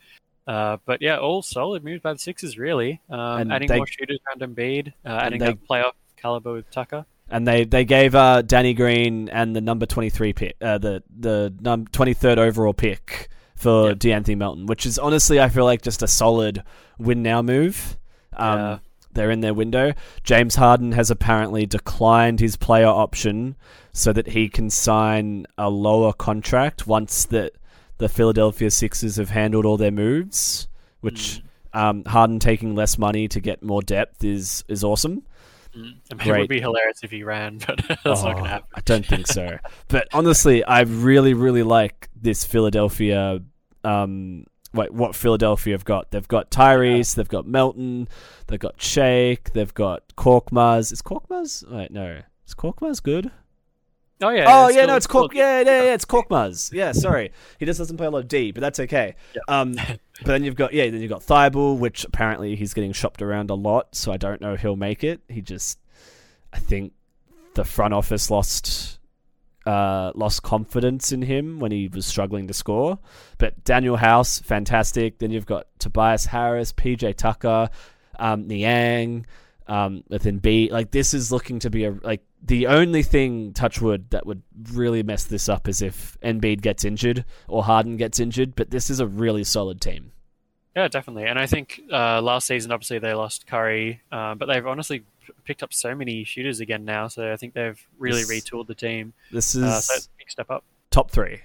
Uh, 0.47 0.77
but 0.85 1.01
yeah, 1.01 1.17
all 1.17 1.41
solid 1.41 1.83
moves 1.83 2.01
by 2.01 2.13
the 2.13 2.19
Sixers 2.19 2.57
really. 2.57 3.01
Um, 3.09 3.51
adding 3.51 3.67
they, 3.67 3.77
more 3.77 3.85
shooters 3.85 4.19
around 4.27 4.55
Embiid, 4.55 4.93
uh, 5.05 5.09
adding 5.09 5.39
they, 5.39 5.49
a 5.49 5.53
playoff 5.53 5.91
caliber 6.15 6.53
with 6.53 6.71
Tucker. 6.71 7.05
And 7.29 7.45
they, 7.45 7.65
they 7.65 7.83
gave 7.83 8.15
uh, 8.15 8.41
Danny 8.43 8.73
Green 8.73 9.27
and 9.27 9.53
the 9.53 9.59
number 9.59 9.85
twenty 9.85 10.09
three 10.09 10.31
pick, 10.31 10.55
uh, 10.61 10.77
the 10.77 11.03
the 11.19 11.53
num- 11.59 11.87
twenty 11.87 12.13
third 12.13 12.39
overall 12.39 12.73
pick 12.73 13.27
for 13.57 13.89
yep. 13.89 13.97
De'Anthony 13.97 14.37
Melton, 14.37 14.65
which 14.67 14.85
is 14.85 14.97
honestly 14.97 15.41
I 15.41 15.49
feel 15.49 15.65
like 15.65 15.81
just 15.81 16.01
a 16.01 16.07
solid 16.07 16.63
win 16.97 17.21
now 17.21 17.41
move. 17.41 17.97
Um, 18.31 18.59
yeah. 18.59 18.79
They're 19.11 19.31
in 19.31 19.41
their 19.41 19.53
window. 19.53 19.93
James 20.23 20.55
Harden 20.55 20.91
has 20.91 21.09
apparently 21.09 21.65
declined 21.65 22.39
his 22.39 22.55
player 22.55 22.87
option 22.87 23.55
so 23.91 24.13
that 24.13 24.27
he 24.27 24.47
can 24.47 24.69
sign 24.69 25.47
a 25.57 25.71
lower 25.71 26.13
contract 26.13 26.85
once 26.85 27.25
that 27.25 27.53
the 27.97 28.09
Philadelphia 28.09 28.71
Sixers 28.71 29.15
have 29.17 29.29
handled 29.29 29.65
all 29.65 29.77
their 29.77 29.91
moves, 29.91 30.67
which 31.01 31.41
mm. 31.73 31.79
um, 31.79 32.03
Harden 32.05 32.39
taking 32.39 32.75
less 32.75 32.97
money 32.97 33.27
to 33.27 33.39
get 33.39 33.63
more 33.63 33.81
depth 33.81 34.23
is 34.23 34.63
is 34.67 34.83
awesome. 34.83 35.23
Mm. 35.75 35.95
I 36.11 36.15
mean, 36.15 36.35
it 36.35 36.39
would 36.39 36.49
be 36.49 36.61
hilarious 36.61 37.03
if 37.03 37.11
he 37.11 37.23
ran, 37.23 37.57
but 37.67 37.81
that's 37.87 37.99
oh, 38.05 38.25
not 38.25 38.33
going 38.33 38.43
to 38.43 38.49
happen. 38.49 38.67
I 38.75 38.81
don't 38.81 39.05
think 39.05 39.27
so. 39.27 39.57
but 39.87 40.07
honestly, 40.13 40.63
I 40.63 40.81
really, 40.81 41.33
really 41.33 41.63
like 41.63 42.09
this 42.15 42.43
Philadelphia. 42.45 43.41
Um, 43.83 44.45
wait, 44.73 44.93
what 44.93 45.15
Philadelphia 45.15 45.73
have 45.73 45.85
got? 45.85 46.11
They've 46.11 46.27
got 46.27 46.51
Tyrese, 46.51 47.15
they've 47.15 47.27
got 47.27 47.47
Melton, 47.47 48.07
they've 48.47 48.59
got 48.59 48.81
Shake, 48.81 49.53
they've 49.53 49.73
got 49.73 50.03
Korkmaz. 50.17 50.91
Is 50.91 51.01
Korkmaz? 51.01 51.69
Wait, 51.69 51.91
no. 51.91 52.21
Is 52.47 52.55
Korkmaz 52.55 53.01
good? 53.01 53.31
Oh 54.21 54.29
yeah. 54.29 54.45
Oh 54.47 54.69
yeah, 54.69 54.85
no, 54.85 54.95
it's 54.95 55.05
Cork. 55.05 55.33
Yeah, 55.33 55.61
yeah, 55.61 55.83
yeah, 55.83 55.93
it's 55.93 56.05
Korkmaz. 56.05 56.73
Yeah, 56.73 56.91
sorry, 56.91 57.31
he 57.59 57.65
just 57.65 57.77
doesn't 57.77 57.97
play 57.97 58.07
a 58.07 58.09
lot 58.09 58.19
of 58.19 58.27
D, 58.27 58.51
but 58.51 58.61
that's 58.61 58.79
okay. 58.79 59.15
Yep. 59.35 59.43
Um, 59.47 59.73
but 59.73 60.25
then 60.25 60.43
you've 60.43 60.55
got 60.55 60.73
yeah, 60.73 60.89
then 60.89 61.01
you've 61.01 61.11
got 61.11 61.21
Thybulle, 61.21 61.77
which 61.77 62.03
apparently 62.03 62.55
he's 62.55 62.73
getting 62.73 62.93
shopped 62.93 63.21
around 63.21 63.49
a 63.51 63.53
lot, 63.55 63.95
so 63.95 64.11
I 64.11 64.17
don't 64.17 64.41
know 64.41 64.53
if 64.53 64.61
he'll 64.61 64.75
make 64.75 65.03
it. 65.03 65.21
He 65.29 65.41
just, 65.41 65.79
I 66.51 66.57
think, 66.57 66.93
the 67.53 67.63
front 67.63 67.93
office 67.93 68.31
lost, 68.31 68.99
uh, 69.67 70.11
lost 70.15 70.41
confidence 70.41 71.11
in 71.11 71.21
him 71.21 71.59
when 71.59 71.71
he 71.71 71.87
was 71.87 72.07
struggling 72.07 72.47
to 72.47 72.53
score. 72.53 72.97
But 73.37 73.63
Danuel 73.65 73.99
House, 73.99 74.39
fantastic. 74.39 75.19
Then 75.19 75.29
you've 75.29 75.45
got 75.45 75.67
Tobias 75.77 76.25
Harris, 76.25 76.73
PJ 76.73 77.17
Tucker, 77.17 77.69
um, 78.17 78.47
Niang, 78.47 79.27
um, 79.67 80.03
within 80.09 80.39
B. 80.39 80.69
Like 80.71 80.89
this 80.89 81.13
is 81.13 81.31
looking 81.31 81.59
to 81.59 81.69
be 81.69 81.85
a 81.85 81.91
like 82.01 82.23
the 82.41 82.67
only 82.67 83.03
thing, 83.03 83.53
touchwood, 83.53 84.09
that 84.11 84.25
would 84.25 84.43
really 84.71 85.03
mess 85.03 85.23
this 85.23 85.49
up 85.49 85.67
is 85.67 85.81
if 85.81 86.17
Embiid 86.21 86.61
gets 86.61 86.85
injured 86.85 87.25
or 87.47 87.63
Harden 87.63 87.97
gets 87.97 88.19
injured. 88.19 88.55
But 88.55 88.69
this 88.69 88.89
is 88.89 88.99
a 88.99 89.07
really 89.07 89.43
solid 89.43 89.81
team. 89.81 90.11
Yeah, 90.75 90.87
definitely. 90.87 91.25
And 91.25 91.39
I 91.39 91.47
think 91.47 91.81
uh, 91.91 92.21
last 92.21 92.45
season, 92.45 92.71
obviously, 92.71 92.99
they 92.99 93.13
lost 93.13 93.47
Curry, 93.47 94.01
uh, 94.11 94.35
but 94.35 94.45
they've 94.45 94.65
honestly 94.65 95.03
picked 95.43 95.63
up 95.63 95.73
so 95.73 95.95
many 95.95 96.23
shooters 96.23 96.59
again 96.59 96.85
now. 96.85 97.07
So 97.07 97.33
I 97.33 97.35
think 97.35 97.53
they've 97.53 97.81
really 97.97 98.23
this, 98.23 98.31
retooled 98.31 98.67
the 98.67 98.75
team. 98.75 99.13
This 99.31 99.55
is 99.55 99.63
uh, 99.63 99.81
so 99.81 100.07
big 100.19 100.29
step 100.29 100.51
up. 100.51 100.63
Top 100.91 101.09
three. 101.09 101.41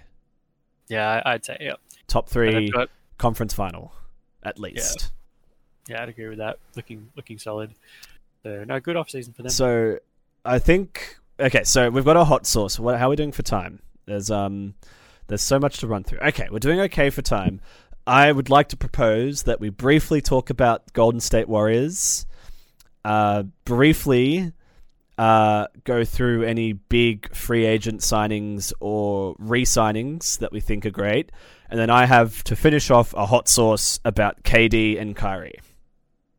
Yeah, 0.89 1.23
I'd 1.25 1.45
say 1.45 1.57
yeah. 1.61 1.75
Top 2.09 2.29
three 2.29 2.71
got, 2.71 2.91
conference 3.17 3.55
final, 3.55 3.93
at 4.43 4.59
least. 4.59 5.13
Yeah. 5.89 5.97
yeah, 5.97 6.03
I'd 6.03 6.11
agree 6.11 6.29
with 6.29 6.39
that. 6.39 6.59
Looking 6.77 7.09
looking 7.17 7.39
solid. 7.39 7.73
So 8.43 8.65
no, 8.65 8.81
good 8.81 8.97
off 8.97 9.09
season 9.09 9.33
for 9.33 9.43
them. 9.43 9.51
So 9.51 9.99
I 10.45 10.59
think 10.59 11.19
okay. 11.39 11.65
So 11.65 11.91
we've 11.91 12.05
got 12.05 12.17
a 12.17 12.25
hot 12.25 12.47
sauce. 12.47 12.79
What, 12.79 12.99
how 12.99 13.07
are 13.07 13.11
we 13.11 13.17
doing 13.17 13.33
for 13.33 13.43
time? 13.43 13.81
There's 14.07 14.31
um, 14.31 14.75
there's 15.29 15.43
so 15.43 15.59
much 15.59 15.79
to 15.79 15.87
run 15.87 16.05
through. 16.05 16.19
Okay, 16.19 16.49
we're 16.51 16.59
doing 16.59 16.81
okay 16.81 17.11
for 17.11 17.23
time. 17.23 17.61
I 18.07 18.33
would 18.33 18.51
like 18.51 18.69
to 18.71 18.77
propose 18.77 19.45
that 19.45 19.61
we 19.61 19.71
briefly 19.71 20.21
talk 20.21 20.51
about 20.51 20.93
Golden 20.93 21.21
State 21.21 21.49
Warriors. 21.49 22.27
Uh, 23.05 23.45
briefly 23.65 24.53
uh, 25.19 25.67
go 25.85 26.05
through 26.05 26.45
any 26.45 26.73
big 26.73 27.35
free 27.35 27.65
agent 27.65 28.01
signings 28.01 28.73
or 28.81 29.37
re 29.39 29.65
signings 29.65 30.39
that 30.39 30.53
we 30.53 30.61
think 30.61 30.85
are 30.87 30.91
great. 30.91 31.31
And 31.71 31.79
then 31.79 31.91
I 31.91 32.07
have 32.07 32.43
to 32.45 32.57
finish 32.57 32.91
off 32.91 33.15
a 33.15 33.27
hot 33.27 33.49
sauce 33.49 34.01
about 34.05 34.43
KD 34.43 35.01
and 35.01 35.17
Kyrie. 35.17 35.61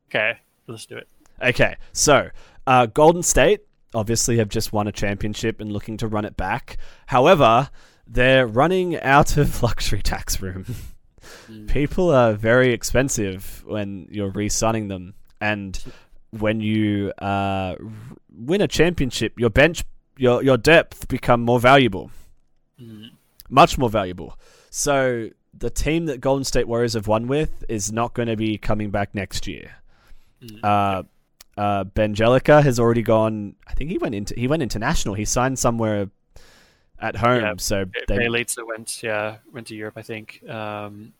Okay, 0.09 0.37
let's 0.67 0.85
do 0.85 0.97
it. 0.97 1.07
Okay, 1.41 1.77
so 1.91 2.29
uh, 2.67 2.85
Golden 2.87 3.23
State 3.23 3.61
obviously 3.93 4.37
have 4.37 4.49
just 4.49 4.73
won 4.73 4.87
a 4.87 4.91
championship 4.91 5.59
and 5.59 5.71
looking 5.71 5.97
to 5.97 6.07
run 6.07 6.25
it 6.25 6.37
back. 6.37 6.77
However, 7.07 7.69
they're 8.07 8.47
running 8.47 8.99
out 8.99 9.37
of 9.37 9.63
luxury 9.63 10.01
tax 10.01 10.41
room. 10.41 10.65
mm. 11.47 11.67
People 11.69 12.09
are 12.09 12.33
very 12.33 12.73
expensive 12.73 13.63
when 13.65 14.07
you're 14.09 14.31
re 14.31 14.49
signing 14.49 14.87
them. 14.87 15.13
And 15.39 15.81
when 16.31 16.61
you 16.61 17.11
uh, 17.19 17.75
win 18.35 18.61
a 18.61 18.67
championship, 18.67 19.33
your 19.37 19.49
bench, 19.49 19.83
your 20.17 20.43
your 20.43 20.57
depth 20.57 21.07
become 21.07 21.41
more 21.41 21.59
valuable, 21.59 22.11
mm. 22.81 23.09
much 23.49 23.77
more 23.77 23.89
valuable. 23.89 24.37
So 24.69 25.29
the 25.53 25.69
team 25.69 26.05
that 26.05 26.19
Golden 26.19 26.43
State 26.43 26.67
Warriors 26.67 26.93
have 26.93 27.07
won 27.07 27.27
with 27.27 27.63
is 27.69 27.91
not 27.91 28.13
going 28.13 28.27
to 28.27 28.35
be 28.35 28.57
coming 28.57 28.89
back 28.89 29.13
next 29.13 29.47
year. 29.47 29.75
Mm. 30.41 30.63
Uh, 30.63 31.03
uh, 31.57 31.83
Bjelica 31.85 32.63
has 32.63 32.79
already 32.79 33.01
gone. 33.01 33.55
I 33.67 33.73
think 33.73 33.89
he 33.89 33.97
went 33.97 34.15
into 34.15 34.33
he 34.35 34.47
went 34.47 34.63
international. 34.63 35.15
He 35.15 35.25
signed 35.25 35.59
somewhere 35.59 36.09
at 36.99 37.15
home. 37.15 37.41
Yeah, 37.41 37.53
so 37.57 37.85
they 38.07 38.17
Bjelica 38.17 38.65
went 38.67 39.03
yeah 39.03 39.37
went 39.51 39.67
to 39.67 39.75
Europe. 39.75 39.97
I 39.97 40.01
think. 40.01 40.47
Um, 40.47 41.13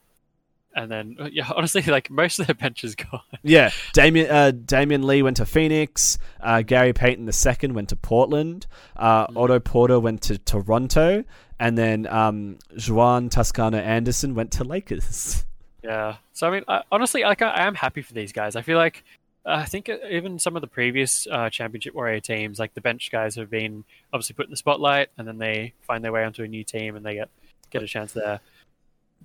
and 0.74 0.90
then 0.90 1.16
uh, 1.20 1.28
yeah, 1.32 1.50
honestly, 1.56 1.82
like 1.82 2.10
most 2.10 2.38
of 2.38 2.46
their 2.46 2.54
bench 2.54 2.84
is 2.84 2.94
gone. 3.10 3.20
Yeah, 3.42 3.70
Damien 3.92 4.30
uh, 4.30 5.06
Lee 5.06 5.22
went 5.22 5.38
to 5.38 5.46
Phoenix. 5.46 6.18
Uh, 6.40 6.62
Gary 6.62 6.92
Payton 6.92 7.28
II 7.28 7.70
went 7.72 7.88
to 7.90 7.96
Portland. 7.96 8.66
Uh, 8.96 9.26
mm. 9.26 9.36
Otto 9.36 9.60
Porter 9.60 10.00
went 10.00 10.22
to 10.22 10.38
Toronto, 10.38 11.24
and 11.58 11.78
then 11.78 12.06
um, 12.06 12.58
Juan 12.88 13.28
Toscano 13.28 13.78
Anderson 13.78 14.34
went 14.34 14.52
to 14.52 14.64
Lakers. 14.64 15.44
Yeah, 15.84 16.16
so 16.32 16.46
I 16.46 16.50
mean, 16.50 16.64
I, 16.66 16.80
honestly, 16.90 17.24
like 17.24 17.42
I, 17.42 17.50
I, 17.50 17.66
am 17.66 17.74
happy 17.74 18.00
for 18.00 18.14
these 18.14 18.32
guys. 18.32 18.56
I 18.56 18.62
feel 18.62 18.78
like 18.78 19.04
I 19.46 19.64
think 19.66 19.90
even 20.10 20.38
some 20.38 20.56
of 20.56 20.62
the 20.62 20.68
previous 20.68 21.26
uh, 21.30 21.50
championship 21.50 21.94
warrior 21.94 22.20
teams, 22.20 22.58
like 22.58 22.74
the 22.74 22.80
bench 22.80 23.10
guys, 23.10 23.34
have 23.36 23.50
been 23.50 23.84
obviously 24.12 24.34
put 24.34 24.46
in 24.46 24.50
the 24.50 24.56
spotlight, 24.56 25.10
and 25.18 25.28
then 25.28 25.38
they 25.38 25.74
find 25.82 26.02
their 26.02 26.12
way 26.12 26.24
onto 26.24 26.42
a 26.42 26.48
new 26.48 26.64
team 26.64 26.96
and 26.96 27.04
they 27.04 27.14
get 27.14 27.28
get 27.70 27.82
a 27.82 27.86
chance 27.86 28.12
there. 28.12 28.40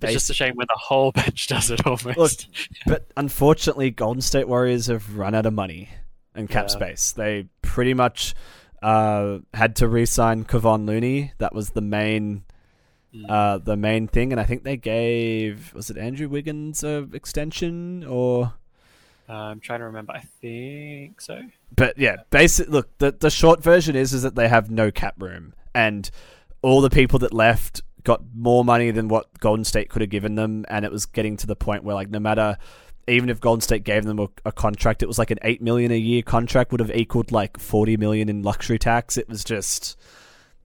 It's 0.02 0.12
just 0.12 0.30
a 0.30 0.34
shame 0.34 0.54
when 0.56 0.66
the 0.68 0.78
whole 0.78 1.12
bench 1.14 1.46
does 1.46 1.70
it 1.70 1.86
almost. 1.86 2.16
Look, 2.16 2.32
but 2.86 3.06
unfortunately, 3.16 3.90
Golden 3.90 4.22
State 4.22 4.48
Warriors 4.48 4.86
have 4.86 5.16
run 5.16 5.34
out 5.34 5.46
of 5.46 5.52
money 5.52 5.90
and 6.34 6.48
cap 6.48 6.64
yeah. 6.64 6.68
space. 6.68 7.12
They 7.12 7.46
pretty 7.62 7.94
much 7.94 8.34
uh, 8.82 9.38
had 9.52 9.76
to 9.76 9.88
re-sign 9.88 10.44
Kevon 10.44 10.86
Looney. 10.86 11.32
That 11.38 11.54
was 11.54 11.70
the 11.70 11.82
main, 11.82 12.44
mm. 13.14 13.24
uh, 13.28 13.58
the 13.58 13.76
main 13.76 14.08
thing, 14.08 14.32
and 14.32 14.40
I 14.40 14.44
think 14.44 14.64
they 14.64 14.76
gave 14.76 15.72
was 15.74 15.90
it 15.90 15.98
Andrew 15.98 16.28
Wiggins 16.28 16.84
a 16.84 17.08
extension 17.12 18.04
or. 18.04 18.54
Uh, 19.30 19.34
I'm 19.34 19.60
trying 19.60 19.78
to 19.78 19.84
remember. 19.84 20.12
I 20.12 20.22
think 20.40 21.20
so. 21.20 21.40
But 21.76 21.96
yeah, 21.96 22.16
basic. 22.30 22.68
Look, 22.68 22.98
the 22.98 23.12
the 23.12 23.30
short 23.30 23.62
version 23.62 23.94
is 23.94 24.12
is 24.12 24.22
that 24.22 24.34
they 24.34 24.48
have 24.48 24.70
no 24.70 24.90
cap 24.90 25.14
room, 25.18 25.54
and 25.72 26.10
all 26.62 26.80
the 26.80 26.90
people 26.90 27.20
that 27.20 27.32
left 27.32 27.82
got 28.02 28.22
more 28.34 28.64
money 28.64 28.90
than 28.90 29.06
what 29.06 29.38
Golden 29.38 29.64
State 29.64 29.88
could 29.88 30.02
have 30.02 30.10
given 30.10 30.34
them, 30.34 30.64
and 30.68 30.84
it 30.84 30.90
was 30.90 31.06
getting 31.06 31.36
to 31.36 31.46
the 31.46 31.54
point 31.54 31.84
where 31.84 31.94
like 31.94 32.10
no 32.10 32.18
matter 32.18 32.56
even 33.06 33.28
if 33.28 33.40
Golden 33.40 33.60
State 33.60 33.84
gave 33.84 34.04
them 34.04 34.18
a, 34.18 34.28
a, 34.44 34.52
contract, 34.52 35.02
it 35.02 35.06
was 35.06 35.18
like 35.18 35.30
an 35.30 35.38
eight 35.42 35.62
million 35.62 35.90
a 35.90 35.98
year 35.98 36.22
contract 36.22 36.70
would 36.70 36.80
have 36.80 36.90
equaled 36.90 37.30
like 37.30 37.56
forty 37.58 37.96
million 37.96 38.28
in 38.28 38.42
luxury 38.42 38.80
tax. 38.80 39.16
It 39.16 39.28
was 39.28 39.44
just 39.44 39.96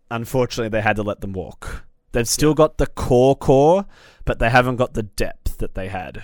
unfortunately 0.09 0.69
they 0.69 0.81
had 0.81 0.95
to 0.95 1.03
let 1.03 1.21
them 1.21 1.33
walk. 1.33 1.85
They've 2.13 2.27
still 2.27 2.51
yeah. 2.51 2.55
got 2.55 2.77
the 2.79 2.87
core 2.87 3.35
core, 3.35 3.85
but 4.23 4.39
they 4.39 4.49
haven't 4.49 4.77
got 4.77 4.95
the 4.95 5.03
depth 5.03 5.57
that 5.57 5.75
they 5.75 5.89
had. 5.89 6.23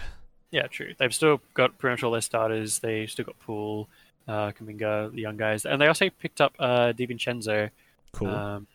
Yeah, 0.52 0.68
true. 0.68 0.94
They've 0.98 1.14
still 1.14 1.42
got 1.54 1.78
pretty 1.78 1.94
much 1.94 2.04
all 2.04 2.12
their 2.12 2.22
starters. 2.22 2.80
They 2.80 3.08
still 3.08 3.26
got 3.26 3.40
Poole, 3.40 3.88
uh, 4.28 4.52
Kuminga, 4.52 5.12
the 5.14 5.22
young 5.22 5.38
guys, 5.38 5.66
and 5.66 5.82
they 5.82 5.88
also 5.88 6.10
picked 6.10 6.42
up 6.42 6.54
uh, 6.60 6.94
DiVincenzo. 6.94 7.70
Cool. 8.12 8.30
Um, 8.30 8.68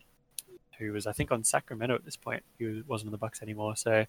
who 0.79 0.93
was 0.93 1.07
I 1.07 1.13
think 1.13 1.33
on 1.33 1.45
Sacramento 1.45 1.95
at 1.95 2.05
this 2.05 2.17
point. 2.17 2.43
He 2.59 2.83
wasn't 2.87 3.09
in 3.09 3.13
the 3.13 3.19
Bucks 3.19 3.43
anymore. 3.43 3.77
So, 3.77 4.07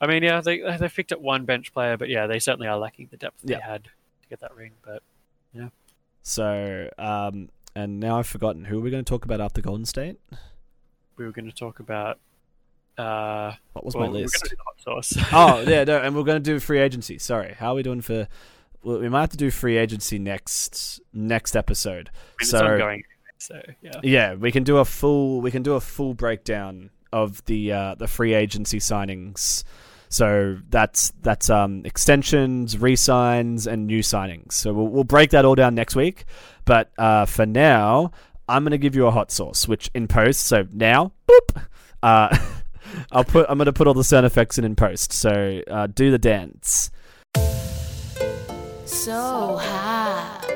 I 0.00 0.06
mean, 0.06 0.22
yeah, 0.22 0.40
they 0.40 0.60
they 0.60 0.88
picked 0.88 1.12
up 1.12 1.20
one 1.20 1.44
bench 1.44 1.72
player, 1.72 1.96
but 1.96 2.08
yeah, 2.08 2.26
they 2.26 2.38
certainly 2.38 2.68
are 2.68 2.78
lacking 2.78 3.08
the 3.10 3.16
depth 3.16 3.42
they 3.42 3.54
had 3.54 3.84
to 3.84 3.90
get 4.28 4.40
that 4.40 4.54
ring. 4.54 4.72
But 4.82 5.02
yeah. 5.52 5.68
So, 6.22 6.90
um, 6.98 7.48
and 7.74 8.00
now 8.00 8.18
I've 8.18 8.26
forgotten 8.26 8.66
who 8.66 8.76
we're 8.76 8.84
we 8.84 8.90
going 8.90 9.04
to 9.04 9.08
talk 9.08 9.24
about 9.24 9.40
after 9.40 9.60
Golden 9.60 9.86
State. 9.86 10.18
We 11.16 11.24
were 11.24 11.32
going 11.32 11.50
to 11.50 11.56
talk 11.56 11.80
about. 11.80 12.18
Uh, 12.98 13.54
what 13.72 13.84
was 13.84 13.94
well, 13.94 14.06
my 14.06 14.12
list? 14.12 14.54
Oh 15.32 15.60
yeah, 15.68 15.84
no, 15.84 15.98
and 15.98 16.16
we're 16.16 16.24
going 16.24 16.42
to 16.42 16.50
do 16.50 16.58
free 16.58 16.80
agency. 16.80 17.18
Sorry, 17.18 17.54
how 17.56 17.72
are 17.72 17.74
we 17.74 17.82
doing 17.82 18.00
for? 18.00 18.26
Well, 18.82 18.98
we 18.98 19.08
might 19.08 19.20
have 19.20 19.30
to 19.30 19.36
do 19.36 19.50
free 19.50 19.76
agency 19.76 20.18
next 20.18 21.00
next 21.12 21.54
episode. 21.54 22.10
I 22.40 22.42
mean, 22.42 22.50
so 22.50 22.66
ongoing 22.66 23.04
so 23.38 23.60
yeah, 23.82 24.00
yeah, 24.02 24.34
we 24.34 24.50
can 24.52 24.64
do 24.64 24.78
a 24.78 24.84
full 24.84 25.40
we 25.40 25.50
can 25.50 25.62
do 25.62 25.74
a 25.74 25.80
full 25.80 26.14
breakdown 26.14 26.90
of 27.12 27.44
the 27.44 27.72
uh, 27.72 27.94
the 27.94 28.06
free 28.06 28.34
agency 28.34 28.78
signings. 28.78 29.64
So 30.08 30.58
that's 30.68 31.12
that's 31.22 31.48
um, 31.50 31.82
extensions, 31.84 32.76
resigns, 32.76 33.66
and 33.66 33.86
new 33.86 34.00
signings. 34.00 34.52
So 34.52 34.72
we'll, 34.72 34.88
we'll 34.88 35.04
break 35.04 35.30
that 35.30 35.44
all 35.44 35.54
down 35.54 35.74
next 35.74 35.94
week. 35.94 36.24
But 36.64 36.90
uh, 36.98 37.26
for 37.26 37.46
now, 37.46 38.10
I'm 38.48 38.64
going 38.64 38.72
to 38.72 38.78
give 38.78 38.96
you 38.96 39.06
a 39.06 39.10
hot 39.10 39.30
sauce, 39.30 39.68
which 39.68 39.90
in 39.94 40.08
post. 40.08 40.40
So 40.42 40.66
now, 40.72 41.12
boop. 41.28 41.64
Uh, 42.02 42.36
I'll 43.12 43.24
put. 43.24 43.46
I'm 43.48 43.58
going 43.58 43.66
to 43.66 43.72
put 43.72 43.86
all 43.86 43.94
the 43.94 44.04
sound 44.04 44.26
effects 44.26 44.58
in 44.58 44.64
in 44.64 44.76
post. 44.76 45.12
So 45.12 45.62
uh, 45.68 45.86
do 45.88 46.10
the 46.10 46.18
dance. 46.18 46.90
So 48.84 49.58
hot 49.60 50.46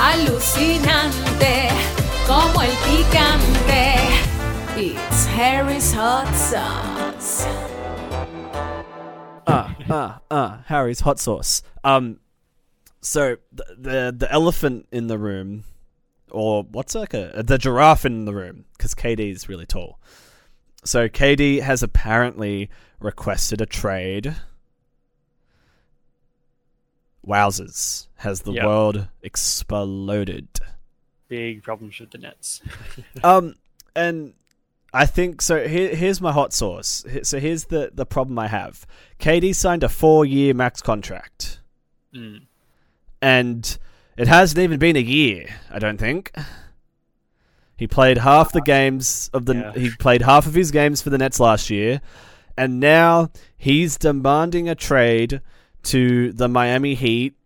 alucinante 0.00 1.68
como 2.26 2.60
el 2.60 2.74
picante. 2.86 3.98
It's 4.76 5.26
Harry's 5.26 5.92
hot 5.92 6.32
sauce. 6.34 7.44
Ah, 9.46 9.76
ah, 9.90 10.20
ah, 10.30 10.62
Harry's 10.66 11.00
hot 11.00 11.18
sauce. 11.18 11.62
Um, 11.84 12.20
so 13.02 13.36
the, 13.52 13.64
the 13.76 14.14
the 14.16 14.32
elephant 14.32 14.86
in 14.90 15.08
the 15.08 15.18
room, 15.18 15.64
or 16.30 16.62
what's 16.62 16.94
like 16.94 17.12
a 17.12 17.42
the 17.44 17.58
giraffe 17.58 18.06
in 18.06 18.24
the 18.24 18.34
room, 18.34 18.64
because 18.76 18.94
KD 18.94 19.32
is 19.32 19.48
really 19.48 19.66
tall. 19.66 20.00
So 20.84 21.08
KD 21.08 21.60
has 21.60 21.82
apparently 21.82 22.70
requested 23.00 23.60
a 23.60 23.66
trade 23.66 24.36
Wowzers. 27.26 28.08
Has 28.16 28.42
the 28.42 28.52
yep. 28.52 28.66
world 28.66 29.08
exploded? 29.22 30.48
Big 31.28 31.62
problems 31.62 31.98
with 32.00 32.10
the 32.10 32.18
Nets. 32.18 32.60
um, 33.24 33.54
and 33.94 34.34
I 34.92 35.06
think 35.06 35.42
so. 35.42 35.66
Here, 35.66 35.94
here's 35.94 36.20
my 36.20 36.32
hot 36.32 36.52
sauce. 36.52 37.04
So 37.22 37.38
here's 37.38 37.66
the 37.66 37.90
the 37.94 38.06
problem 38.06 38.38
I 38.38 38.48
have. 38.48 38.86
KD 39.18 39.54
signed 39.54 39.84
a 39.84 39.88
four 39.88 40.24
year 40.24 40.54
max 40.54 40.82
contract, 40.82 41.60
mm. 42.14 42.42
and 43.22 43.78
it 44.16 44.26
hasn't 44.26 44.58
even 44.58 44.78
been 44.78 44.96
a 44.96 45.00
year. 45.00 45.46
I 45.70 45.78
don't 45.78 45.98
think. 45.98 46.32
He 47.80 47.86
played 47.86 48.18
half 48.18 48.52
the 48.52 48.60
games 48.60 49.30
of 49.32 49.46
the. 49.46 49.54
Yeah. 49.54 49.72
He 49.72 49.90
played 49.90 50.20
half 50.20 50.46
of 50.46 50.52
his 50.52 50.70
games 50.70 51.00
for 51.00 51.08
the 51.08 51.16
Nets 51.16 51.40
last 51.40 51.70
year, 51.70 52.02
and 52.54 52.78
now 52.78 53.30
he's 53.56 53.96
demanding 53.96 54.68
a 54.68 54.74
trade 54.74 55.40
to 55.84 56.30
the 56.34 56.46
Miami 56.46 56.94
Heat 56.94 57.38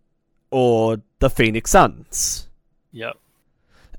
or 0.51 0.97
the 1.19 1.29
Phoenix 1.29 1.71
Suns. 1.71 2.49
Yep. 2.91 3.17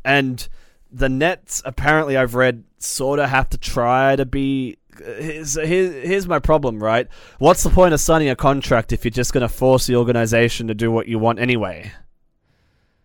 And 0.05 0.47
the 0.93 1.09
Nets, 1.09 1.63
apparently, 1.65 2.19
I've 2.19 2.35
read, 2.35 2.65
sort 2.77 3.19
of 3.19 3.31
have 3.31 3.49
to 3.49 3.57
try 3.57 4.15
to 4.15 4.27
be. 4.27 4.77
Here's, 4.99 5.55
here's, 5.55 6.07
here's 6.07 6.29
my 6.29 6.39
problem, 6.39 6.83
right? 6.83 7.09
What's 7.39 7.63
the 7.63 7.71
point 7.71 7.95
of 7.95 8.01
signing 8.01 8.29
a 8.29 8.37
contract 8.37 8.93
if 8.93 9.07
you're 9.07 9.11
just 9.11 9.33
going 9.33 9.41
to 9.41 9.49
force 9.49 9.87
the 9.87 9.97
organization 9.97 10.69
to 10.69 10.75
do 10.75 10.91
what 10.91 11.09
you 11.09 11.19
want 11.19 11.39
anyway? 11.39 11.93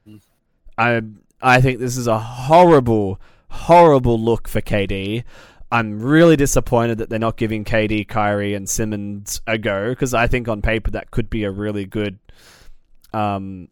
Mm. 0.05 0.19
I 0.77 1.01
I 1.41 1.61
think 1.61 1.79
this 1.79 1.97
is 1.97 2.07
a 2.07 2.19
horrible, 2.19 3.19
horrible 3.49 4.19
look 4.19 4.47
for 4.47 4.61
KD. 4.61 5.23
I'm 5.71 6.01
really 6.01 6.35
disappointed 6.35 6.97
that 6.97 7.09
they're 7.09 7.19
not 7.19 7.37
giving 7.37 7.63
KD, 7.63 8.07
Kyrie, 8.07 8.53
and 8.53 8.69
Simmons 8.69 9.41
a 9.47 9.57
go 9.57 9.89
because 9.89 10.13
I 10.13 10.27
think 10.27 10.47
on 10.49 10.61
paper 10.61 10.91
that 10.91 11.11
could 11.11 11.29
be 11.29 11.45
a 11.45 11.51
really 11.51 11.85
good, 11.85 12.19
um, 13.13 13.69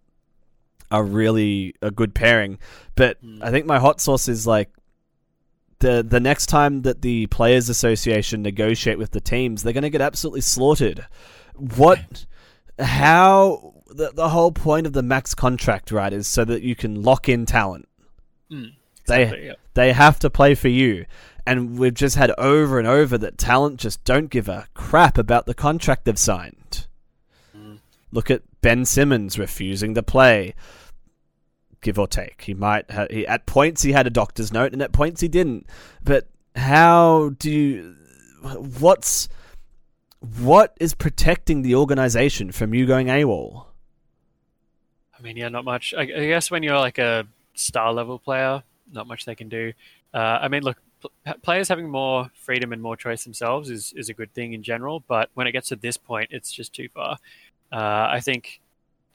a 0.90 1.04
really 1.04 1.76
a 1.82 1.92
good 1.92 2.16
pairing. 2.16 2.58
But 2.96 3.22
mm. 3.24 3.44
I 3.44 3.52
think 3.52 3.66
my 3.66 3.80
hot 3.80 4.00
sauce 4.00 4.30
is 4.30 4.48
like 4.48 4.70
the 5.80 6.06
the 6.08 6.22
next 6.22 6.46
time 6.48 6.84
that 6.84 7.02
the 7.02 7.28
players 7.28 7.68
association 7.68 8.42
negotiate 8.42 8.98
with 8.98 9.12
the 9.12 9.22
teams, 9.22 9.64
they're 9.64 9.74
going 9.74 9.84
to 9.84 9.90
get 9.90 10.02
absolutely 10.02 10.42
slaughtered. 10.42 11.06
What? 11.56 12.26
How? 12.78 13.74
The 14.00 14.12
the 14.14 14.30
whole 14.30 14.54
point 14.54 14.88
of 14.88 14.94
the 14.94 15.04
max 15.04 15.36
contract, 15.36 15.92
right, 15.92 16.14
is 16.14 16.26
so 16.26 16.46
that 16.46 16.64
you 16.64 16.74
can 16.74 17.04
lock 17.04 17.28
in 17.28 17.46
talent. 17.46 17.90
Mm, 18.50 18.72
exactly, 19.02 19.42
they 19.42 19.46
yeah. 19.48 19.54
they 19.74 19.92
have 19.92 20.20
to 20.20 20.30
play 20.30 20.56
for 20.56 20.70
you, 20.70 21.06
and 21.46 21.78
we've 21.78 21.94
just 21.94 22.16
had 22.16 22.32
over 22.38 22.80
and 22.80 22.88
over 22.88 23.18
that 23.18 23.38
talent 23.38 23.78
just 23.78 24.02
don't 24.06 24.30
give 24.30 24.48
a 24.48 24.70
crap 24.74 25.18
about 25.18 25.48
the 25.48 25.54
contract 25.54 26.06
they've 26.06 26.18
signed. 26.18 26.88
Mm. 27.54 27.80
Look 28.14 28.32
at 28.32 28.44
Ben 28.62 28.86
Simmons 28.86 29.38
refusing 29.38 29.96
to 29.96 30.02
play 30.02 30.56
give 31.82 32.00
or 32.00 32.08
take. 32.08 32.44
He 32.44 32.54
might 32.54 32.90
ha- 32.90 33.08
he, 33.10 33.28
at 33.28 33.46
points 33.46 33.82
he 33.82 33.92
had 33.92 34.08
a 34.08 34.12
doctor's 34.12 34.54
note, 34.54 34.72
and 34.72 34.82
at 34.82 34.94
points 34.94 35.20
he 35.20 35.28
didn't. 35.28 35.68
But 36.02 36.30
how 36.56 37.32
do 37.38 37.52
you? 37.52 37.96
What's 38.80 39.28
what 40.22 40.78
is 40.80 40.94
protecting 40.94 41.64
the 41.64 41.76
organization 41.76 42.54
from 42.54 42.74
you 42.74 42.86
going 42.86 43.08
AWOL? 43.08 43.66
I 45.20 45.22
mean, 45.22 45.38
yeah, 45.38 45.50
not 45.50 45.66
much. 45.66 45.94
I, 45.98 46.02
I 46.02 46.06
guess 46.06 46.50
when 46.50 46.64
you're 46.64 46.80
like 46.80 46.98
a 46.98 47.28
star 47.54 47.92
level 47.92 48.20
player, 48.20 48.64
not 48.92 49.08
much 49.08 49.26
they 49.26 49.36
can 49.36 49.50
do. 49.50 49.74
Uh, 50.14 50.40
I 50.42 50.48
mean, 50.48 50.64
look, 50.64 50.78
players 51.42 51.68
having 51.68 51.90
more 51.90 52.32
freedom 52.34 52.72
and 52.74 52.82
more 52.82 52.96
choice 52.96 53.24
themselves 53.24 53.70
is 53.70 53.94
is 53.96 54.10
a 54.10 54.14
good 54.14 54.34
thing 54.34 54.54
in 54.54 54.64
general. 54.64 55.04
But 55.08 55.30
when 55.34 55.48
it 55.48 55.52
gets 55.52 55.70
to 55.70 55.76
this 55.76 55.98
point, 55.98 56.30
it's 56.32 56.52
just 56.52 56.74
too 56.74 56.90
far. 56.94 57.18
Uh, 57.72 58.08
I 58.10 58.20
think, 58.22 58.62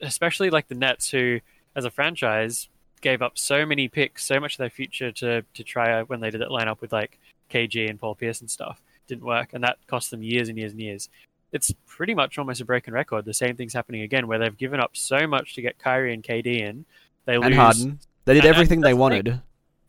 especially 0.01 0.51
like 0.51 0.69
the 0.69 0.75
Nets, 0.75 1.11
who 1.11 1.41
as 1.75 1.85
a 1.85 1.91
franchise 1.91 2.69
gave 3.01 3.23
up 3.23 3.39
so 3.39 3.67
many 3.67 3.89
picks, 3.89 4.25
so 4.25 4.39
much 4.41 4.55
of 4.55 4.59
their 4.59 4.71
future 4.71 5.11
to 5.13 5.43
to 5.55 5.65
try 5.65 6.03
when 6.03 6.21
they 6.21 6.31
did 6.31 6.41
that 6.41 6.49
lineup 6.49 6.81
with 6.81 6.93
like 6.93 7.19
KG 7.51 7.89
and 7.89 7.99
Paul 7.99 8.15
Pierce 8.15 8.41
and 8.41 8.51
stuff. 8.51 8.81
Didn't 9.07 9.25
work, 9.25 9.51
and 9.53 9.65
that 9.65 9.79
cost 9.87 10.11
them 10.11 10.23
years 10.23 10.49
and 10.49 10.59
years 10.59 10.73
and 10.73 10.81
years. 10.81 11.09
It's 11.55 11.73
pretty 11.87 12.15
much 12.15 12.37
almost 12.37 12.61
a 12.61 12.65
broken 12.65 12.93
record. 12.93 13.25
The 13.25 13.33
same 13.33 13.57
thing's 13.57 13.73
happening 13.73 14.03
again, 14.03 14.27
where 14.27 14.39
they've 14.39 14.57
given 14.57 14.81
up 14.81 14.97
so 14.97 15.27
much 15.27 15.55
to 15.55 15.63
get 15.63 15.79
Kyrie 15.79 16.13
and 16.13 16.23
KD 16.23 16.61
in. 16.61 16.85
They 17.25 17.37
and 17.37 17.55
Harden. 17.55 18.01
They 18.27 18.35
did 18.35 18.45
everything 18.45 18.81
they 18.81 18.93
wanted. 18.93 19.41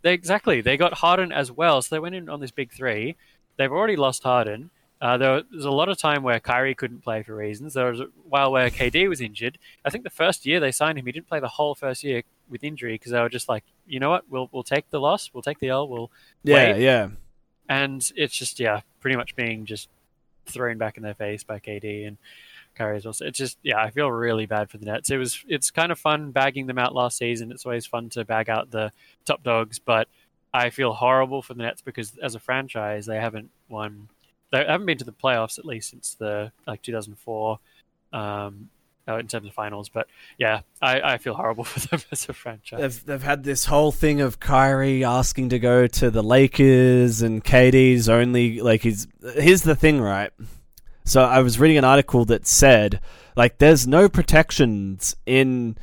They, 0.02 0.14
exactly. 0.14 0.62
They 0.62 0.78
got 0.78 0.94
Harden 0.94 1.32
as 1.32 1.52
well, 1.52 1.82
so 1.82 1.96
they 1.96 2.00
went 2.00 2.16
in 2.16 2.30
on 2.30 2.40
this 2.40 2.52
big 2.52 2.72
three. 2.72 3.16
They've 3.58 3.72
already 3.72 3.96
lost 3.96 4.24
Harden. 4.24 4.70
Uh, 5.02 5.18
there 5.18 5.42
was 5.52 5.66
a 5.66 5.72
lot 5.72 5.90
of 5.90 5.98
time 5.98 6.24
where 6.24 6.40
Kyrie 6.40 6.76
couldn't 6.76 7.04
play 7.04 7.22
for 7.24 7.36
reasons. 7.36 7.74
There 7.74 7.92
was 7.92 8.00
a 8.00 8.08
while 8.30 8.52
where 8.52 8.70
KD 8.70 9.10
was 9.10 9.20
injured. 9.20 9.58
I 9.84 9.90
think 9.90 10.04
the 10.04 10.10
first 10.10 10.46
year 10.46 10.60
they 10.60 10.72
signed 10.72 10.98
him, 10.98 11.06
he 11.06 11.12
didn't 11.12 11.28
play 11.28 11.40
the 11.40 11.48
whole 11.48 11.76
first 11.76 12.04
year 12.04 12.24
with 12.50 12.64
injury 12.64 12.94
because 12.94 13.12
they 13.12 13.20
were 13.20 13.30
just 13.30 13.50
like, 13.50 13.64
you 13.88 14.00
know 14.00 14.10
what, 14.10 14.24
we'll 14.30 14.50
we'll 14.52 14.64
take 14.64 14.90
the 14.92 15.00
loss, 15.00 15.32
we'll 15.34 15.44
take 15.44 15.60
the 15.60 15.70
L, 15.70 15.88
we'll 15.88 16.12
yeah 16.44 16.74
wait. 16.74 16.82
yeah. 16.82 17.10
And 17.68 18.08
it's 18.16 18.36
just 18.36 18.60
yeah, 18.60 18.82
pretty 19.02 19.18
much 19.18 19.36
being 19.36 19.66
just 19.66 19.90
thrown 20.46 20.78
back 20.78 20.98
in 20.98 21.04
their 21.04 21.14
face 21.14 21.44
by 21.44 21.60
KD 21.60 22.08
and 22.08 22.18
Kyrie 22.76 22.98
as 22.98 23.06
well. 23.06 23.14
So 23.14 23.26
it's 23.26 23.38
just 23.38 23.58
yeah, 23.64 23.80
I 23.80 23.90
feel 23.90 24.12
really 24.12 24.46
bad 24.46 24.70
for 24.70 24.78
the 24.78 24.86
Nets. 24.86 25.10
It 25.10 25.18
was 25.18 25.44
it's 25.48 25.72
kind 25.72 25.92
of 25.92 26.00
fun 26.00 26.32
bagging 26.32 26.68
them 26.68 26.78
out 26.78 26.94
last 26.94 27.18
season. 27.18 27.52
It's 27.52 27.66
always 27.66 27.86
fun 27.86 28.10
to 28.10 28.26
bag 28.26 28.50
out 28.50 28.72
the 28.72 28.92
top 29.26 29.44
dogs, 29.44 29.80
but 29.80 30.08
I 30.54 30.70
feel 30.70 30.94
horrible 30.94 31.42
for 31.42 31.54
the 31.54 31.64
Nets 31.64 31.82
because 31.82 32.18
as 32.22 32.36
a 32.36 32.40
franchise 32.40 33.06
they 33.06 33.18
haven't 33.18 33.50
won 33.70 34.10
they 34.52 34.64
haven't 34.64 34.86
been 34.86 34.98
to 35.00 35.04
the 35.04 35.12
playoffs 35.12 35.60
at 35.60 35.66
least 35.66 35.90
since 35.90 36.14
the 36.16 36.52
like 36.66 36.82
2004 36.82 37.60
um, 38.14 38.70
uh, 39.08 39.18
in 39.18 39.28
terms 39.28 39.48
of 39.48 39.54
finals. 39.54 39.90
But 39.90 40.08
yeah, 40.38 40.62
I, 40.82 41.02
I 41.02 41.18
feel 41.18 41.34
horrible 41.34 41.64
for 41.64 41.80
them 41.88 42.02
as 42.12 42.28
a 42.30 42.34
franchise. 42.34 42.80
They've 42.80 43.06
they've 43.06 43.24
had 43.24 43.44
this 43.44 43.66
whole 43.66 43.92
thing 43.92 44.22
of 44.22 44.40
Kyrie 44.40 45.04
asking 45.04 45.50
to 45.50 45.60
go 45.60 45.88
to 45.88 46.10
the 46.10 46.24
Lakers 46.24 47.22
and 47.22 47.44
KD's 47.44 48.10
only 48.10 48.62
like 48.62 48.82
he's 48.82 49.08
here's 49.36 49.64
the 49.64 49.76
thing, 49.76 50.02
right? 50.02 50.32
So 51.04 51.22
I 51.22 51.40
was 51.40 51.60
reading 51.60 51.78
an 51.78 51.86
article 51.86 52.26
that 52.26 52.48
said 52.48 53.00
like 53.36 53.58
there's 53.60 53.88
no 53.88 54.10
protections 54.10 55.16
in 55.26 55.78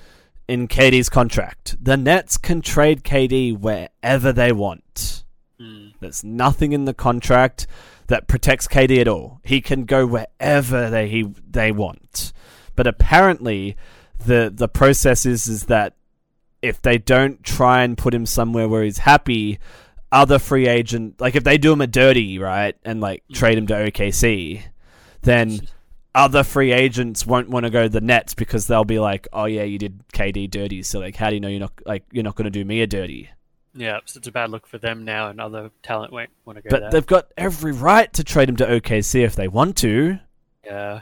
in 0.49 0.69
KD's 0.69 1.09
contract. 1.09 1.77
The 1.83 1.97
Nets 1.97 2.37
can 2.37 2.61
trade 2.61 3.05
KD 3.05 3.59
wherever 3.59 4.33
they 4.33 4.53
want. 4.53 5.25
Mm. 5.61 5.95
There's 6.01 6.25
nothing 6.25 6.73
in 6.73 6.85
the 6.85 6.95
contract 6.95 7.67
that 8.09 8.27
protects 8.27 8.67
KD 8.67 9.01
at 9.01 9.09
all. 9.09 9.41
He 9.45 9.61
can 9.61 9.85
go 9.85 10.07
wherever 10.07 10.91
they 10.91 11.09
he, 11.09 11.33
they 11.49 11.73
want. 11.73 12.33
But 12.75 12.87
apparently, 12.87 13.77
the 14.25 14.53
the 14.55 14.69
process 14.69 15.27
is 15.27 15.47
is 15.47 15.65
that 15.65 15.95
if 16.61 16.81
they 16.81 16.99
don't 16.99 17.43
try 17.43 17.83
and 17.83 17.99
put 17.99 18.15
him 18.15 18.27
somewhere 18.27 18.69
where 18.69 18.85
he's 18.85 18.99
happy, 18.99 19.59
other 20.11 20.39
free 20.39 20.69
agent 20.69 21.21
like 21.21 21.35
if 21.35 21.45
they 21.45 21.59
do 21.59 21.73
him 21.73 21.81
a 21.81 21.87
dirty 21.87 22.39
right 22.39 22.77
and 22.85 23.01
like 23.01 23.25
mm. 23.31 23.35
trade 23.35 23.59
him 23.59 23.67
to 23.67 23.75
OKC, 23.75 24.63
then 25.23 25.61
other 26.15 26.45
free 26.45 26.73
agents 26.73 27.27
won't 27.27 27.49
want 27.49 27.65
to 27.65 27.71
go 27.71 27.85
to 27.85 27.89
the 27.89 28.01
Nets 28.01 28.35
because 28.35 28.67
they'll 28.67 28.85
be 28.85 28.99
like, 28.99 29.27
oh 29.33 29.47
yeah, 29.47 29.63
you 29.63 29.79
did 29.79 30.03
KD 30.13 30.51
dirty, 30.51 30.83
so 30.83 31.01
like 31.01 31.17
how 31.17 31.29
do 31.29 31.35
you 31.35 31.41
know 31.41 31.49
you're 31.49 31.61
not 31.61 31.73
like 31.87 32.05
you're 32.13 32.25
not 32.25 32.37
going 32.37 32.45
to 32.45 32.51
do 32.51 32.65
me 32.65 32.83
a 32.83 32.87
dirty? 32.87 33.31
Yeah, 33.75 34.01
so 34.05 34.19
it's 34.19 34.29
a 34.29 34.33
bad 34.33 34.51
look 34.51 34.67
for 34.67 34.77
them 34.77 35.05
now, 35.05 35.29
and 35.29 35.41
other 35.41 35.71
talent 35.83 36.13
won't 36.13 36.31
want 36.45 36.59
to 36.59 36.63
go 36.63 36.69
but 36.69 36.81
there. 36.81 36.91
they've 36.91 37.07
got 37.07 37.33
every 37.37 37.73
right 37.73 38.13
to 38.13 38.23
trade 38.23 38.49
him 38.49 38.57
to 38.57 38.67
OKC 38.67 39.25
if 39.25 39.35
they 39.35 39.49
want 39.49 39.77
to. 39.79 40.19
Yeah. 40.65 41.01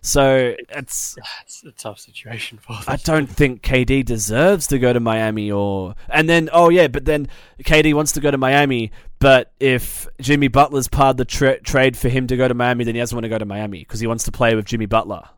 So 0.00 0.54
it's 0.68 1.16
it's 1.42 1.64
a 1.64 1.72
tough 1.72 1.98
situation 1.98 2.58
for 2.58 2.74
them. 2.74 2.84
I 2.86 2.96
don't 2.96 3.26
think 3.26 3.62
KD 3.62 4.04
deserves 4.04 4.68
to 4.68 4.78
go 4.78 4.92
to 4.92 5.00
Miami 5.00 5.50
or 5.50 5.94
and 6.08 6.28
then 6.28 6.48
oh 6.52 6.68
yeah, 6.68 6.88
but 6.88 7.04
then 7.04 7.28
KD 7.62 7.94
wants 7.94 8.12
to 8.12 8.20
go 8.20 8.30
to 8.30 8.38
Miami, 8.38 8.92
but 9.18 9.52
if 9.58 10.06
Jimmy 10.20 10.48
Butler's 10.48 10.88
part 10.88 11.10
of 11.10 11.16
the 11.16 11.24
tra- 11.24 11.60
trade 11.60 11.96
for 11.96 12.08
him 12.08 12.26
to 12.28 12.36
go 12.36 12.46
to 12.46 12.54
Miami, 12.54 12.84
then 12.84 12.94
he 12.94 13.00
doesn't 13.00 13.14
want 13.14 13.24
to 13.24 13.28
go 13.28 13.38
to 13.38 13.44
Miami 13.44 13.80
because 13.80 14.00
he 14.00 14.06
wants 14.06 14.24
to 14.24 14.32
play 14.32 14.54
with 14.54 14.66
Jimmy 14.66 14.86
Butler. 14.86 15.28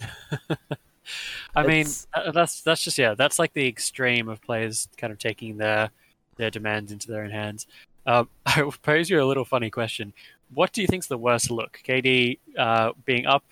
I 1.54 1.66
mean, 1.66 1.86
that's 2.32 2.60
that's 2.60 2.82
just 2.82 2.98
yeah, 2.98 3.14
that's 3.14 3.38
like 3.38 3.54
the 3.54 3.66
extreme 3.66 4.28
of 4.28 4.42
players 4.42 4.88
kind 4.96 5.12
of 5.12 5.18
taking 5.18 5.56
their 5.56 5.90
their 6.36 6.50
demands 6.50 6.92
into 6.92 7.08
their 7.08 7.22
own 7.24 7.30
hands. 7.30 7.66
Um, 8.06 8.28
I 8.46 8.62
will 8.62 8.74
pose 8.82 9.08
you 9.08 9.22
a 9.22 9.24
little 9.24 9.44
funny 9.44 9.70
question. 9.70 10.12
What 10.54 10.72
do 10.72 10.82
you 10.82 10.86
think's 10.86 11.06
the 11.06 11.18
worst 11.18 11.50
look? 11.50 11.80
KD 11.86 12.38
uh, 12.58 12.92
being 13.06 13.26
up 13.26 13.44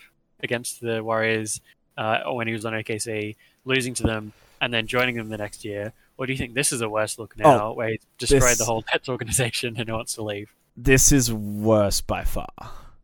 against 0.42 0.80
the 0.80 1.02
Warriors 1.02 1.60
uh, 1.96 2.20
when 2.32 2.46
he 2.46 2.52
was 2.52 2.64
on 2.64 2.72
OKC, 2.72 3.36
losing 3.64 3.94
to 3.94 4.02
them, 4.02 4.32
and 4.60 4.72
then 4.72 4.86
joining 4.86 5.16
them 5.16 5.28
the 5.28 5.38
next 5.38 5.64
year, 5.64 5.92
or 6.16 6.26
do 6.26 6.32
you 6.32 6.38
think 6.38 6.54
this 6.54 6.72
is 6.72 6.80
a 6.80 6.88
worse 6.88 7.18
look 7.18 7.36
now, 7.38 7.68
oh, 7.68 7.72
where 7.72 7.90
he's 7.90 8.06
destroyed 8.18 8.42
this, 8.42 8.58
the 8.58 8.64
whole 8.64 8.84
Nets 8.92 9.08
organization 9.08 9.76
and 9.78 9.90
wants 9.90 10.14
to 10.14 10.22
leave? 10.22 10.54
This 10.76 11.12
is 11.12 11.32
worse 11.32 12.00
by 12.00 12.24
far 12.24 12.48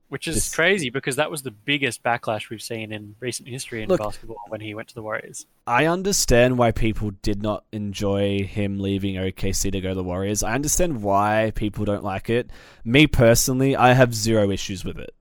which 0.09 0.29
is 0.29 0.55
crazy 0.55 0.91
because 0.91 1.17
that 1.17 1.31
was 1.31 1.43
the 1.43 1.51
biggest 1.51 2.03
backlash 2.03 2.49
we've 2.49 2.63
seen 2.63 2.93
in 2.93 3.17
recent 3.19 3.49
history 3.49 3.83
in 3.83 3.89
Look, 3.89 4.01
basketball 4.01 4.37
when 4.49 4.61
he 4.61 4.75
went 4.75 4.89
to 4.89 4.95
the 4.95 5.03
Warriors. 5.03 5.47
I 5.67 5.87
understand 5.87 6.59
why 6.59 6.71
people 6.71 7.11
did 7.23 7.43
not 7.43 7.65
enjoy 7.73 8.45
him 8.45 8.79
leaving 8.79 9.17
OKC 9.17 9.73
to 9.73 9.81
go 9.81 9.91
to 9.91 9.95
the 9.95 10.05
Warriors. 10.05 10.43
I 10.43 10.55
understand 10.55 11.03
why 11.03 11.53
people 11.55 11.85
don't 11.85 12.05
like 12.05 12.31
it. 12.31 12.51
Me 12.85 13.07
personally, 13.07 13.75
I 13.75 13.95
have 13.95 14.15
zero 14.15 14.51
issues 14.51 14.85
with 14.85 14.99
it. 14.99 15.15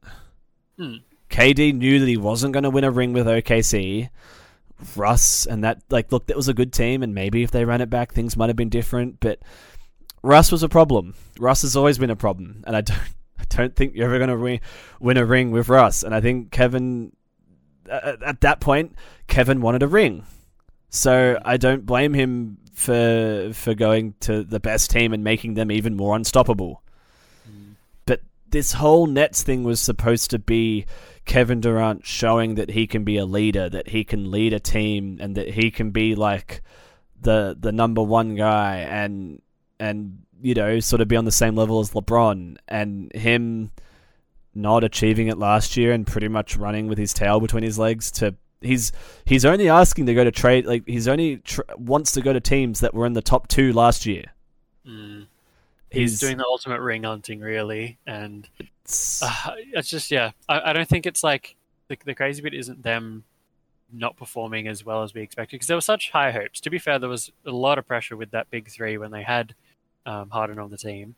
Hmm. 0.77 0.97
KD 1.29 1.73
knew 1.73 1.99
that 1.99 2.07
he 2.07 2.17
wasn't 2.17 2.53
going 2.53 2.63
to 2.63 2.69
win 2.69 2.83
a 2.83 2.91
ring 2.91 3.13
with 3.13 3.27
OKC. 3.27 4.09
Russ 4.95 5.45
and 5.45 5.63
that, 5.63 5.81
like, 5.89 6.11
look, 6.11 6.27
that 6.27 6.35
was 6.35 6.49
a 6.49 6.53
good 6.53 6.73
team, 6.73 7.01
and 7.01 7.15
maybe 7.15 7.43
if 7.43 7.51
they 7.51 7.63
ran 7.63 7.81
it 7.81 7.89
back, 7.89 8.11
things 8.11 8.35
might 8.35 8.49
have 8.49 8.57
been 8.57 8.69
different. 8.69 9.19
But 9.19 9.39
Russ 10.21 10.51
was 10.51 10.63
a 10.63 10.69
problem. 10.69 11.15
Russ 11.39 11.61
has 11.61 11.75
always 11.75 11.97
been 11.97 12.09
a 12.09 12.15
problem, 12.15 12.63
and 12.67 12.75
I 12.75 12.81
don't 12.81 12.99
I 13.39 13.43
don't 13.49 13.75
think 13.75 13.95
you're 13.95 14.05
ever 14.05 14.17
going 14.17 14.29
to 14.29 14.37
win, 14.37 14.59
win 14.99 15.17
a 15.17 15.25
ring 15.25 15.51
with 15.51 15.69
Russ. 15.69 16.03
And 16.03 16.15
I 16.15 16.21
think 16.21 16.51
Kevin, 16.51 17.11
uh, 17.89 18.13
at 18.25 18.41
that 18.41 18.59
point, 18.59 18.95
Kevin 19.27 19.61
wanted 19.61 19.83
a 19.83 19.87
ring. 19.87 20.25
So 20.89 21.37
I 21.43 21.57
don't 21.57 21.85
blame 21.85 22.13
him 22.13 22.57
for 22.73 23.51
for 23.53 23.73
going 23.73 24.13
to 24.21 24.43
the 24.43 24.59
best 24.59 24.91
team 24.91 25.13
and 25.13 25.23
making 25.23 25.55
them 25.55 25.71
even 25.71 25.95
more 25.95 26.15
unstoppable. 26.15 26.81
Mm. 27.49 27.75
But 28.05 28.21
this 28.49 28.73
whole 28.73 29.07
Nets 29.07 29.43
thing 29.43 29.63
was 29.63 29.81
supposed 29.81 30.29
to 30.31 30.39
be 30.39 30.85
Kevin 31.25 31.59
Durant 31.59 32.05
showing 32.05 32.55
that 32.55 32.71
he 32.71 32.87
can 32.87 33.03
be 33.03 33.17
a 33.17 33.25
leader, 33.25 33.69
that 33.69 33.89
he 33.89 34.03
can 34.03 34.31
lead 34.31 34.53
a 34.53 34.59
team, 34.59 35.17
and 35.19 35.35
that 35.35 35.51
he 35.51 35.71
can 35.71 35.91
be 35.91 36.15
like 36.15 36.61
the 37.19 37.57
the 37.59 37.71
number 37.71 38.03
one 38.03 38.35
guy 38.35 38.77
and 38.77 39.41
and 39.79 40.19
you 40.41 40.53
know 40.53 40.79
sort 40.79 41.01
of 41.01 41.07
be 41.07 41.15
on 41.15 41.25
the 41.25 41.31
same 41.31 41.55
level 41.55 41.79
as 41.79 41.91
LeBron 41.91 42.57
and 42.67 43.11
him 43.13 43.71
not 44.53 44.83
achieving 44.83 45.27
it 45.27 45.37
last 45.37 45.75
year 45.75 45.91
and 45.91 46.07
pretty 46.07 46.27
much 46.27 46.55
running 46.55 46.87
with 46.87 46.97
his 46.97 47.13
tail 47.13 47.39
between 47.39 47.63
his 47.63 47.77
legs 47.79 48.11
to 48.11 48.35
he's 48.61 48.91
he's 49.25 49.43
only 49.43 49.69
asking 49.69 50.05
to 50.05 50.13
go 50.13 50.23
to 50.23 50.31
trade 50.31 50.65
like 50.65 50.83
he's 50.87 51.07
only 51.07 51.37
tr- 51.37 51.61
wants 51.77 52.11
to 52.13 52.21
go 52.21 52.31
to 52.31 52.39
teams 52.39 52.79
that 52.79 52.93
were 52.93 53.05
in 53.05 53.13
the 53.13 53.21
top 53.21 53.47
2 53.47 53.73
last 53.73 54.05
year. 54.05 54.25
Mm. 54.87 55.27
He's, 55.95 56.11
he's, 56.11 56.19
doing 56.19 56.37
the 56.37 56.45
ultimate 56.45 56.81
ring 56.81 57.03
hunting 57.03 57.39
really 57.39 57.97
and 58.05 58.47
it's, 58.59 59.21
uh, 59.23 59.55
it's 59.73 59.89
just 59.89 60.11
yeah 60.11 60.31
I, 60.47 60.71
I 60.71 60.73
don't 60.73 60.87
think 60.87 61.05
it's 61.05 61.23
like 61.23 61.55
the, 61.87 61.97
the 62.05 62.15
crazy 62.15 62.41
bit 62.41 62.53
isn't 62.53 62.83
them 62.83 63.23
not 63.91 64.17
performing 64.17 64.67
as 64.67 64.85
well 64.85 65.03
as 65.03 65.13
we 65.13 65.21
expected 65.21 65.55
because 65.55 65.67
there 65.67 65.77
were 65.77 65.81
such 65.81 66.11
high 66.11 66.31
hopes. 66.31 66.59
To 66.61 66.69
be 66.69 66.79
fair, 66.79 66.99
there 66.99 67.09
was 67.09 67.31
a 67.45 67.51
lot 67.51 67.77
of 67.77 67.87
pressure 67.87 68.17
with 68.17 68.31
that 68.31 68.49
big 68.49 68.69
three 68.69 68.97
when 68.97 69.11
they 69.11 69.23
had 69.23 69.53
um, 70.05 70.29
Harden 70.29 70.59
on 70.59 70.69
the 70.69 70.77
team, 70.77 71.15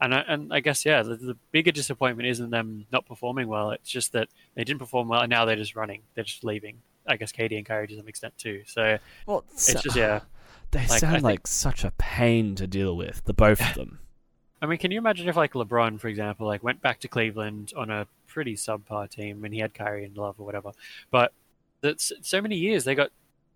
and 0.00 0.14
I, 0.14 0.20
and 0.20 0.52
I 0.52 0.60
guess 0.60 0.84
yeah, 0.84 1.02
the, 1.02 1.16
the, 1.16 1.36
bigger 1.50 1.72
disappointment 1.72 2.28
isn't 2.28 2.50
them 2.50 2.86
not 2.92 3.06
performing 3.06 3.48
well. 3.48 3.70
It's 3.70 3.90
just 3.90 4.12
that 4.12 4.28
they 4.54 4.64
didn't 4.64 4.78
perform 4.78 5.08
well, 5.08 5.22
and 5.22 5.30
now 5.30 5.44
they're 5.44 5.56
just 5.56 5.76
running. 5.76 6.02
They're 6.14 6.24
just 6.24 6.44
leaving. 6.44 6.78
I 7.06 7.16
guess 7.16 7.32
KD 7.32 7.56
and 7.56 7.66
Kyrie 7.66 7.86
to 7.88 7.96
some 7.96 8.08
extent 8.08 8.34
too. 8.36 8.62
So 8.66 8.98
well, 9.26 9.44
it's 9.52 9.82
just 9.82 9.96
yeah. 9.96 10.20
They 10.70 10.80
like, 10.80 11.00
sound 11.00 11.14
think, 11.14 11.24
like 11.24 11.46
such 11.46 11.82
a 11.82 11.92
pain 11.92 12.54
to 12.56 12.66
deal 12.66 12.94
with, 12.94 13.24
the 13.24 13.32
both 13.32 13.58
of 13.58 13.74
them. 13.74 14.00
I 14.60 14.66
mean, 14.66 14.78
can 14.78 14.90
you 14.90 14.98
imagine 14.98 15.28
if 15.28 15.36
like 15.36 15.52
LeBron, 15.52 16.00
for 16.00 16.08
example, 16.08 16.46
like 16.46 16.62
went 16.62 16.82
back 16.82 17.00
to 17.00 17.08
Cleveland 17.08 17.72
on 17.76 17.90
a 17.90 18.06
pretty 18.26 18.54
subpar 18.54 19.08
team 19.08 19.44
and 19.44 19.54
he 19.54 19.60
had 19.60 19.74
Kyrie 19.74 20.04
and 20.04 20.16
Love 20.16 20.36
or 20.38 20.46
whatever, 20.46 20.72
but 21.10 21.32
that 21.80 22.00
so 22.00 22.40
many 22.40 22.56
years 22.56 22.84
they 22.84 22.94
got 22.94 23.10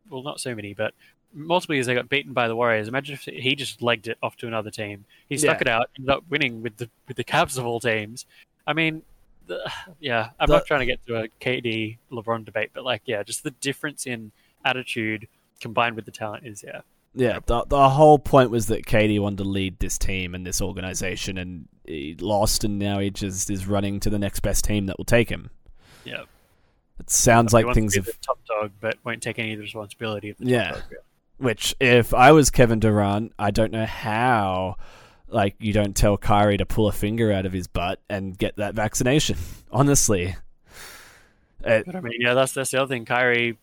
well, 0.08 0.22
not 0.22 0.40
so 0.40 0.54
many, 0.54 0.74
but 0.74 0.94
multiple 1.34 1.74
years 1.74 1.86
they 1.86 1.94
got 1.94 2.08
beaten 2.08 2.32
by 2.32 2.48
the 2.48 2.56
Warriors. 2.56 2.88
Imagine 2.88 3.14
if 3.14 3.24
he 3.24 3.54
just 3.54 3.82
legged 3.82 4.08
it 4.08 4.18
off 4.22 4.36
to 4.36 4.46
another 4.46 4.70
team. 4.70 5.04
He 5.28 5.36
stuck 5.38 5.58
yeah. 5.58 5.62
it 5.62 5.68
out, 5.68 5.90
ended 5.98 6.10
up 6.10 6.24
winning 6.28 6.62
with 6.62 6.76
the 6.76 6.88
with 7.08 7.16
the 7.16 7.24
Cavs 7.24 7.58
of 7.58 7.66
all 7.66 7.80
teams. 7.80 8.26
I 8.66 8.72
mean, 8.72 9.02
the, 9.46 9.70
yeah, 10.00 10.30
I'm 10.38 10.46
the, 10.46 10.54
not 10.54 10.66
trying 10.66 10.80
to 10.80 10.86
get 10.86 11.04
to 11.06 11.22
a 11.22 11.28
KD 11.40 11.98
LeBron 12.10 12.44
debate, 12.44 12.70
but 12.72 12.84
like, 12.84 13.02
yeah, 13.06 13.22
just 13.22 13.42
the 13.42 13.50
difference 13.50 14.06
in 14.06 14.32
attitude 14.64 15.28
combined 15.60 15.96
with 15.96 16.04
the 16.04 16.10
talent 16.10 16.46
is 16.46 16.64
yeah. 16.66 16.80
Yeah, 17.14 17.40
the 17.44 17.64
the 17.64 17.88
whole 17.90 18.18
point 18.18 18.50
was 18.50 18.66
that 18.66 18.86
KD 18.86 19.20
wanted 19.20 19.38
to 19.38 19.44
lead 19.44 19.78
this 19.78 19.98
team 19.98 20.34
and 20.34 20.46
this 20.46 20.62
organization, 20.62 21.36
and 21.36 21.68
he 21.86 22.16
lost, 22.18 22.64
and 22.64 22.78
now 22.78 22.98
he 22.98 23.10
just 23.10 23.50
is 23.50 23.66
running 23.66 24.00
to 24.00 24.10
the 24.10 24.18
next 24.18 24.40
best 24.40 24.64
team 24.64 24.86
that 24.86 24.98
will 24.98 25.04
take 25.04 25.28
him. 25.28 25.50
Yeah. 26.04 26.22
It 26.98 27.10
sounds 27.10 27.52
like 27.52 27.72
things 27.74 27.94
have 27.96 28.08
top 28.20 28.38
dog, 28.46 28.72
but 28.80 28.96
won't 29.04 29.22
take 29.22 29.38
any 29.38 29.52
of 29.52 29.58
the 29.58 29.64
responsibility 29.64 30.30
of 30.30 30.38
the 30.38 30.46
yeah. 30.46 30.72
Dog, 30.72 30.82
yeah. 30.90 30.98
Which, 31.38 31.74
if 31.80 32.14
I 32.14 32.32
was 32.32 32.50
Kevin 32.50 32.78
Durant, 32.78 33.32
I 33.38 33.50
don't 33.50 33.72
know 33.72 33.86
how. 33.86 34.76
Like 35.28 35.56
you 35.58 35.72
don't 35.72 35.96
tell 35.96 36.18
Kyrie 36.18 36.58
to 36.58 36.66
pull 36.66 36.88
a 36.88 36.92
finger 36.92 37.32
out 37.32 37.46
of 37.46 37.54
his 37.54 37.66
butt 37.66 38.00
and 38.10 38.36
get 38.36 38.56
that 38.56 38.74
vaccination. 38.74 39.38
Honestly, 39.72 40.36
it, 41.64 41.86
but 41.86 41.96
I 41.96 42.00
mean, 42.00 42.20
yeah, 42.20 42.34
that's 42.34 42.52
that's 42.52 42.70
the 42.70 42.82
other 42.82 42.88
thing. 42.88 43.06
Kyrie, 43.06 43.58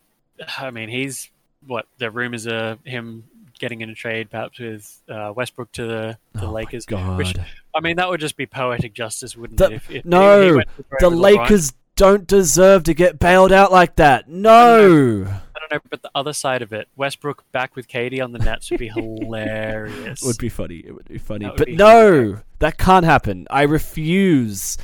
I 0.58 0.72
mean, 0.72 0.88
he's 0.88 1.30
what 1.66 1.86
the 1.98 2.10
rumors 2.10 2.46
are 2.48 2.78
him 2.84 3.24
getting 3.60 3.82
in 3.82 3.90
a 3.90 3.94
trade, 3.94 4.30
perhaps 4.30 4.58
with 4.58 5.02
uh, 5.08 5.32
Westbrook 5.36 5.70
to 5.72 5.86
the, 5.86 6.18
to 6.38 6.46
oh 6.46 6.50
Lakers. 6.50 6.86
God. 6.86 7.18
Which 7.18 7.36
I 7.74 7.80
mean, 7.80 7.96
that 7.96 8.08
would 8.08 8.20
just 8.20 8.36
be 8.36 8.46
poetic 8.46 8.92
justice, 8.92 9.36
wouldn't 9.36 9.58
the, 9.58 9.66
it? 9.66 9.72
If, 9.74 9.90
if 9.90 10.04
no, 10.04 10.58
he, 10.58 10.64
he 10.76 10.84
the 10.98 11.10
Lakers 11.10 11.72
don't 11.94 12.26
deserve 12.26 12.84
to 12.84 12.94
get 12.94 13.18
bailed 13.18 13.52
out 13.52 13.70
like 13.70 13.96
that. 13.96 14.28
No. 14.28 14.50
I 14.50 14.78
don't, 14.78 15.24
know, 15.24 15.30
I 15.30 15.58
don't 15.60 15.72
know, 15.72 15.80
but 15.90 16.02
the 16.02 16.10
other 16.14 16.32
side 16.32 16.62
of 16.62 16.72
it, 16.72 16.88
Westbrook 16.96 17.44
back 17.52 17.76
with 17.76 17.86
KD 17.88 18.24
on 18.24 18.32
the 18.32 18.38
Nets 18.38 18.70
would 18.70 18.80
be 18.80 18.88
hilarious. 18.88 20.22
It 20.22 20.26
would 20.26 20.38
be 20.38 20.48
funny. 20.48 20.78
It 20.78 20.92
would 20.92 21.06
be 21.06 21.18
funny. 21.18 21.46
Would 21.46 21.58
but 21.58 21.66
be 21.66 21.76
no, 21.76 22.12
hilarious. 22.12 22.40
that 22.58 22.78
can't 22.78 23.04
happen. 23.04 23.46
I 23.50 23.62
refuse. 23.62 24.78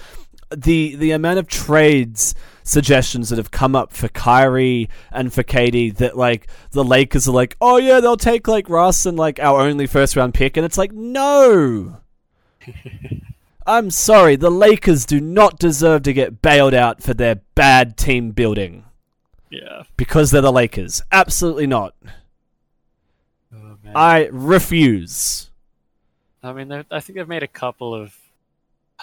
The 0.54 0.94
the 0.94 1.10
amount 1.10 1.40
of 1.40 1.48
trades 1.48 2.34
suggestions 2.66 3.28
that 3.28 3.38
have 3.38 3.50
come 3.50 3.76
up 3.76 3.92
for 3.92 4.08
Kyrie 4.08 4.88
and 5.12 5.32
for 5.32 5.42
KD 5.42 5.96
that 5.96 6.16
like 6.16 6.48
the 6.72 6.84
Lakers 6.84 7.28
are 7.28 7.32
like, 7.32 7.56
oh 7.60 7.76
yeah, 7.76 8.00
they'll 8.00 8.16
take 8.16 8.48
like 8.48 8.68
Russ 8.68 9.06
and 9.06 9.16
like 9.16 9.38
our 9.38 9.60
only 9.60 9.86
first 9.86 10.16
round 10.16 10.34
pick, 10.34 10.56
and 10.56 10.66
it's 10.66 10.78
like 10.78 10.92
no. 10.92 11.98
I'm 13.66 13.90
sorry, 13.90 14.36
the 14.36 14.50
Lakers 14.50 15.04
do 15.04 15.20
not 15.20 15.58
deserve 15.58 16.02
to 16.04 16.12
get 16.12 16.40
bailed 16.40 16.74
out 16.74 17.02
for 17.02 17.14
their 17.14 17.36
bad 17.54 17.96
team 17.96 18.30
building. 18.30 18.84
Yeah. 19.50 19.82
Because 19.96 20.30
they're 20.30 20.40
the 20.40 20.52
Lakers. 20.52 21.02
Absolutely 21.10 21.66
not. 21.66 21.94
Oh, 23.54 23.76
I 23.94 24.28
refuse. 24.30 25.50
I 26.44 26.52
mean, 26.52 26.70
I 26.72 27.00
think 27.00 27.16
they've 27.16 27.26
made 27.26 27.42
a 27.42 27.48
couple 27.48 27.92
of 27.92 28.16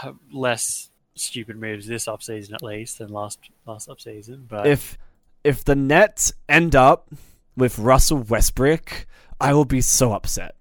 uh, 0.01 0.14
less 0.32 0.89
stupid 1.16 1.57
moves 1.57 1.88
this 1.88 2.05
offseason, 2.05 2.53
at 2.53 2.64
least, 2.64 2.99
than 2.99 3.09
last 3.09 3.39
last 3.66 3.89
offseason. 3.89 4.47
But 4.47 4.68
if 4.68 4.97
if 5.43 5.64
the 5.64 5.76
Nets 5.76 6.34
end 6.47 6.76
up 6.76 7.09
with 7.55 7.80
Russell 7.80 8.20
Westbrook, 8.20 9.05
I 9.39 9.53
will 9.53 9.66
be 9.66 9.82
so 9.82 10.14
upset. 10.14 10.55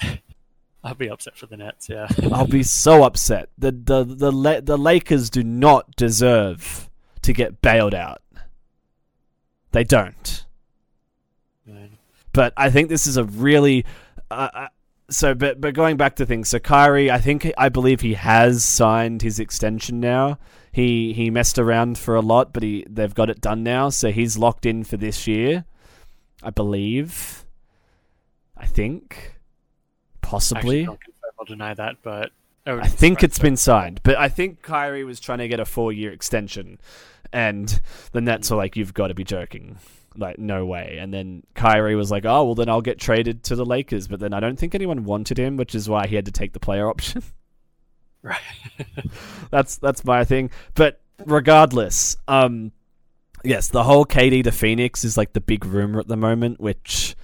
I'll 0.84 0.94
be 0.94 1.08
upset 1.08 1.36
for 1.36 1.46
the 1.46 1.56
Nets. 1.56 1.88
Yeah, 1.88 2.08
I'll 2.32 2.46
be 2.46 2.62
so 2.62 3.04
upset. 3.04 3.48
The 3.58 3.72
the 3.72 4.04
the 4.04 4.60
the 4.62 4.78
Lakers 4.78 5.30
do 5.30 5.42
not 5.42 5.96
deserve 5.96 6.88
to 7.22 7.32
get 7.32 7.60
bailed 7.60 7.94
out. 7.94 8.22
They 9.72 9.84
don't. 9.84 10.44
But 12.32 12.52
I 12.56 12.70
think 12.70 12.88
this 12.88 13.06
is 13.06 13.16
a 13.16 13.24
really. 13.24 13.84
Uh, 14.30 14.48
uh, 14.52 14.68
so, 15.10 15.34
but 15.34 15.60
but 15.60 15.74
going 15.74 15.96
back 15.96 16.16
to 16.16 16.26
things, 16.26 16.48
so 16.50 16.58
Kyrie, 16.58 17.10
I 17.10 17.18
think 17.18 17.50
I 17.56 17.68
believe 17.68 18.00
he 18.00 18.14
has 18.14 18.64
signed 18.64 19.22
his 19.22 19.40
extension 19.40 20.00
now. 20.00 20.38
He 20.70 21.12
he 21.12 21.30
messed 21.30 21.58
around 21.58 21.98
for 21.98 22.14
a 22.14 22.20
lot, 22.20 22.52
but 22.52 22.62
he 22.62 22.84
they've 22.88 23.14
got 23.14 23.30
it 23.30 23.40
done 23.40 23.62
now, 23.62 23.88
so 23.88 24.10
he's 24.10 24.36
locked 24.36 24.66
in 24.66 24.84
for 24.84 24.96
this 24.96 25.26
year. 25.26 25.64
I 26.42 26.50
believe. 26.50 27.44
I 28.56 28.66
think. 28.66 29.34
Possibly. 30.20 30.86
I 30.86 30.96
will 31.38 31.46
deny 31.46 31.72
that, 31.72 31.96
but 32.02 32.32
I 32.66 32.86
think 32.86 33.22
it's 33.22 33.38
been 33.38 33.56
signed. 33.56 34.00
But 34.02 34.18
I 34.18 34.28
think 34.28 34.60
Kyrie 34.60 35.04
was 35.04 35.20
trying 35.20 35.38
to 35.38 35.48
get 35.48 35.58
a 35.58 35.64
four-year 35.64 36.12
extension, 36.12 36.78
and 37.32 37.80
the 38.12 38.20
Nets 38.20 38.50
are 38.50 38.54
mm. 38.54 38.58
like, 38.58 38.76
"You've 38.76 38.94
got 38.94 39.08
to 39.08 39.14
be 39.14 39.24
joking." 39.24 39.78
Like, 40.18 40.38
no 40.38 40.66
way. 40.66 40.98
And 41.00 41.14
then 41.14 41.44
Kyrie 41.54 41.94
was 41.94 42.10
like, 42.10 42.24
oh, 42.24 42.44
well, 42.44 42.54
then 42.56 42.68
I'll 42.68 42.82
get 42.82 42.98
traded 42.98 43.44
to 43.44 43.56
the 43.56 43.64
Lakers. 43.64 44.08
But 44.08 44.20
then 44.20 44.34
I 44.34 44.40
don't 44.40 44.58
think 44.58 44.74
anyone 44.74 45.04
wanted 45.04 45.38
him, 45.38 45.56
which 45.56 45.74
is 45.74 45.88
why 45.88 46.06
he 46.06 46.16
had 46.16 46.26
to 46.26 46.32
take 46.32 46.52
the 46.52 46.60
player 46.60 46.88
option. 46.90 47.22
right. 48.22 48.40
that's 49.50 49.78
that's 49.78 50.04
my 50.04 50.24
thing. 50.24 50.50
But 50.74 51.00
regardless, 51.24 52.16
um, 52.26 52.72
yes, 53.44 53.68
the 53.68 53.84
whole 53.84 54.04
KD 54.04 54.44
to 54.44 54.52
Phoenix 54.52 55.04
is 55.04 55.16
like 55.16 55.32
the 55.32 55.40
big 55.40 55.64
rumor 55.64 56.00
at 56.00 56.08
the 56.08 56.16
moment, 56.16 56.60
which 56.60 57.16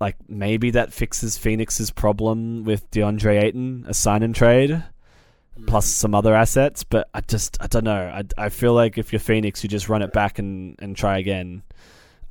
like 0.00 0.16
maybe 0.28 0.70
that 0.70 0.92
fixes 0.92 1.38
Phoenix's 1.38 1.90
problem 1.90 2.64
with 2.64 2.90
DeAndre 2.90 3.42
Ayton, 3.42 3.84
a 3.88 3.94
sign 3.94 4.22
and 4.22 4.34
trade, 4.34 4.70
mm. 4.70 5.66
plus 5.66 5.86
some 5.86 6.14
other 6.14 6.34
assets. 6.34 6.84
But 6.84 7.08
I 7.14 7.20
just 7.20 7.56
I 7.60 7.66
don't 7.66 7.84
know. 7.84 7.92
I, 7.96 8.22
I 8.36 8.48
feel 8.48 8.74
like 8.74 8.98
if 8.98 9.12
you're 9.12 9.20
Phoenix, 9.20 9.62
you 9.62 9.68
just 9.68 9.88
run 9.88 10.02
it 10.02 10.12
back 10.12 10.38
and, 10.38 10.76
and 10.80 10.96
try 10.96 11.18
again. 11.18 11.62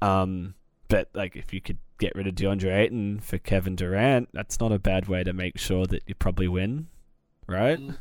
Um, 0.02 0.56
but 0.88 1.10
like 1.14 1.36
if 1.36 1.54
you 1.54 1.62
could 1.62 1.78
get 1.98 2.16
rid 2.16 2.28
of 2.28 2.36
DeAndre 2.36 2.76
Ayton 2.76 3.20
for 3.20 3.38
Kevin 3.38 3.76
Durant, 3.76 4.30
that's 4.34 4.60
not 4.60 4.72
a 4.72 4.80
bad 4.80 5.08
way 5.08 5.24
to 5.24 5.34
make 5.34 5.58
sure 5.58 5.86
that 5.88 6.04
you 6.08 6.16
probably 6.16 6.48
win, 6.48 6.88
right? 7.48 7.80
Mm. 7.80 7.98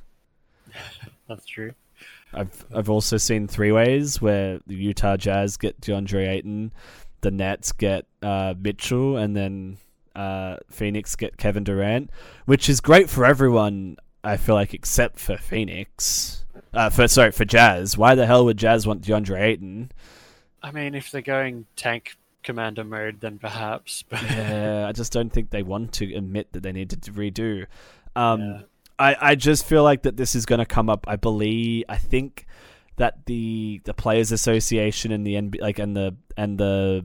that's 1.28 1.46
true. 1.46 1.72
I've 2.32 2.66
I've 2.74 2.90
also 2.90 3.16
seen 3.16 3.46
three 3.46 3.70
ways 3.70 4.20
where 4.20 4.60
the 4.66 4.74
Utah 4.74 5.16
Jazz 5.16 5.56
get 5.56 5.80
DeAndre 5.80 6.28
Ayton 6.28 6.72
the 7.24 7.32
Nets 7.32 7.72
get 7.72 8.06
uh, 8.22 8.54
Mitchell, 8.56 9.16
and 9.16 9.36
then 9.36 9.78
uh, 10.14 10.58
Phoenix 10.70 11.16
get 11.16 11.36
Kevin 11.36 11.64
Durant, 11.64 12.10
which 12.44 12.68
is 12.68 12.80
great 12.80 13.10
for 13.10 13.24
everyone. 13.24 13.96
I 14.22 14.36
feel 14.36 14.54
like, 14.54 14.72
except 14.72 15.18
for 15.18 15.36
Phoenix. 15.36 16.44
Uh, 16.72 16.88
for 16.90 17.08
sorry, 17.08 17.32
for 17.32 17.44
Jazz. 17.44 17.98
Why 17.98 18.14
the 18.14 18.26
hell 18.26 18.44
would 18.44 18.56
Jazz 18.56 18.86
want 18.86 19.02
DeAndre 19.02 19.40
Ayton? 19.40 19.90
I 20.64 20.70
mean, 20.70 20.94
if 20.94 21.10
they're 21.10 21.20
going 21.20 21.66
tank 21.76 22.16
commander 22.42 22.84
mode, 22.84 23.20
then 23.20 23.38
perhaps. 23.38 24.02
But 24.08 24.22
yeah, 24.22 24.86
I 24.88 24.92
just 24.92 25.12
don't 25.12 25.30
think 25.30 25.50
they 25.50 25.62
want 25.62 25.92
to 25.94 26.14
admit 26.14 26.52
that 26.52 26.62
they 26.62 26.72
need 26.72 26.88
to 26.90 27.12
redo. 27.12 27.66
Um, 28.16 28.40
yeah. 28.40 28.60
I 28.98 29.16
I 29.20 29.34
just 29.34 29.66
feel 29.66 29.82
like 29.82 30.02
that 30.02 30.16
this 30.16 30.34
is 30.34 30.46
going 30.46 30.60
to 30.60 30.66
come 30.66 30.88
up. 30.88 31.04
I 31.06 31.16
believe. 31.16 31.84
I 31.88 31.98
think 31.98 32.46
that 32.96 33.26
the 33.26 33.82
the 33.84 33.92
players 33.92 34.32
association 34.32 35.12
and 35.12 35.26
the 35.26 35.34
NBA, 35.34 35.60
like 35.60 35.78
and 35.78 35.94
the 35.94 36.16
and 36.36 36.56
the 36.56 37.04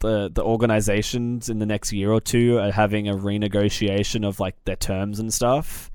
the 0.00 0.30
the 0.32 0.42
organizations 0.42 1.48
in 1.48 1.60
the 1.60 1.66
next 1.66 1.90
year 1.90 2.12
or 2.12 2.20
two 2.20 2.58
are 2.58 2.70
having 2.70 3.08
a 3.08 3.14
renegotiation 3.14 4.28
of 4.28 4.40
like 4.40 4.62
their 4.66 4.76
terms 4.76 5.18
and 5.20 5.32
stuff. 5.32 5.90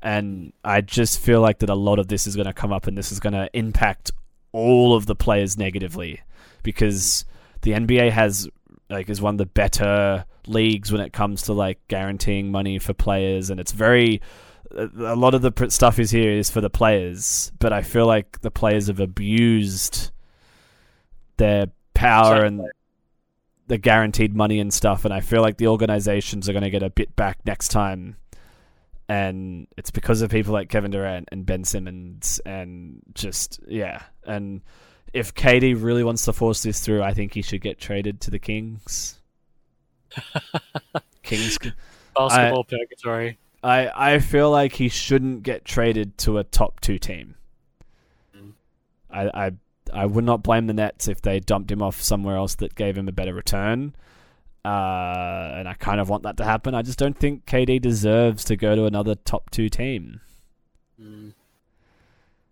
And 0.00 0.54
I 0.64 0.80
just 0.80 1.18
feel 1.18 1.42
like 1.42 1.58
that 1.58 1.68
a 1.68 1.74
lot 1.74 1.98
of 1.98 2.08
this 2.08 2.26
is 2.26 2.34
going 2.34 2.46
to 2.46 2.52
come 2.54 2.72
up 2.72 2.86
and 2.86 2.96
this 2.96 3.12
is 3.12 3.20
going 3.20 3.32
to 3.32 3.50
impact 3.52 4.12
all 4.52 4.94
of 4.94 5.06
the 5.06 5.14
players 5.14 5.56
negatively 5.56 6.20
because 6.62 7.24
the 7.62 7.72
NBA 7.72 8.10
has 8.10 8.48
like 8.90 9.08
is 9.08 9.20
one 9.20 9.34
of 9.34 9.38
the 9.38 9.46
better 9.46 10.24
leagues 10.46 10.90
when 10.90 11.00
it 11.00 11.12
comes 11.12 11.42
to 11.42 11.52
like 11.52 11.78
guaranteeing 11.88 12.50
money 12.50 12.78
for 12.78 12.94
players, 12.94 13.50
and 13.50 13.60
it's 13.60 13.72
very 13.72 14.20
a 14.70 15.16
lot 15.16 15.34
of 15.34 15.42
the 15.42 15.70
stuff 15.70 15.98
is 15.98 16.10
here 16.10 16.30
is 16.30 16.50
for 16.50 16.60
the 16.60 16.70
players, 16.70 17.50
but 17.58 17.72
I 17.72 17.82
feel 17.82 18.06
like 18.06 18.40
the 18.40 18.50
players 18.50 18.88
have 18.88 19.00
abused 19.00 20.10
their 21.38 21.68
power 21.94 22.44
and 22.44 22.62
the 23.66 23.78
guaranteed 23.78 24.34
money 24.34 24.60
and 24.60 24.72
stuff, 24.72 25.04
and 25.04 25.14
I 25.14 25.20
feel 25.20 25.42
like 25.42 25.56
the 25.56 25.68
organizations 25.68 26.48
are 26.48 26.52
going 26.52 26.64
to 26.64 26.70
get 26.70 26.82
a 26.82 26.90
bit 26.90 27.14
back 27.16 27.38
next 27.44 27.68
time. 27.68 28.16
And 29.08 29.66
it's 29.76 29.90
because 29.90 30.20
of 30.20 30.30
people 30.30 30.52
like 30.52 30.68
Kevin 30.68 30.90
Durant 30.90 31.28
and 31.32 31.46
Ben 31.46 31.64
Simmons, 31.64 32.40
and 32.44 33.00
just 33.14 33.60
yeah. 33.66 34.02
And 34.24 34.60
if 35.14 35.34
KD 35.34 35.82
really 35.82 36.04
wants 36.04 36.24
to 36.26 36.32
force 36.32 36.62
this 36.62 36.80
through, 36.80 37.02
I 37.02 37.14
think 37.14 37.32
he 37.32 37.40
should 37.40 37.62
get 37.62 37.78
traded 37.78 38.20
to 38.22 38.30
the 38.30 38.38
Kings. 38.38 39.20
Kings 41.22 41.58
basketball 42.14 42.66
I, 42.70 42.76
purgatory. 42.76 43.38
I 43.62 43.90
I 43.94 44.18
feel 44.18 44.50
like 44.50 44.74
he 44.74 44.88
shouldn't 44.88 45.42
get 45.42 45.64
traded 45.64 46.18
to 46.18 46.38
a 46.38 46.44
top 46.44 46.80
two 46.80 46.98
team. 46.98 47.34
Mm. 48.36 48.52
I, 49.10 49.46
I 49.46 49.52
I 49.92 50.06
would 50.06 50.24
not 50.24 50.42
blame 50.42 50.66
the 50.66 50.74
Nets 50.74 51.08
if 51.08 51.22
they 51.22 51.40
dumped 51.40 51.70
him 51.70 51.82
off 51.82 52.00
somewhere 52.00 52.36
else 52.36 52.54
that 52.56 52.74
gave 52.74 52.96
him 52.96 53.08
a 53.08 53.12
better 53.12 53.34
return. 53.34 53.94
Uh, 54.64 55.54
and 55.56 55.68
I 55.68 55.74
kind 55.74 56.00
of 56.00 56.08
want 56.08 56.24
that 56.24 56.36
to 56.38 56.44
happen. 56.44 56.74
I 56.74 56.82
just 56.82 56.98
don't 56.98 57.16
think 57.16 57.46
KD 57.46 57.80
deserves 57.80 58.44
to 58.44 58.56
go 58.56 58.74
to 58.74 58.84
another 58.84 59.14
top 59.14 59.50
two 59.50 59.68
team. 59.68 60.20
Mm. 61.00 61.32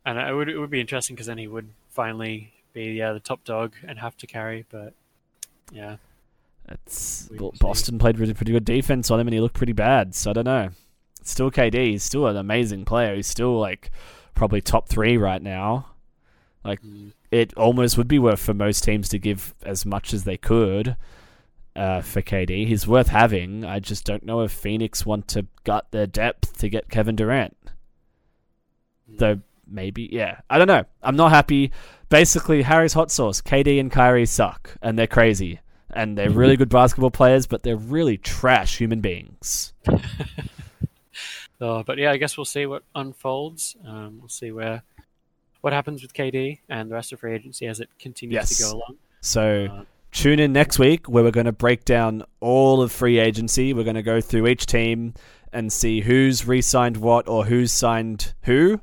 And 0.05 0.19
it 0.19 0.33
would 0.33 0.49
it 0.49 0.59
would 0.59 0.71
be 0.71 0.81
interesting 0.81 1.17
because 1.17 1.27
then 1.27 1.39
he 1.39 1.49
would 1.49 1.69
finally 1.91 2.53
be 2.73 2.93
yeah 2.93 3.13
the 3.13 3.21
top 3.21 3.45
dog 3.45 3.75
and 3.87 3.99
have 3.99 4.17
to 4.19 4.27
carry. 4.27 4.65
But 4.71 4.95
yeah, 5.73 5.97
it's 6.69 7.29
Boston 7.59 7.99
played 7.99 8.19
really 8.19 8.35
pretty 8.35 8.53
good 8.53 8.65
defense 8.65 9.11
on 9.11 9.19
him, 9.19 9.27
and 9.27 9.35
he 9.35 9.41
looked 9.41 9.57
pretty 9.57 9.73
bad. 9.73 10.15
So 10.15 10.31
I 10.31 10.33
don't 10.33 10.45
know. 10.45 10.71
It's 11.21 11.33
still 11.33 11.51
KD. 11.51 11.91
He's 11.91 12.05
still 12.05 12.29
an 12.29 12.37
amazing 12.37 12.85
player. 12.85 13.17
He's 13.17 13.27
still 13.27 13.59
like 13.59 13.91
probably 14.35 14.61
top 14.61 14.89
three 14.89 15.17
right 15.17 15.43
now. 15.43 15.87
Like 16.65 16.83
mm. 16.83 17.13
it 17.33 17.53
almost 17.55 17.99
would 17.99 18.09
be 18.09 18.21
worth 18.21 18.41
for 18.41 18.55
most 18.55 18.85
teams 18.85 19.09
to 19.09 19.19
give 19.19 19.55
as 19.65 19.85
much 19.85 20.15
as 20.15 20.23
they 20.23 20.37
could 20.37 20.97
uh, 21.77 22.01
for 22.01 22.22
KD. 22.22 22.66
He's 22.66 22.87
worth 22.87 23.09
having. 23.09 23.64
I 23.64 23.79
just 23.79 24.05
don't 24.05 24.24
know 24.24 24.41
if 24.41 24.53
Phoenix 24.53 25.05
want 25.05 25.29
to 25.29 25.47
gut 25.64 25.87
their 25.91 26.07
depth 26.07 26.59
to 26.59 26.68
get 26.68 26.89
Kevin 26.89 27.16
Durant. 27.16 27.57
Mm. 29.11 29.18
Though 29.18 29.41
maybe, 29.66 30.09
yeah. 30.11 30.41
I 30.49 30.59
don't 30.59 30.68
know. 30.68 30.85
I'm 31.03 31.16
not 31.16 31.31
happy. 31.31 31.72
Basically, 32.09 32.62
Harry's 32.62 32.95
hot 32.95 33.11
sauce. 33.11 33.41
KD 33.41 33.79
and 33.79 33.93
Kyrie 33.93 34.27
suck, 34.27 34.77
and 34.81 34.99
they're 34.99 35.07
crazy, 35.07 35.61
and 35.91 36.16
they're 36.16 36.31
really 36.31 36.57
good 36.59 36.70
basketball 36.70 37.11
players, 37.11 37.47
but 37.47 37.62
they're 37.62 37.77
really 37.77 38.16
trash 38.16 38.79
human 38.79 39.01
beings. 39.01 39.72
Uh, 41.61 41.83
but 41.87 41.99
yeah, 41.99 42.11
I 42.11 42.16
guess 42.16 42.37
we'll 42.37 42.45
see 42.45 42.66
what 42.66 42.85
unfolds. 42.95 43.77
Um, 43.87 44.18
we'll 44.20 44.29
see 44.29 44.51
where 44.51 44.83
what 45.61 45.72
happens 45.72 46.01
with 46.01 46.14
KD 46.14 46.61
and 46.68 46.91
the 46.91 46.95
rest 46.95 47.12
of 47.12 47.20
free 47.20 47.35
agency 47.35 47.66
as 47.66 47.81
it 47.81 47.89
continues 47.99 48.35
yes. 48.35 48.57
to 48.57 48.62
go 48.62 48.70
along. 48.72 48.97
So 49.20 49.66
uh, 49.70 49.85
tune 50.17 50.41
in 50.41 50.53
next 50.53 50.79
week 50.79 51.09
where 51.09 51.23
we're 51.23 51.31
going 51.31 51.47
to 51.47 51.53
break 51.53 51.85
down 51.85 52.25
all 52.41 52.81
of 52.81 52.91
free 52.91 53.19
agency. 53.19 53.75
We're 53.75 53.85
going 53.85 53.97
to 53.97 54.03
go 54.03 54.21
through 54.21 54.47
each 54.47 54.64
team 54.64 55.12
and 55.53 55.71
see 55.71 56.01
who's 56.01 56.47
re-signed 56.47 56.97
what 56.97 57.29
or 57.29 57.45
who's 57.45 57.71
signed 57.71 58.35
who, 58.43 58.81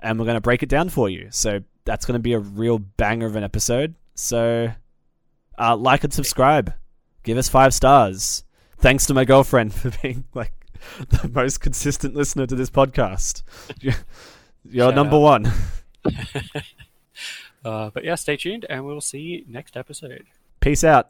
and 0.00 0.18
we're 0.18 0.24
going 0.24 0.36
to 0.36 0.40
break 0.40 0.62
it 0.62 0.68
down 0.68 0.88
for 0.88 1.10
you. 1.10 1.28
So 1.30 1.60
that's 1.84 2.06
going 2.06 2.14
to 2.14 2.22
be 2.22 2.32
a 2.32 2.38
real 2.38 2.78
banger 2.78 3.26
of 3.26 3.34
an 3.34 3.42
episode. 3.42 3.96
So 4.14 4.72
uh, 5.58 5.76
like 5.76 6.04
and 6.04 6.12
subscribe. 6.12 6.72
Give 7.24 7.36
us 7.36 7.48
five 7.48 7.74
stars. 7.74 8.44
Thanks 8.78 9.06
to 9.06 9.14
my 9.14 9.24
girlfriend 9.24 9.74
for 9.74 9.90
being 10.02 10.24
like 10.32 10.52
the 11.08 11.28
most 11.28 11.60
consistent 11.60 12.14
listener 12.14 12.46
to 12.46 12.54
this 12.54 12.70
podcast. 12.70 13.42
You're 14.64 14.92
number 14.92 15.16
out. 15.16 15.22
one. 15.22 15.52
uh, 17.64 17.90
but 17.90 18.04
yeah, 18.04 18.14
stay 18.14 18.36
tuned, 18.36 18.64
and 18.68 18.84
we'll 18.84 19.00
see 19.00 19.18
you 19.18 19.44
next 19.48 19.76
episode. 19.76 20.26
Peace 20.60 20.84
out. 20.84 21.08